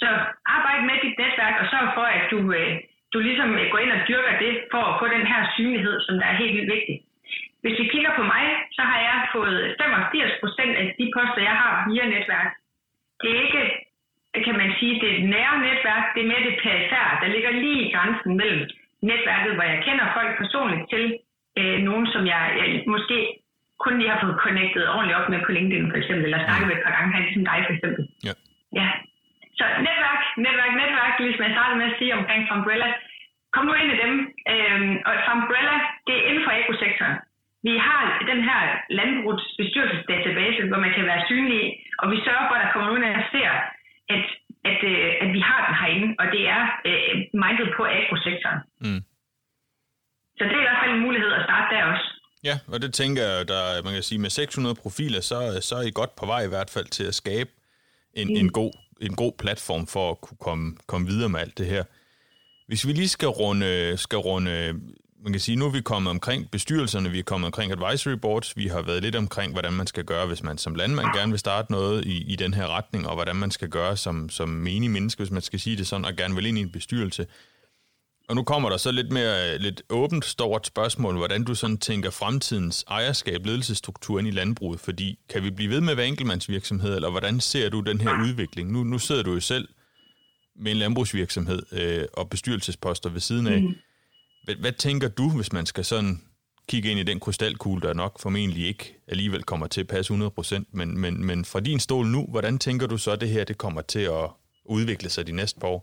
Så 0.00 0.08
arbejd 0.56 0.80
med 0.88 0.96
dit 1.04 1.18
netværk, 1.22 1.54
og 1.60 1.66
sørg 1.72 1.88
for, 1.98 2.06
at 2.18 2.24
du, 2.32 2.38
øh, 2.58 2.72
du 3.12 3.18
ligesom 3.18 3.48
går 3.72 3.80
ind 3.84 3.92
og 3.96 4.02
dyrker 4.08 4.34
det, 4.44 4.52
for 4.72 4.82
at 4.90 4.98
få 5.00 5.06
den 5.16 5.26
her 5.32 5.40
synlighed, 5.56 5.96
som 6.06 6.14
der 6.20 6.26
er 6.26 6.40
helt 6.42 6.54
vildt 6.56 6.72
vigtig. 6.76 6.96
Hvis 7.62 7.76
vi 7.80 7.86
kigger 7.92 8.12
på 8.18 8.22
mig, 8.34 8.44
så 8.76 8.82
har 8.90 8.98
jeg 9.08 9.18
fået 9.36 9.60
85 9.80 10.32
procent 10.42 10.74
af 10.80 10.86
de 10.98 11.06
poster, 11.16 11.42
jeg 11.50 11.56
har 11.62 11.72
via 11.88 12.04
netværk. 12.14 12.50
Det 13.22 13.30
er 13.32 13.40
ikke, 13.46 13.62
kan 14.46 14.56
man 14.62 14.70
sige, 14.78 14.94
det 15.04 15.12
nære 15.34 15.54
netværk, 15.68 16.04
det 16.14 16.20
er 16.22 16.30
mere 16.32 16.46
det 16.48 16.56
perifære, 16.64 17.12
der 17.22 17.28
ligger 17.34 17.50
lige 17.50 17.80
i 17.84 17.92
grænsen 17.94 18.32
mellem 18.40 18.62
netværket, 19.10 19.52
hvor 19.54 19.66
jeg 19.72 19.82
kender 19.86 20.06
folk 20.16 20.30
personligt 20.42 20.84
til 20.92 21.04
øh, 21.58 21.78
nogen, 21.88 22.06
som 22.14 22.22
jeg, 22.32 22.42
jeg 22.60 22.66
måske 22.94 23.18
kun 23.84 23.98
lige 23.98 24.12
har 24.12 24.20
fået 24.24 24.40
connectet 24.44 24.90
ordentligt 24.94 25.18
op 25.18 25.28
med 25.32 25.40
på 25.46 25.50
LinkedIn 25.56 25.90
for 25.90 25.98
eksempel, 26.02 26.24
eller 26.24 26.44
snakket 26.46 26.66
med 26.68 26.76
et 26.76 26.84
par 26.86 26.94
gange, 26.96 27.22
ligesom 27.24 27.44
dig 27.50 27.58
for 27.66 27.72
eksempel. 27.76 28.02
Ja. 28.28 28.34
ja. 28.80 28.88
Så 29.58 29.64
netværk, 29.88 30.20
netværk, 30.46 30.72
netværk, 30.82 31.12
ligesom 31.20 31.44
jeg 31.46 31.54
startede 31.56 31.78
med 31.80 31.90
at 31.90 31.98
sige 31.98 32.12
omkring 32.18 32.40
Umbrella. 32.54 32.88
Kom 33.54 33.64
nu 33.66 33.72
ind 33.80 33.90
i 33.94 34.00
dem. 34.04 34.12
Øhm, 34.52 34.92
og 35.08 35.14
Umbrella, 35.32 35.76
det 36.06 36.14
er 36.16 36.26
inden 36.28 36.44
for 36.46 36.52
ekosektoren. 36.62 37.16
Vi 37.68 37.74
har 37.86 38.02
den 38.32 38.40
her 38.48 38.60
landbrugsbestyrelsesdatabase, 38.98 40.60
hvor 40.70 40.80
man 40.84 40.92
kan 40.96 41.06
være 41.10 41.26
synlig, 41.30 41.64
og 42.00 42.06
vi 42.12 42.16
sørger 42.26 42.44
for, 42.48 42.54
at 42.56 42.62
der 42.64 42.72
kommer 42.72 42.88
nogen, 42.88 43.02
der 43.02 43.24
ser, 43.34 43.52
at 44.14 44.24
at, 44.70 44.80
øh, 44.92 45.10
at 45.22 45.28
vi 45.36 45.40
har 45.48 45.58
den 45.66 45.74
herinde, 45.80 46.08
og 46.20 46.26
det 46.34 46.42
er 46.56 46.62
øh, 46.90 47.12
mindet 47.42 47.68
på 47.76 47.82
agrosektoren. 47.98 48.60
Mm. 48.84 49.02
Så 50.36 50.42
det 50.48 50.54
er 50.56 50.64
i 50.64 50.68
hvert 50.68 50.82
fald 50.82 50.94
en 50.96 51.06
mulighed 51.06 51.32
at 51.38 51.42
starte 51.48 51.74
der 51.74 51.84
også. 51.92 52.06
Ja, 52.48 52.56
og 52.72 52.82
det 52.82 52.94
tænker 52.94 53.22
jeg, 53.22 53.48
der, 53.48 53.82
man 53.84 53.92
kan 53.92 54.02
sige, 54.02 54.18
med 54.18 54.30
600 54.30 54.74
profiler, 54.82 55.20
så, 55.20 55.36
så 55.68 55.74
er 55.76 55.82
I 55.82 55.90
godt 56.00 56.16
på 56.16 56.26
vej 56.26 56.42
i 56.44 56.48
hvert 56.48 56.70
fald 56.74 56.88
til 56.96 57.04
at 57.04 57.14
skabe 57.14 57.50
en, 58.14 58.28
mm. 58.28 58.40
en, 58.40 58.52
god, 58.52 58.72
en 59.00 59.14
god 59.16 59.32
platform 59.38 59.86
for 59.86 60.10
at 60.10 60.20
kunne 60.20 60.42
komme, 60.46 60.66
komme 60.86 61.06
videre 61.06 61.28
med 61.28 61.40
alt 61.40 61.58
det 61.58 61.66
her. 61.66 61.84
Hvis 62.66 62.86
vi 62.86 62.92
lige 62.92 63.08
skal 63.08 63.28
runde, 63.28 63.96
skal 63.96 64.18
runde 64.18 64.80
man 65.22 65.32
kan 65.32 65.40
sige, 65.40 65.56
nu 65.56 65.66
er 65.66 65.70
vi 65.70 65.80
kommet 65.80 66.10
omkring 66.10 66.50
bestyrelserne, 66.50 67.10
vi 67.10 67.18
er 67.18 67.22
kommet 67.22 67.46
omkring 67.46 67.72
advisory 67.72 68.12
boards, 68.12 68.56
vi 68.56 68.66
har 68.66 68.82
været 68.82 69.02
lidt 69.02 69.16
omkring, 69.16 69.52
hvordan 69.52 69.72
man 69.72 69.86
skal 69.86 70.04
gøre, 70.04 70.26
hvis 70.26 70.42
man 70.42 70.58
som 70.58 70.74
landmand 70.74 71.06
gerne 71.14 71.32
vil 71.32 71.38
starte 71.38 71.72
noget 71.72 72.04
i, 72.04 72.32
i 72.32 72.36
den 72.36 72.54
her 72.54 72.66
retning, 72.66 73.06
og 73.06 73.14
hvordan 73.14 73.36
man 73.36 73.50
skal 73.50 73.68
gøre 73.68 73.96
som, 73.96 74.28
som 74.28 74.48
menig 74.48 74.90
menneske, 74.90 75.18
hvis 75.18 75.30
man 75.30 75.42
skal 75.42 75.60
sige 75.60 75.76
det 75.76 75.86
sådan, 75.86 76.04
og 76.04 76.16
gerne 76.16 76.34
vil 76.34 76.46
ind 76.46 76.58
i 76.58 76.60
en 76.60 76.72
bestyrelse. 76.72 77.26
Og 78.28 78.36
nu 78.36 78.42
kommer 78.42 78.70
der 78.70 78.76
så 78.76 78.92
lidt 78.92 79.12
mere 79.12 79.58
lidt 79.58 79.82
åbent 79.88 80.24
stort 80.24 80.66
spørgsmål, 80.66 81.16
hvordan 81.16 81.44
du 81.44 81.54
sådan 81.54 81.78
tænker 81.78 82.10
fremtidens 82.10 82.84
ejerskab, 82.88 83.46
ledelsesstruktur 83.46 84.18
ind 84.18 84.28
i 84.28 84.30
landbruget, 84.30 84.80
fordi 84.80 85.18
kan 85.28 85.42
vi 85.42 85.50
blive 85.50 85.70
ved 85.70 85.80
med 85.80 85.90
at 85.90 85.96
være 85.96 86.08
enkeltmandsvirksomhed, 86.08 86.94
eller 86.94 87.10
hvordan 87.10 87.40
ser 87.40 87.68
du 87.68 87.80
den 87.80 88.00
her 88.00 88.22
udvikling? 88.24 88.72
Nu, 88.72 88.84
nu 88.84 88.98
sidder 88.98 89.22
du 89.22 89.32
jo 89.32 89.40
selv 89.40 89.68
med 90.56 90.72
en 90.72 90.78
landbrugsvirksomhed 90.78 91.62
øh, 91.72 92.04
og 92.12 92.30
bestyrelsesposter 92.30 93.10
ved 93.10 93.20
siden 93.20 93.46
af. 93.46 93.62
Mm. 93.62 93.74
Hvad, 94.44 94.56
hvad 94.62 94.72
tænker 94.72 95.08
du, 95.08 95.26
hvis 95.36 95.52
man 95.52 95.66
skal 95.66 95.84
sådan 95.84 96.14
kigge 96.70 96.90
ind 96.90 97.00
i 97.00 97.10
den 97.10 97.20
krystalkugle, 97.24 97.82
der 97.86 98.00
nok 98.02 98.14
formentlig 98.24 98.64
ikke 98.72 98.84
alligevel 99.12 99.42
kommer 99.50 99.66
til 99.66 99.80
at 99.84 99.92
passe 99.94 100.08
100%, 100.14 100.78
men, 100.78 100.88
men, 101.02 101.14
men 101.28 101.38
fra 101.52 101.60
din 101.68 101.80
stol 101.86 102.06
nu, 102.16 102.20
hvordan 102.32 102.54
tænker 102.66 102.86
du 102.86 102.96
så, 103.04 103.10
at 103.14 103.20
det 103.22 103.30
her 103.34 103.44
det 103.50 103.58
kommer 103.64 103.82
til 103.94 104.04
at 104.18 104.26
udvikle 104.76 105.08
sig 105.14 105.22
de 105.26 105.34
næste 105.40 105.56
par 105.60 105.70
år? 105.74 105.82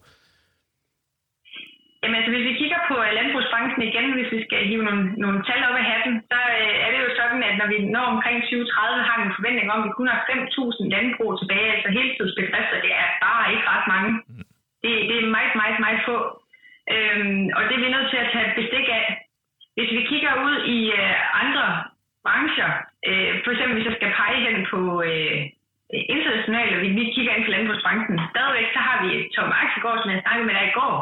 Jamen 2.01 2.15
altså, 2.19 2.31
hvis 2.33 2.47
vi 2.49 2.59
kigger 2.61 2.81
på 2.91 2.95
øh, 3.05 3.11
landbrugsbranchen 3.19 3.81
igen, 3.89 4.07
hvis 4.17 4.31
vi 4.35 4.39
skal 4.47 4.61
hive 4.69 4.83
nogle, 4.89 5.03
nogle 5.23 5.39
tal 5.47 5.61
op 5.67 5.77
af 5.81 5.85
hatten, 5.91 6.13
så 6.31 6.39
øh, 6.59 6.75
er 6.85 6.89
det 6.93 6.99
jo 7.05 7.09
sådan, 7.19 7.41
at 7.49 7.55
når 7.59 7.67
vi 7.71 7.77
når 7.95 8.05
omkring 8.15 8.37
2030, 8.41 9.07
har 9.07 9.15
vi 9.19 9.23
en 9.27 9.37
forventning 9.37 9.67
om, 9.73 9.81
at 9.81 9.87
vi 9.87 9.97
kun 9.99 10.11
har 10.13 10.19
5.000 10.31 10.93
landbrug 10.93 11.31
tilbage, 11.41 11.67
altså 11.75 11.89
heltidsbedrifter, 11.97 12.77
det 12.85 12.93
er 13.03 13.07
bare 13.25 13.45
ikke 13.53 13.65
ret 13.73 13.85
mange. 13.93 14.11
Mm. 14.29 14.43
Det, 14.83 14.91
det 15.09 15.15
er 15.17 15.35
meget, 15.37 15.53
meget, 15.61 15.77
meget 15.85 15.99
få. 16.07 16.17
Øhm, 16.95 17.43
og 17.57 17.61
det 17.67 17.73
er 17.75 17.83
vi 17.83 17.95
nødt 17.95 18.09
til 18.09 18.19
at 18.23 18.31
tage 18.33 18.55
bestik 18.59 18.87
af. 18.99 19.05
Hvis 19.75 19.91
vi 19.97 20.01
kigger 20.11 20.33
ud 20.47 20.55
i 20.77 20.79
øh, 20.99 21.43
andre 21.43 21.65
brancher, 22.25 22.71
øh, 23.09 23.31
for 23.43 23.51
eksempel 23.51 23.75
hvis 23.75 23.89
jeg 23.89 23.97
skal 23.99 24.11
pege 24.19 24.39
hen 24.45 24.57
på 24.71 24.79
øh, 25.09 25.39
internationalt, 26.15 26.73
og 26.75 26.81
vi, 26.83 26.89
vi 26.99 27.13
kigger 27.15 27.33
ind 27.33 27.45
på 27.45 27.53
landbrugsbranchen, 27.55 28.15
stadigvæk 28.33 28.67
så 28.75 28.81
har 28.87 28.97
vi 29.03 29.09
Tom 29.35 29.51
Axelgaard, 29.61 29.99
som 30.01 30.11
jeg 30.11 30.23
snakkede 30.23 30.47
med 30.47 30.55
dig 30.57 30.65
i 30.67 30.77
går, 30.79 30.95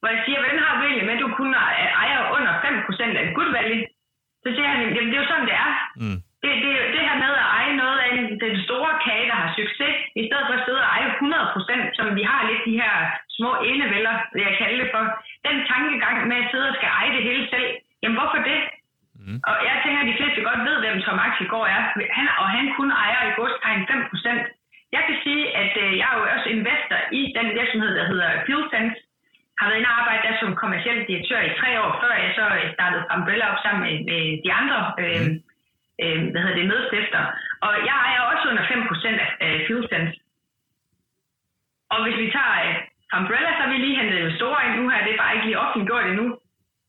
hvor 0.00 0.08
jeg 0.14 0.22
siger, 0.24 0.38
hvordan 0.40 0.58
har 0.64 0.72
du 0.74 0.82
egentlig 0.82 1.06
med, 1.06 1.16
at 1.16 1.24
du 1.24 1.28
kun 1.40 1.52
ejer 2.02 2.20
under 2.36 2.52
5% 2.62 3.20
af 3.20 3.24
Good 3.36 3.50
Valley? 3.56 3.80
Så 4.42 4.48
siger 4.54 4.68
han, 4.72 4.80
jamen 4.94 5.10
det 5.10 5.16
er 5.16 5.22
jo 5.24 5.30
sådan, 5.32 5.48
det 5.50 5.56
er. 5.66 5.72
Mm. 6.02 6.18
Det, 6.42 6.52
det, 6.64 6.72
det 6.94 7.02
her 7.08 7.16
med 7.24 7.32
at 7.42 7.46
eje 7.58 7.72
noget 7.82 7.98
af 8.06 8.10
den 8.44 8.56
store 8.66 8.92
kage, 9.06 9.26
der 9.30 9.36
har 9.42 9.50
succes, 9.60 9.96
i 10.20 10.22
stedet 10.26 10.44
for 10.46 10.54
at 10.58 10.64
sidde 10.66 10.82
og 10.84 10.90
eje 10.96 11.08
100%, 11.18 11.96
som 11.98 12.06
vi 12.18 12.22
har 12.30 12.40
lidt 12.50 12.62
de 12.68 12.80
her 12.82 12.94
små 13.36 13.50
enevælder, 13.70 14.14
vil 14.34 14.42
jeg 14.48 14.54
kalde 14.60 14.78
det 14.82 14.88
for. 14.94 15.02
Den 15.48 15.56
tankegang 15.72 16.16
med 16.30 16.36
at 16.42 16.48
sidde 16.50 16.68
og 16.70 16.76
skal 16.76 16.90
eje 16.98 17.12
det 17.16 17.22
hele 17.28 17.44
selv, 17.52 17.68
jamen 18.02 18.18
hvorfor 18.18 18.40
det? 18.50 18.60
Mm. 19.24 19.38
Og 19.48 19.54
jeg 19.68 19.74
tænker, 19.82 20.00
at 20.02 20.10
de 20.10 20.18
fleste 20.18 20.46
godt 20.48 20.62
ved, 20.68 20.76
hvem 20.80 21.02
Tom 21.04 21.18
Axelgaard 21.26 21.68
er, 21.76 21.82
han, 22.16 22.26
og 22.42 22.46
han 22.56 22.64
kun 22.78 22.90
ejer 23.04 23.20
i 23.28 23.36
godstegn 23.38 23.86
5 23.90 24.10
procent. 24.10 24.42
Jeg 24.96 25.02
kan 25.08 25.16
sige, 25.24 25.44
at 25.62 25.72
øh, 25.84 25.90
jeg 26.00 26.08
er 26.12 26.16
jo 26.18 26.24
også 26.36 26.48
investor 26.56 26.98
i 27.18 27.22
den 27.36 27.46
virksomhed, 27.58 27.90
der 27.98 28.06
hedder 28.12 28.28
FuelSense, 28.46 28.98
har 29.58 29.66
været 29.66 29.78
inde 29.78 29.90
og 29.92 29.98
arbejde 30.00 30.26
der 30.26 30.34
som 30.40 30.60
kommersiel 30.62 30.98
direktør 31.08 31.40
i 31.40 31.56
tre 31.60 31.70
år, 31.82 31.90
før 32.02 32.12
jeg 32.24 32.32
så 32.38 32.44
startede 32.76 33.06
Umbrella 33.14 33.46
op 33.52 33.60
sammen 33.64 33.82
med, 33.86 33.96
med 34.10 34.22
de 34.44 34.50
andre 34.60 34.78
øh, 35.04 35.20
mm. 35.26 35.36
øh, 36.02 36.20
hvad 36.30 36.40
hedder 36.42 36.58
det, 36.60 36.70
medstifter. 36.72 37.22
Og 37.66 37.72
jeg 37.88 37.96
ejer 38.06 38.20
også 38.30 38.44
under 38.50 38.64
5% 38.64 39.20
af 39.46 39.52
øh, 39.54 39.58
FuelSense. 39.66 40.14
Og 41.92 41.98
hvis 42.04 42.16
vi 42.22 42.26
tager 42.36 42.54
øh, 42.68 42.74
Umbrella, 43.20 43.50
så 43.52 43.60
har 43.62 43.70
vi 43.72 43.78
lige 43.84 43.98
hentet 44.00 44.36
store 44.38 44.60
ind 44.66 44.74
nu 44.78 44.84
her, 44.90 45.04
det 45.04 45.12
er 45.12 45.22
bare 45.22 45.34
ikke 45.34 45.48
lige 45.48 45.62
offentliggjort 45.64 46.06
endnu. 46.06 46.26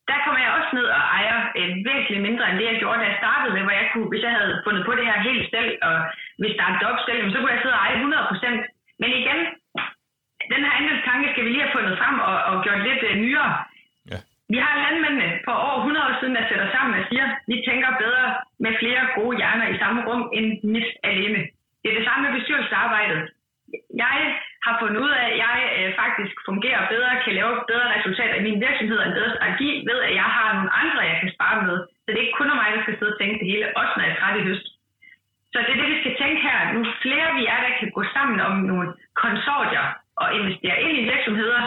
Der 0.10 0.18
kommer 0.24 0.40
jeg 0.44 0.52
også 0.58 0.72
ned 0.78 0.88
og 0.98 1.02
ejer 1.18 1.38
øh, 1.60 1.70
væsentligt 1.88 2.26
mindre 2.28 2.46
end 2.50 2.58
det, 2.60 2.72
jeg 2.72 2.80
gjorde, 2.82 3.00
da 3.02 3.06
jeg 3.10 3.22
startede 3.24 3.54
med, 3.56 3.64
hvor 3.66 3.76
jeg 3.80 3.88
kunne, 3.92 4.10
hvis 4.12 4.26
jeg 4.28 4.34
havde 4.38 4.62
fundet 4.66 4.84
på 4.86 4.94
det 4.98 5.06
her 5.10 5.18
helt 5.30 5.46
selv, 5.56 5.72
og 5.88 5.98
hvis 6.40 6.56
startede 6.58 6.90
op 6.92 7.00
selv, 7.08 7.20
så 7.32 7.38
kunne 7.38 7.54
jeg 7.56 7.62
sidde 7.62 7.78
og 7.78 7.84
eje 7.86 7.98
100%. 8.04 9.02
Men 9.02 9.10
igen, 9.22 9.40
den 10.54 10.62
her 10.66 10.74
andelstanke 10.80 11.28
skal 11.32 11.46
vi 11.46 11.50
lige 11.50 11.66
have 11.66 11.76
fundet 11.78 11.98
frem 12.02 12.16
og, 12.30 12.38
og 12.50 12.56
gjort 12.64 12.82
lidt 12.88 13.02
uh, 13.10 13.16
nyere. 13.24 13.52
Ja. 14.12 14.18
Vi 14.54 14.58
har 14.64 14.74
landmændene 14.84 15.30
på 15.46 15.52
over 15.68 15.78
100 15.78 16.08
år 16.08 16.16
siden, 16.20 16.36
der 16.36 16.50
sætter 16.50 16.68
sammen 16.76 17.00
og 17.00 17.06
siger, 17.10 17.26
vi 17.52 17.58
tænker 17.68 18.02
bedre 18.04 18.26
med 18.64 18.72
flere 18.82 19.04
gode 19.18 19.38
hjerner 19.38 19.68
i 19.74 19.80
samme 19.82 20.00
rum 20.08 20.24
end 20.38 20.48
mit 20.74 20.90
alene. 21.10 21.42
Det 21.82 21.88
er 21.90 21.98
det 22.00 22.08
samme 22.08 22.22
med 22.26 22.34
bestyrelsesarbejdet. 22.38 23.22
Jeg 24.04 24.18
har 24.66 24.74
fundet 24.82 25.00
ud 25.06 25.14
af, 25.20 25.26
at 25.32 25.38
jeg 25.46 25.58
øh, 25.78 25.90
faktisk 26.02 26.36
fungerer 26.50 26.82
bedre, 26.94 27.22
kan 27.24 27.34
lave 27.40 27.52
bedre 27.72 27.94
resultater 27.96 28.36
i 28.38 28.46
min 28.48 28.62
virksomhed 28.66 28.98
og 29.02 29.08
en 29.08 29.18
bedre 29.20 29.36
strategi, 29.38 29.70
ved 29.90 30.00
at 30.08 30.14
jeg 30.22 30.30
har 30.38 30.48
nogle 30.58 30.72
andre, 30.82 31.10
jeg 31.12 31.18
kan 31.22 31.32
spare 31.36 31.58
med. 31.68 31.78
Så 32.04 32.08
det 32.10 32.18
er 32.18 32.26
ikke 32.26 32.40
kun 32.40 32.52
mig, 32.62 32.70
der 32.76 32.82
skal 32.84 32.98
sidde 32.98 33.14
og 33.14 33.20
tænke 33.20 33.40
det 33.42 33.52
hele, 33.52 33.66
også 33.80 33.94
når 33.96 34.04
jeg 34.06 34.14
er 34.14 34.20
træt 34.20 34.40
i 34.40 34.48
høst. 34.48 34.68
Så 35.52 35.58
det 35.66 35.72
er 35.74 35.82
det, 35.82 35.94
vi 35.94 36.02
skal 36.02 36.16
tænke 36.22 36.40
her. 36.48 36.60
Nu 36.76 36.82
flere 37.04 37.28
vi 37.40 37.44
er, 37.54 37.60
der 37.66 37.74
kan 37.80 37.90
gå 37.98 38.04
sammen 38.16 38.38
om 38.48 38.54
nogle 38.72 38.88
konsortier, 39.24 39.86
og 40.22 40.28
investere 40.40 40.82
ind 40.86 40.96
i 41.02 41.08
virksomheder, 41.12 41.62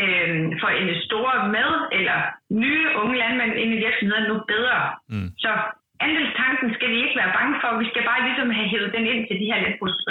øh, 0.00 0.30
for 0.60 0.68
investorer 0.82 1.38
med, 1.56 1.70
eller 1.98 2.18
nye 2.64 2.86
unge 3.00 3.16
landmænd 3.22 3.54
ind 3.62 3.70
i 3.74 3.82
virksomheder, 3.86 4.28
nu 4.30 4.36
bedre. 4.52 4.78
Mm. 5.12 5.28
Så 5.44 5.50
andelstanken 6.06 6.68
skal 6.76 6.88
vi 6.94 6.98
ikke 7.04 7.18
være 7.20 7.36
bange 7.38 7.54
for. 7.60 7.68
Vi 7.82 7.88
skal 7.92 8.04
bare 8.10 8.24
ligesom 8.28 8.50
have 8.58 8.68
hævet 8.72 8.94
den 8.96 9.06
ind 9.12 9.22
til 9.28 9.36
de 9.40 9.50
her 9.50 9.60
landbrugsdrifter 9.64 10.03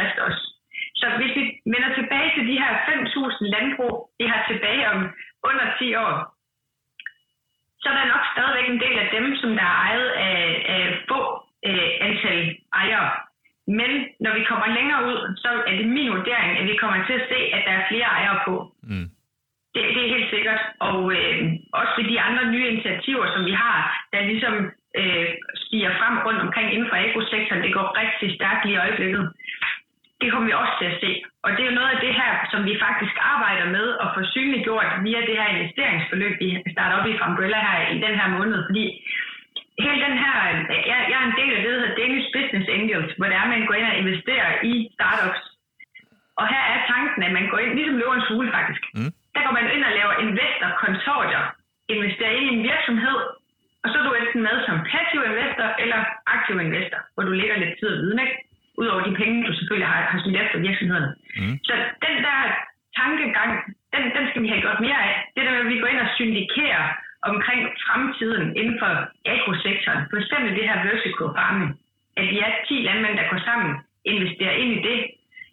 at 65.63 65.69
vi 65.71 65.79
går 65.79 65.89
ind 65.93 66.01
og 66.05 66.13
syndikerer 66.19 66.85
omkring 67.31 67.61
fremtiden 67.85 68.45
inden 68.59 68.77
for 68.81 68.91
agrosektoren, 69.33 70.01
for 70.09 70.17
eksempel 70.21 70.49
det 70.57 70.69
her 70.69 70.77
vertical 70.89 71.29
farming, 71.37 71.71
at 72.19 72.25
vi 72.31 72.37
er 72.45 72.51
10 72.67 72.73
landmænd, 72.87 73.15
der 73.17 73.31
går 73.31 73.41
sammen, 73.49 73.71
investerer 74.13 74.55
ind 74.61 74.71
i 74.77 74.81
det, 74.89 74.99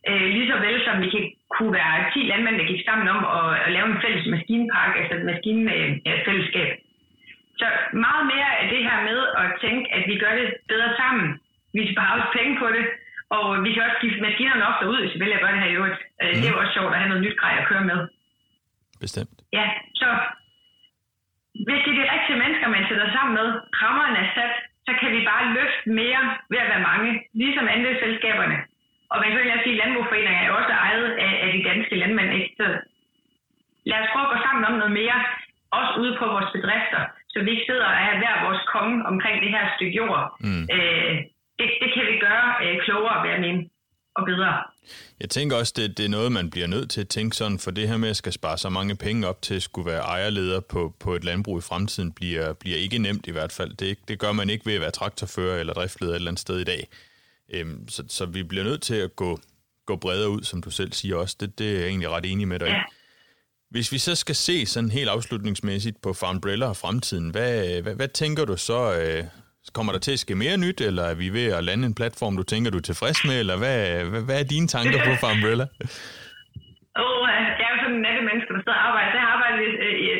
øh, 0.08 0.26
lige 0.34 0.50
så 0.50 0.56
vel 0.66 0.76
som 0.86 0.96
vi 1.02 1.08
kan, 1.14 1.24
kunne 1.54 1.72
være 1.80 2.10
10 2.14 2.20
landmænd, 2.32 2.56
der 2.58 2.70
gik 2.72 2.82
sammen 2.88 3.06
om 3.14 3.20
at, 3.38 3.48
at 3.64 3.70
lave 3.76 3.86
en 3.92 4.02
fælles 4.04 4.26
maskinpark, 4.34 4.92
altså 5.00 5.14
et 5.16 5.24
maskinfællesskab. 5.30 6.70
Øh, 6.72 6.78
så 7.60 7.66
meget 8.06 8.24
mere 8.32 8.50
af 8.60 8.66
det 8.72 8.80
her 8.88 8.98
med 9.08 9.18
at 9.42 9.48
tænke, 9.64 9.84
at 9.96 10.02
vi 10.10 10.14
gør 10.22 10.34
det 10.40 10.48
bedre 10.72 10.90
sammen. 11.00 11.26
Vi 11.78 11.82
sparer 11.92 12.14
også 12.16 12.30
penge 12.38 12.54
på 12.62 12.66
det, 12.76 12.84
og 13.36 13.44
vi 13.64 13.70
kan 13.72 13.82
også 13.86 13.98
give 14.00 14.20
maskinerne 14.28 14.68
ofte 14.70 14.84
ud, 14.92 14.98
hvis 15.00 15.14
vi 15.14 15.20
vælger 15.20 15.38
at 15.38 15.42
gøre 15.44 15.54
det 15.54 15.62
her 15.62 15.72
i 15.72 15.78
øvrigt. 15.78 16.00
Mm. 16.00 16.40
Det 16.40 16.46
er 16.46 16.54
jo 16.54 16.60
også 16.62 16.74
sjovt 16.76 16.92
at 16.92 17.00
have 17.00 17.10
noget 17.10 17.24
nyt 17.24 17.36
grej 17.42 17.54
at 17.60 17.68
køre 17.70 17.84
med. 17.90 18.00
Bestemt. 19.04 19.38
Ja, 19.58 19.66
så 20.00 20.08
hvis 21.66 21.80
det 21.84 21.90
er 21.92 21.98
de 22.00 22.12
rigtige 22.14 22.40
mennesker, 22.42 22.68
man 22.76 22.84
sætter 22.88 23.08
sammen 23.16 23.34
med, 23.38 23.48
rammerne 23.82 24.18
er 24.24 24.28
sat, 24.36 24.54
så 24.86 24.92
kan 25.00 25.10
vi 25.16 25.20
bare 25.30 25.52
løfte 25.56 25.86
mere 26.00 26.22
ved 26.50 26.58
at 26.64 26.70
være 26.72 26.86
mange, 26.90 27.10
ligesom 27.42 27.66
andelsselskaberne. 27.76 28.58
Og 29.12 29.16
man 29.20 29.28
kan 29.30 29.38
jo 29.38 29.62
sige, 29.64 29.76
at 29.76 29.80
landbrugforeninger 29.82 30.42
er 30.46 30.52
også 30.60 30.72
ejet 30.86 31.08
af, 31.26 31.32
af 31.44 31.48
de 31.54 31.64
danske 31.70 31.94
landmænd. 32.02 32.30
Ikke? 32.38 32.50
Så 32.60 32.66
lad 33.90 33.98
os 34.02 34.10
prøve 34.12 34.26
at 34.26 34.32
gå 34.34 34.38
sammen 34.46 34.64
om 34.70 34.74
noget 34.80 34.94
mere, 35.00 35.18
også 35.78 35.92
ude 36.02 36.14
på 36.20 36.26
vores 36.34 36.50
bedrifter, 36.56 37.02
så 37.32 37.36
vi 37.42 37.50
ikke 37.50 37.68
sidder 37.68 37.86
og 37.92 37.96
er 38.06 38.18
hver 38.20 38.44
vores 38.46 38.62
konge 38.74 39.06
omkring 39.10 39.36
det 39.42 39.50
her 39.56 39.64
stykke 39.76 39.96
jord. 40.00 40.24
Mm. 40.40 40.64
Øh, 40.74 41.14
det, 41.58 41.66
det 41.82 41.88
kan 41.94 42.04
vi 42.10 42.16
gøre 42.26 42.48
øh, 42.64 42.76
klogere, 42.84 43.22
ved 43.24 43.30
at 43.36 43.40
mene 43.46 43.60
og 44.14 44.26
bedre. 44.26 44.64
Jeg 45.20 45.30
tænker 45.30 45.56
også, 45.56 45.72
det, 45.76 45.98
det 45.98 46.04
er 46.04 46.08
noget, 46.08 46.32
man 46.32 46.50
bliver 46.50 46.66
nødt 46.66 46.90
til 46.90 47.00
at 47.00 47.08
tænke 47.08 47.36
sådan, 47.36 47.58
for 47.58 47.70
det 47.70 47.88
her 47.88 47.96
med 47.96 48.08
at 48.08 48.16
skal 48.16 48.32
spare 48.32 48.58
så 48.58 48.68
mange 48.68 48.96
penge 48.96 49.26
op 49.26 49.42
til 49.42 49.54
at 49.54 49.62
skulle 49.62 49.90
være 49.90 50.00
ejerleder 50.00 50.60
på, 50.60 50.94
på 51.00 51.14
et 51.14 51.24
landbrug 51.24 51.58
i 51.58 51.60
fremtiden, 51.60 52.12
bliver, 52.12 52.52
bliver 52.52 52.78
ikke 52.78 52.98
nemt 52.98 53.26
i 53.26 53.30
hvert 53.30 53.52
fald. 53.52 53.74
Det, 53.74 53.98
det 54.08 54.18
gør 54.18 54.32
man 54.32 54.50
ikke 54.50 54.66
ved 54.66 54.74
at 54.74 54.80
være 54.80 54.90
traktorfører 54.90 55.60
eller 55.60 55.72
driftleder 55.72 56.12
et 56.12 56.16
eller 56.16 56.30
andet 56.30 56.40
sted 56.40 56.58
i 56.58 56.64
dag. 56.64 56.88
Øhm, 57.52 57.88
så, 57.88 58.04
så 58.08 58.26
vi 58.26 58.42
bliver 58.42 58.64
nødt 58.64 58.82
til 58.82 58.94
at 58.94 59.16
gå, 59.16 59.38
gå 59.86 59.96
bredere 59.96 60.30
ud, 60.30 60.42
som 60.42 60.62
du 60.62 60.70
selv 60.70 60.92
siger 60.92 61.16
også. 61.16 61.36
Det, 61.40 61.58
det 61.58 61.70
er 61.70 61.78
jeg 61.78 61.88
egentlig 61.88 62.08
ret 62.08 62.26
enig 62.26 62.48
med 62.48 62.58
dig 62.58 62.66
ja. 62.66 62.82
Hvis 63.70 63.92
vi 63.92 63.98
så 63.98 64.14
skal 64.14 64.34
se 64.34 64.66
sådan 64.66 64.90
helt 64.90 65.08
afslutningsmæssigt 65.08 66.02
på 66.02 66.12
Farmbrella 66.12 66.66
og 66.66 66.76
fremtiden, 66.76 67.30
hvad, 67.30 67.82
hvad, 67.82 67.94
hvad 67.94 68.08
tænker 68.08 68.44
du 68.44 68.56
så, 68.56 68.94
øh, 69.00 69.24
Kommer 69.76 69.92
der 69.92 70.02
til 70.06 70.12
at 70.16 70.22
ske 70.24 70.34
mere 70.44 70.56
nyt, 70.64 70.80
eller 70.88 71.04
er 71.12 71.16
vi 71.22 71.28
ved 71.38 71.46
at 71.58 71.64
lande 71.64 71.84
en 71.90 71.94
platform, 72.00 72.36
du 72.40 72.44
tænker, 72.52 72.70
du 72.70 72.80
er 72.82 72.88
tilfreds 72.90 73.18
med, 73.28 73.36
eller 73.42 73.56
hvad, 73.62 73.76
hvad, 74.10 74.22
hvad 74.28 74.36
er 74.42 74.46
dine 74.54 74.68
tanker 74.76 74.98
på 75.08 75.12
Farmbrella? 75.22 75.66
oh, 77.04 77.24
jeg 77.60 77.66
er 77.68 77.72
jo 77.74 77.78
sådan 77.82 77.96
en 77.98 78.02
nattemenneske, 78.06 78.50
der 78.56 78.62
sidder 78.64 78.78
og 78.80 78.86
arbejder. 78.88 79.10
Jeg 79.16 79.22
har 79.26 79.32
arbejdet 79.36 79.60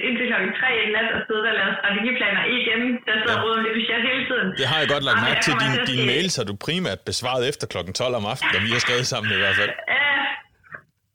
indtil 0.07 0.25
klokken 0.31 0.51
3 0.61 0.69
i 0.85 0.87
nat 0.97 1.09
og 1.17 1.21
siddet 1.27 1.45
og 1.51 1.55
lavet 1.61 1.75
strategiplaner 1.81 2.45
igen. 2.59 2.81
Der 3.09 3.15
sidder 3.23 3.39
ja. 3.43 3.49
og 3.49 3.59
det 3.65 3.73
budget 3.77 4.03
hele 4.11 4.25
tiden. 4.31 4.49
Det 4.61 4.67
har 4.71 4.79
jeg 4.83 4.89
godt 4.95 5.05
lagt 5.09 5.21
mærke 5.27 5.41
til. 5.47 5.55
Dine 5.63 5.79
din 5.91 6.03
mails 6.13 6.35
har 6.39 6.47
du 6.51 6.55
primært 6.67 7.01
besvaret 7.11 7.43
efter 7.51 7.65
klokken 7.73 7.93
12 8.01 8.21
om 8.21 8.25
aftenen, 8.33 8.55
og 8.59 8.63
vi 8.67 8.71
har 8.77 8.83
skrevet 8.87 9.07
sammen 9.13 9.29
i 9.37 9.41
hvert 9.43 9.57
fald. 9.61 9.73
Ja, 9.97 10.11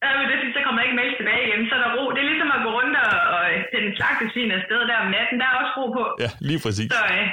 ja 0.03 0.09
men 0.17 0.25
det 0.29 0.37
så 0.57 0.61
kommer 0.65 0.79
ikke 0.85 0.97
mails 1.01 1.15
tilbage 1.19 1.41
igen. 1.47 1.59
Så 1.69 1.73
er 1.77 1.81
der 1.85 1.91
ro. 1.97 2.03
Det 2.15 2.21
er 2.23 2.29
ligesom 2.31 2.49
at 2.57 2.61
gå 2.65 2.69
rundt 2.79 2.95
og, 3.05 3.13
og 3.35 3.41
sende 3.71 3.89
slagtesvin 3.97 4.51
afsted 4.57 4.79
der 4.89 4.97
om 5.05 5.09
natten. 5.15 5.35
Der 5.41 5.47
er 5.51 5.55
også 5.61 5.73
ro 5.77 5.85
på. 5.97 6.03
Ja, 6.23 6.29
lige 6.49 6.59
præcis. 6.65 6.89
Så, 6.95 7.03
øh, 7.17 7.25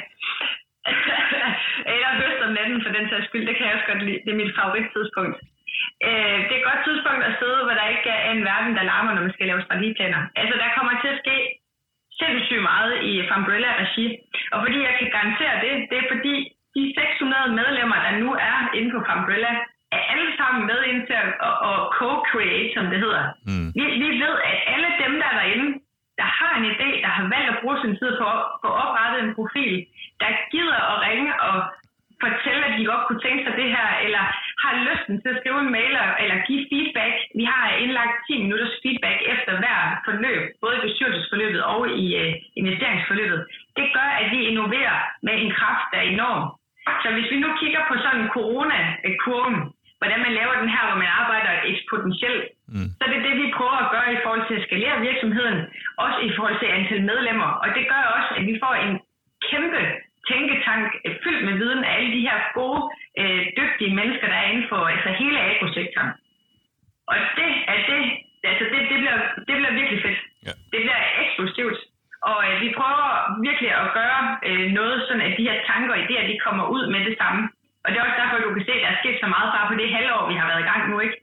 om 2.53 2.59
natten 2.59 2.85
for 2.85 2.93
den 2.97 3.07
sags 3.09 3.27
skyld, 3.29 3.47
det 3.49 3.55
kan 3.57 3.67
jeg 3.67 3.75
også 3.77 3.91
godt 3.91 4.03
lide. 4.07 4.21
Det 4.25 4.31
er 4.33 4.43
mit 4.43 4.57
favorittidspunkt. 4.59 5.37
Øh, 6.07 6.39
det 6.47 6.55
er 6.55 6.61
et 6.63 6.71
godt 6.71 6.83
tidspunkt 6.89 7.23
at 7.29 7.37
sidde, 7.41 7.61
hvor 7.65 7.77
der 7.81 7.95
ikke 7.95 8.11
er 8.19 8.31
en 8.35 8.45
verden, 8.51 8.73
der 8.77 8.89
larmer, 8.91 9.13
når 9.13 9.25
man 9.27 9.35
skal 9.37 9.47
lave 9.51 9.67
strategiplaner. 9.67 10.21
Altså, 10.41 10.55
der 10.63 10.77
kommer 10.77 10.95
til 11.03 11.11
at 11.15 11.21
ske 11.25 11.37
sindssygt 12.21 12.67
meget 12.71 12.93
i 13.11 13.13
Fambrella-regi. 13.31 14.07
Og 14.53 14.59
fordi 14.65 14.79
jeg 14.89 14.95
kan 14.99 15.09
garantere 15.17 15.57
det, 15.65 15.73
det 15.91 15.97
er 15.99 16.07
fordi 16.15 16.35
de 16.77 16.83
600 16.97 17.59
medlemmer, 17.61 17.99
der 18.07 18.13
nu 18.23 18.29
er 18.49 18.57
inde 18.79 18.91
på 18.95 19.01
Fambrella, 19.09 19.53
er 19.97 20.03
alle 20.13 20.31
sammen 20.41 20.63
med 20.71 20.81
ind 20.91 21.01
til 21.09 21.17
at, 21.25 21.31
at, 21.49 21.57
at 21.71 21.79
co-create, 21.97 22.71
som 22.77 22.85
det 22.93 22.99
hedder. 23.05 23.25
Mm. 23.49 23.69
Vi, 23.79 23.85
vi 24.03 24.09
ved, 24.25 24.35
at 24.51 24.57
alle 24.75 24.91
dem, 25.03 25.13
der 25.21 25.29
er 25.33 25.37
derinde, 25.41 25.69
der 26.21 26.29
har 26.39 26.53
en 26.59 26.67
idé, 26.73 26.89
der 27.05 27.13
har 27.17 27.25
valgt 27.35 27.53
at 27.53 27.61
bruge 27.61 27.79
sin 27.83 27.95
tid 28.01 28.11
på 28.21 28.27
at 28.37 28.41
få 28.63 28.69
oprettet 28.85 29.19
en 29.21 29.35
profil, 29.39 29.75
der 30.23 30.31
gider 30.53 30.81
at 30.93 30.97
ringe 31.09 31.33
og 31.49 31.57
fortælle, 32.25 32.63
at 32.69 32.75
de 32.79 32.91
godt 32.93 33.05
kunne 33.07 33.25
tænke 33.27 33.43
sig 33.45 33.55
det 33.61 33.69
her, 33.77 33.89
eller 34.07 34.25
har 34.65 34.73
lysten 34.89 35.15
til 35.23 35.31
at 35.33 35.39
skrive 35.41 35.61
en 35.65 35.75
mail 35.79 35.95
eller 36.23 36.37
give 36.47 36.63
feedback. 36.71 37.15
Vi 37.41 37.45
har 37.53 37.65
indlagt 37.83 38.15
10 38.27 38.43
minutters 38.45 38.75
feedback 38.83 39.19
efter 39.35 39.53
hver 39.63 39.81
forløb, 40.07 40.43
både 40.63 40.75
i 40.79 40.85
bestyrelsesforløbet 40.87 41.63
og 41.75 41.81
i 42.05 42.07
øh, 42.23 42.33
investeringsforløbet, 42.61 43.41
det 43.79 43.87
gør, 43.97 44.11
at 44.21 44.27
vi 44.35 44.39
innoverer 44.51 44.99
med 45.27 45.35
en 45.43 45.51
kraft, 45.59 45.85
der 45.93 45.99
er 46.01 46.09
enorm. 46.17 46.45
Så 47.03 47.09
hvis 47.15 47.31
vi 47.33 47.39
nu 47.45 47.49
kigger 47.61 47.83
på 47.91 47.95
sådan 48.05 48.25
corona-kurven, 48.37 49.57
hvordan 50.01 50.21
man 50.27 50.37
laver 50.39 50.55
den 50.61 50.71
her, 50.75 50.83
hvor 50.87 50.99
man 51.03 51.11
arbejder 51.21 51.53
eksponentielt, 51.73 52.45
mm. 52.75 52.89
så 52.99 53.05
det 53.11 53.17
er 53.19 53.27
det, 53.29 53.37
vi 53.43 53.55
prøver 53.57 53.79
at 53.85 53.93
gøre 53.95 54.11
i 54.13 54.23
forhold 54.25 54.45
til 54.47 54.59
at 54.59 54.65
skalere 54.67 55.05
virksomheden, 55.09 55.59
også 56.05 56.19
i 56.29 56.31
forhold 56.37 56.57
til 56.59 56.75
antal 56.77 57.03
medlemmer. 57.11 57.51
Og 57.63 57.69
det 57.77 57.85
gør 57.93 58.03
også, 58.17 58.31
at 58.39 58.45
vi 58.51 58.55
får 58.63 58.75
en 58.87 58.95
kæmpe 59.49 59.83
med 61.49 61.55
viden 61.61 61.85
af 61.85 61.91
alle 61.97 62.11
de 62.17 62.27
her 62.29 62.39
gode, 62.59 62.83
øh, 63.21 63.43
dygtige 63.61 63.97
mennesker, 63.99 64.27
der 64.33 64.39
er 64.43 64.49
inden 64.53 64.69
for 64.73 64.81
altså 64.95 65.09
hele 65.23 65.39
agrosektoren. 65.51 66.13
Og 67.11 67.17
det 67.39 67.51
er 67.73 67.79
det, 67.91 68.03
altså 68.51 68.65
det, 68.73 68.81
det, 68.91 68.99
bliver, 69.03 69.19
det 69.47 69.55
bliver 69.59 69.75
virkelig 69.81 70.01
fedt. 70.07 70.21
Ja. 70.47 70.53
Det 70.73 70.79
bliver 70.85 71.01
eksplosivt. 71.23 71.79
Og 72.31 72.39
øh, 72.49 72.55
vi 72.65 72.69
prøver 72.79 73.09
virkelig 73.49 73.71
at 73.83 73.89
gøre 73.99 74.21
øh, 74.49 74.67
noget, 74.79 74.97
sådan 75.07 75.27
at 75.29 75.37
de 75.39 75.49
her 75.49 75.59
tanker 75.71 75.93
og 75.95 76.01
idéer, 76.05 76.25
de 76.33 76.45
kommer 76.47 76.65
ud 76.75 76.85
med 76.95 77.01
det 77.09 77.15
samme. 77.21 77.43
Og 77.85 77.89
det 77.89 77.97
er 77.97 78.07
også 78.07 78.21
derfor, 78.21 78.37
du 78.39 78.55
kan 78.55 78.67
se, 78.67 78.73
at 78.79 78.83
der 78.85 78.91
er 78.93 79.03
sket 79.03 79.19
så 79.21 79.29
meget 79.35 79.49
bare 79.55 79.69
på 79.71 79.75
det 79.81 79.95
halvår, 79.97 80.29
vi 80.31 80.37
har 80.41 80.47
været 80.51 80.65
i 80.65 80.71
gang 80.71 80.83
nu. 80.91 80.97
ikke. 81.07 81.19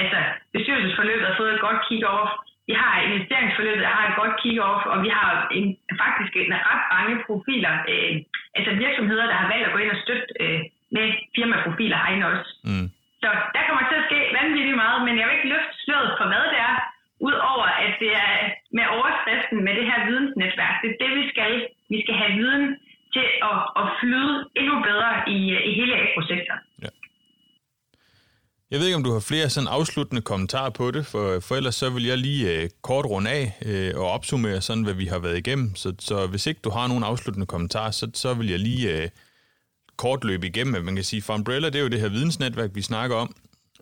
Altså, 0.00 0.18
bestyrelsesforløbet 0.54 1.26
har 1.28 1.36
fået 1.40 1.54
et 1.54 1.64
godt 1.66 1.80
kick-off. 1.86 2.30
Vi 2.68 2.74
har 2.82 2.94
investeringsforløbet, 3.08 3.86
der 3.86 3.96
har 3.98 4.04
et 4.06 4.18
godt 4.20 4.34
kick-off, 4.40 4.82
og 4.92 4.98
vi 5.04 5.10
har 5.18 5.28
en, 5.58 5.66
faktisk 6.02 6.32
en 6.36 6.54
ret 6.70 6.84
mange 6.94 7.14
profiler, 7.26 7.74
øh, 7.92 8.14
altså 8.56 8.70
virksomheder, 8.84 9.26
der 9.30 9.36
har 9.42 9.48
valgt 9.52 9.66
at 9.66 9.72
gå 9.74 9.78
ind 9.82 9.94
og 9.96 10.02
støtte 10.04 10.26
øh, 10.42 10.60
med 10.96 11.06
firmaprofiler 11.34 11.96
herinde 12.02 12.26
også. 12.32 12.50
Mm. 12.68 12.86
Så 13.22 13.28
der 13.54 13.62
kommer 13.68 13.84
til 13.86 14.00
at 14.00 14.06
ske 14.08 14.18
vanvittigt 14.38 14.82
meget, 14.84 14.98
men 15.06 15.14
jeg 15.18 15.26
vil 15.26 15.36
ikke 15.38 15.52
løfte 15.54 15.76
sløret 15.84 16.10
for, 16.18 16.26
hvad 16.32 16.44
det 16.54 16.60
er, 16.68 16.74
udover 17.28 17.68
at 17.86 17.92
det 18.02 18.12
er 18.26 18.34
med 18.78 18.86
overskriften 18.96 19.58
med 19.66 19.72
det 19.78 19.86
her 19.90 19.98
vidensnetværk. 20.08 20.76
Det 20.82 20.88
er 20.90 20.98
det, 21.04 21.10
vi 21.20 21.24
skal. 21.32 21.52
Vi 21.92 21.98
skal 22.04 22.16
have 22.22 22.32
viden 22.40 22.64
til 23.16 23.26
at, 23.50 23.58
at 23.80 23.86
flyde 24.00 24.34
endnu 24.60 24.74
bedre 24.88 25.10
i, 25.36 25.38
i 25.70 25.72
hele 25.80 25.94
agrosektoren. 26.04 26.62
Ja. 26.84 26.90
Jeg 28.74 28.80
ved 28.80 28.86
ikke, 28.86 28.96
om 28.96 29.04
du 29.04 29.12
har 29.12 29.20
flere 29.20 29.50
sådan 29.50 29.68
afsluttende 29.68 30.22
kommentarer 30.22 30.70
på 30.70 30.90
det, 30.90 31.06
for, 31.06 31.40
for 31.40 31.56
ellers 31.56 31.74
så 31.74 31.90
vil 31.90 32.04
jeg 32.04 32.18
lige 32.18 32.52
øh, 32.52 32.70
kort 32.82 33.04
runde 33.04 33.30
af 33.30 33.58
øh, 33.62 33.92
og 33.96 34.10
opsummere 34.10 34.60
sådan, 34.60 34.82
hvad 34.82 34.94
vi 34.94 35.06
har 35.06 35.18
været 35.18 35.38
igennem. 35.38 35.76
Så, 35.76 35.94
så 35.98 36.26
hvis 36.26 36.46
ikke 36.46 36.60
du 36.64 36.70
har 36.70 36.86
nogen 36.86 37.04
afsluttende 37.04 37.46
kommentarer, 37.46 37.90
så, 37.90 38.10
så 38.14 38.34
vil 38.34 38.50
jeg 38.50 38.58
lige 38.58 39.02
øh, 39.02 39.08
kort 39.96 40.24
løbe 40.24 40.46
igennem, 40.46 40.84
man 40.84 40.94
kan 40.94 41.04
sige, 41.04 41.22
for 41.22 41.34
Umbrella, 41.34 41.68
det 41.68 41.78
er 41.78 41.82
jo 41.82 41.88
det 41.88 42.00
her 42.00 42.08
vidensnetværk, 42.08 42.70
vi 42.74 42.82
snakker 42.82 43.16
om. 43.16 43.36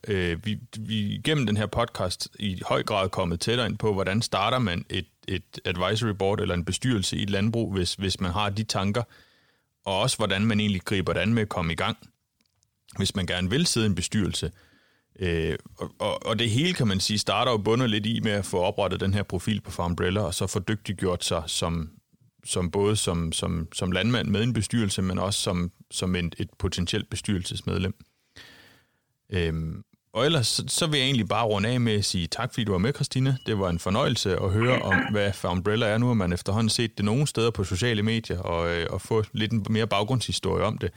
Øh, 0.08 0.46
vi, 0.46 0.58
vi 0.78 1.20
gennem 1.24 1.46
den 1.46 1.56
her 1.56 1.66
podcast 1.66 2.28
i 2.38 2.62
høj 2.66 2.82
grad 2.82 3.08
kommet 3.08 3.40
tættere 3.40 3.66
ind 3.66 3.78
på, 3.78 3.92
hvordan 3.92 4.22
starter 4.22 4.58
man 4.58 4.84
et, 4.90 5.06
et 5.28 5.60
advisory 5.64 6.12
board 6.18 6.40
eller 6.40 6.54
en 6.54 6.64
bestyrelse 6.64 7.16
i 7.16 7.22
et 7.22 7.30
landbrug, 7.30 7.72
hvis, 7.72 7.94
hvis 7.94 8.20
man 8.20 8.30
har 8.30 8.50
de 8.50 8.62
tanker, 8.62 9.02
og 9.84 10.00
også 10.00 10.16
hvordan 10.16 10.46
man 10.46 10.60
egentlig 10.60 10.82
griber 10.82 11.12
det 11.12 11.20
an 11.20 11.34
med 11.34 11.42
at 11.42 11.48
komme 11.48 11.72
i 11.72 11.76
gang, 11.76 11.96
hvis 12.96 13.14
man 13.14 13.26
gerne 13.26 13.50
vil 13.50 13.66
sidde 13.66 13.86
i 13.86 13.88
en 13.88 13.94
bestyrelse. 13.94 14.50
Øh, 15.20 15.56
og, 15.98 16.26
og, 16.26 16.38
det 16.38 16.50
hele, 16.50 16.74
kan 16.74 16.88
man 16.88 17.00
sige, 17.00 17.18
starter 17.18 17.52
jo 17.52 17.58
bundet 17.58 17.90
lidt 17.90 18.06
i 18.06 18.20
med 18.20 18.32
at 18.32 18.44
få 18.44 18.58
oprettet 18.58 19.00
den 19.00 19.14
her 19.14 19.22
profil 19.22 19.60
på 19.60 19.70
Farmbrella, 19.70 20.20
og 20.20 20.34
så 20.34 20.46
få 20.46 20.58
dygtiggjort 20.58 21.24
sig 21.24 21.42
som, 21.46 21.90
som 22.44 22.70
både 22.70 22.96
som, 22.96 23.32
som, 23.32 23.68
som 23.72 23.92
landmand 23.92 24.28
med 24.28 24.42
en 24.42 24.52
bestyrelse, 24.52 25.02
men 25.02 25.18
også 25.18 25.40
som, 25.40 25.72
som 25.90 26.16
en, 26.16 26.32
et 26.38 26.48
potentielt 26.58 27.10
bestyrelsesmedlem. 27.10 27.94
Øhm, 29.32 29.82
og 30.14 30.26
ellers 30.26 30.46
så, 30.46 30.64
så 30.68 30.86
vil 30.86 30.98
jeg 30.98 31.06
egentlig 31.06 31.28
bare 31.28 31.46
runde 31.46 31.68
af 31.68 31.80
med 31.80 31.92
at 31.92 32.04
sige 32.04 32.26
tak, 32.26 32.52
fordi 32.52 32.64
du 32.64 32.72
var 32.72 32.78
med, 32.78 32.92
Christina. 32.94 33.36
Det 33.46 33.58
var 33.58 33.70
en 33.70 33.78
fornøjelse 33.78 34.36
at 34.36 34.50
høre 34.50 34.82
om, 34.82 34.94
hvad 35.10 35.32
Farmbrella 35.32 35.86
er. 35.86 35.98
Nu 35.98 36.06
har 36.06 36.14
man 36.14 36.32
efterhånden 36.32 36.68
set 36.68 36.96
det 36.96 37.04
nogle 37.04 37.26
steder 37.26 37.50
på 37.50 37.64
sociale 37.64 38.02
medier, 38.02 38.38
og, 38.38 38.76
øh, 38.76 38.86
og 38.90 39.00
få 39.00 39.24
lidt 39.32 39.68
mere 39.68 39.86
baggrundshistorie 39.86 40.64
om 40.64 40.78
det. 40.78 40.90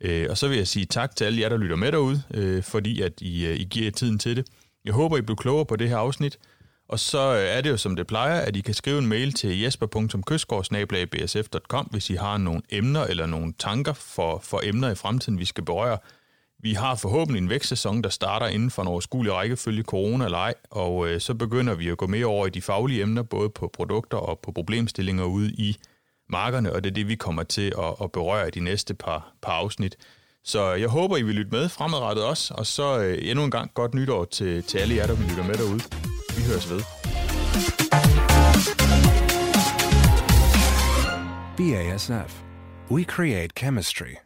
Øh, 0.00 0.26
og 0.30 0.38
så 0.38 0.48
vil 0.48 0.56
jeg 0.56 0.68
sige 0.68 0.86
tak 0.86 1.16
til 1.16 1.24
alle 1.24 1.40
jer, 1.40 1.48
der 1.48 1.56
lytter 1.56 1.76
med 1.76 1.92
derude, 1.92 2.22
øh, 2.34 2.62
fordi 2.62 3.02
at 3.02 3.20
I, 3.20 3.46
øh, 3.46 3.60
I 3.60 3.64
giver 3.64 3.90
tiden 3.90 4.18
til 4.18 4.36
det. 4.36 4.46
Jeg 4.84 4.94
håber, 4.94 5.16
I 5.16 5.20
blev 5.20 5.36
klogere 5.36 5.66
på 5.66 5.76
det 5.76 5.88
her 5.88 5.96
afsnit. 5.96 6.38
Og 6.88 6.98
så 6.98 7.34
øh, 7.34 7.56
er 7.56 7.60
det 7.60 7.70
jo 7.70 7.76
som 7.76 7.96
det 7.96 8.06
plejer, 8.06 8.40
at 8.40 8.56
I 8.56 8.60
kan 8.60 8.74
skrive 8.74 8.98
en 8.98 9.06
mail 9.06 9.32
til 9.32 9.60
jesper.køsgaard.bsf.com, 9.60 11.86
hvis 11.86 12.10
I 12.10 12.14
har 12.14 12.36
nogle 12.36 12.62
emner 12.70 13.04
eller 13.04 13.26
nogle 13.26 13.54
tanker 13.58 13.92
for, 13.92 14.40
for 14.42 14.60
emner 14.64 14.90
i 14.90 14.94
fremtiden, 14.94 15.38
vi 15.38 15.44
skal 15.44 15.64
berøre. 15.64 15.98
Vi 16.58 16.72
har 16.72 16.94
forhåbentlig 16.94 17.42
en 17.42 17.48
vækstsæson, 17.48 18.02
der 18.02 18.08
starter 18.08 18.46
inden 18.46 18.70
for 18.70 18.82
en 18.82 18.88
overskuelig 18.88 19.32
rækkefølge 19.32 19.82
corona 19.82 20.24
eller 20.24 20.38
ej, 20.38 20.54
og 20.70 21.08
øh, 21.08 21.20
så 21.20 21.34
begynder 21.34 21.74
vi 21.74 21.88
at 21.88 21.98
gå 21.98 22.06
mere 22.06 22.26
over 22.26 22.46
i 22.46 22.50
de 22.50 22.62
faglige 22.62 23.02
emner, 23.02 23.22
både 23.22 23.50
på 23.50 23.70
produkter 23.72 24.18
og 24.18 24.38
på 24.38 24.52
problemstillinger 24.52 25.24
ude 25.24 25.52
i 25.52 25.76
markerne, 26.28 26.72
og 26.72 26.84
det 26.84 26.90
er 26.90 26.94
det, 26.94 27.08
vi 27.08 27.14
kommer 27.14 27.42
til 27.42 27.72
at, 27.78 27.94
at 28.02 28.12
berøre 28.12 28.48
i 28.48 28.50
de 28.50 28.60
næste 28.60 28.94
par, 28.94 29.32
par 29.42 29.52
afsnit. 29.52 29.96
Så 30.44 30.72
jeg 30.72 30.88
håber, 30.88 31.16
I 31.16 31.22
vil 31.22 31.34
lytte 31.34 31.50
med 31.50 31.68
fremadrettet 31.68 32.24
også, 32.24 32.54
og 32.54 32.66
så 32.66 33.00
øh, 33.00 33.18
endnu 33.20 33.44
en 33.44 33.50
gang 33.50 33.74
godt 33.74 33.94
nytår 33.94 34.24
til, 34.24 34.62
til 34.62 34.78
alle 34.78 34.94
jer, 34.96 35.06
der 35.06 35.14
vil 35.14 35.26
lytte 35.28 35.42
med 35.42 35.54
derude. 35.54 35.80
Vi 36.36 36.42
høres 36.42 36.70
ved. 36.70 36.80
BASF. 41.56 42.42
We 42.90 43.04
create 43.04 43.52
chemistry. 43.58 44.25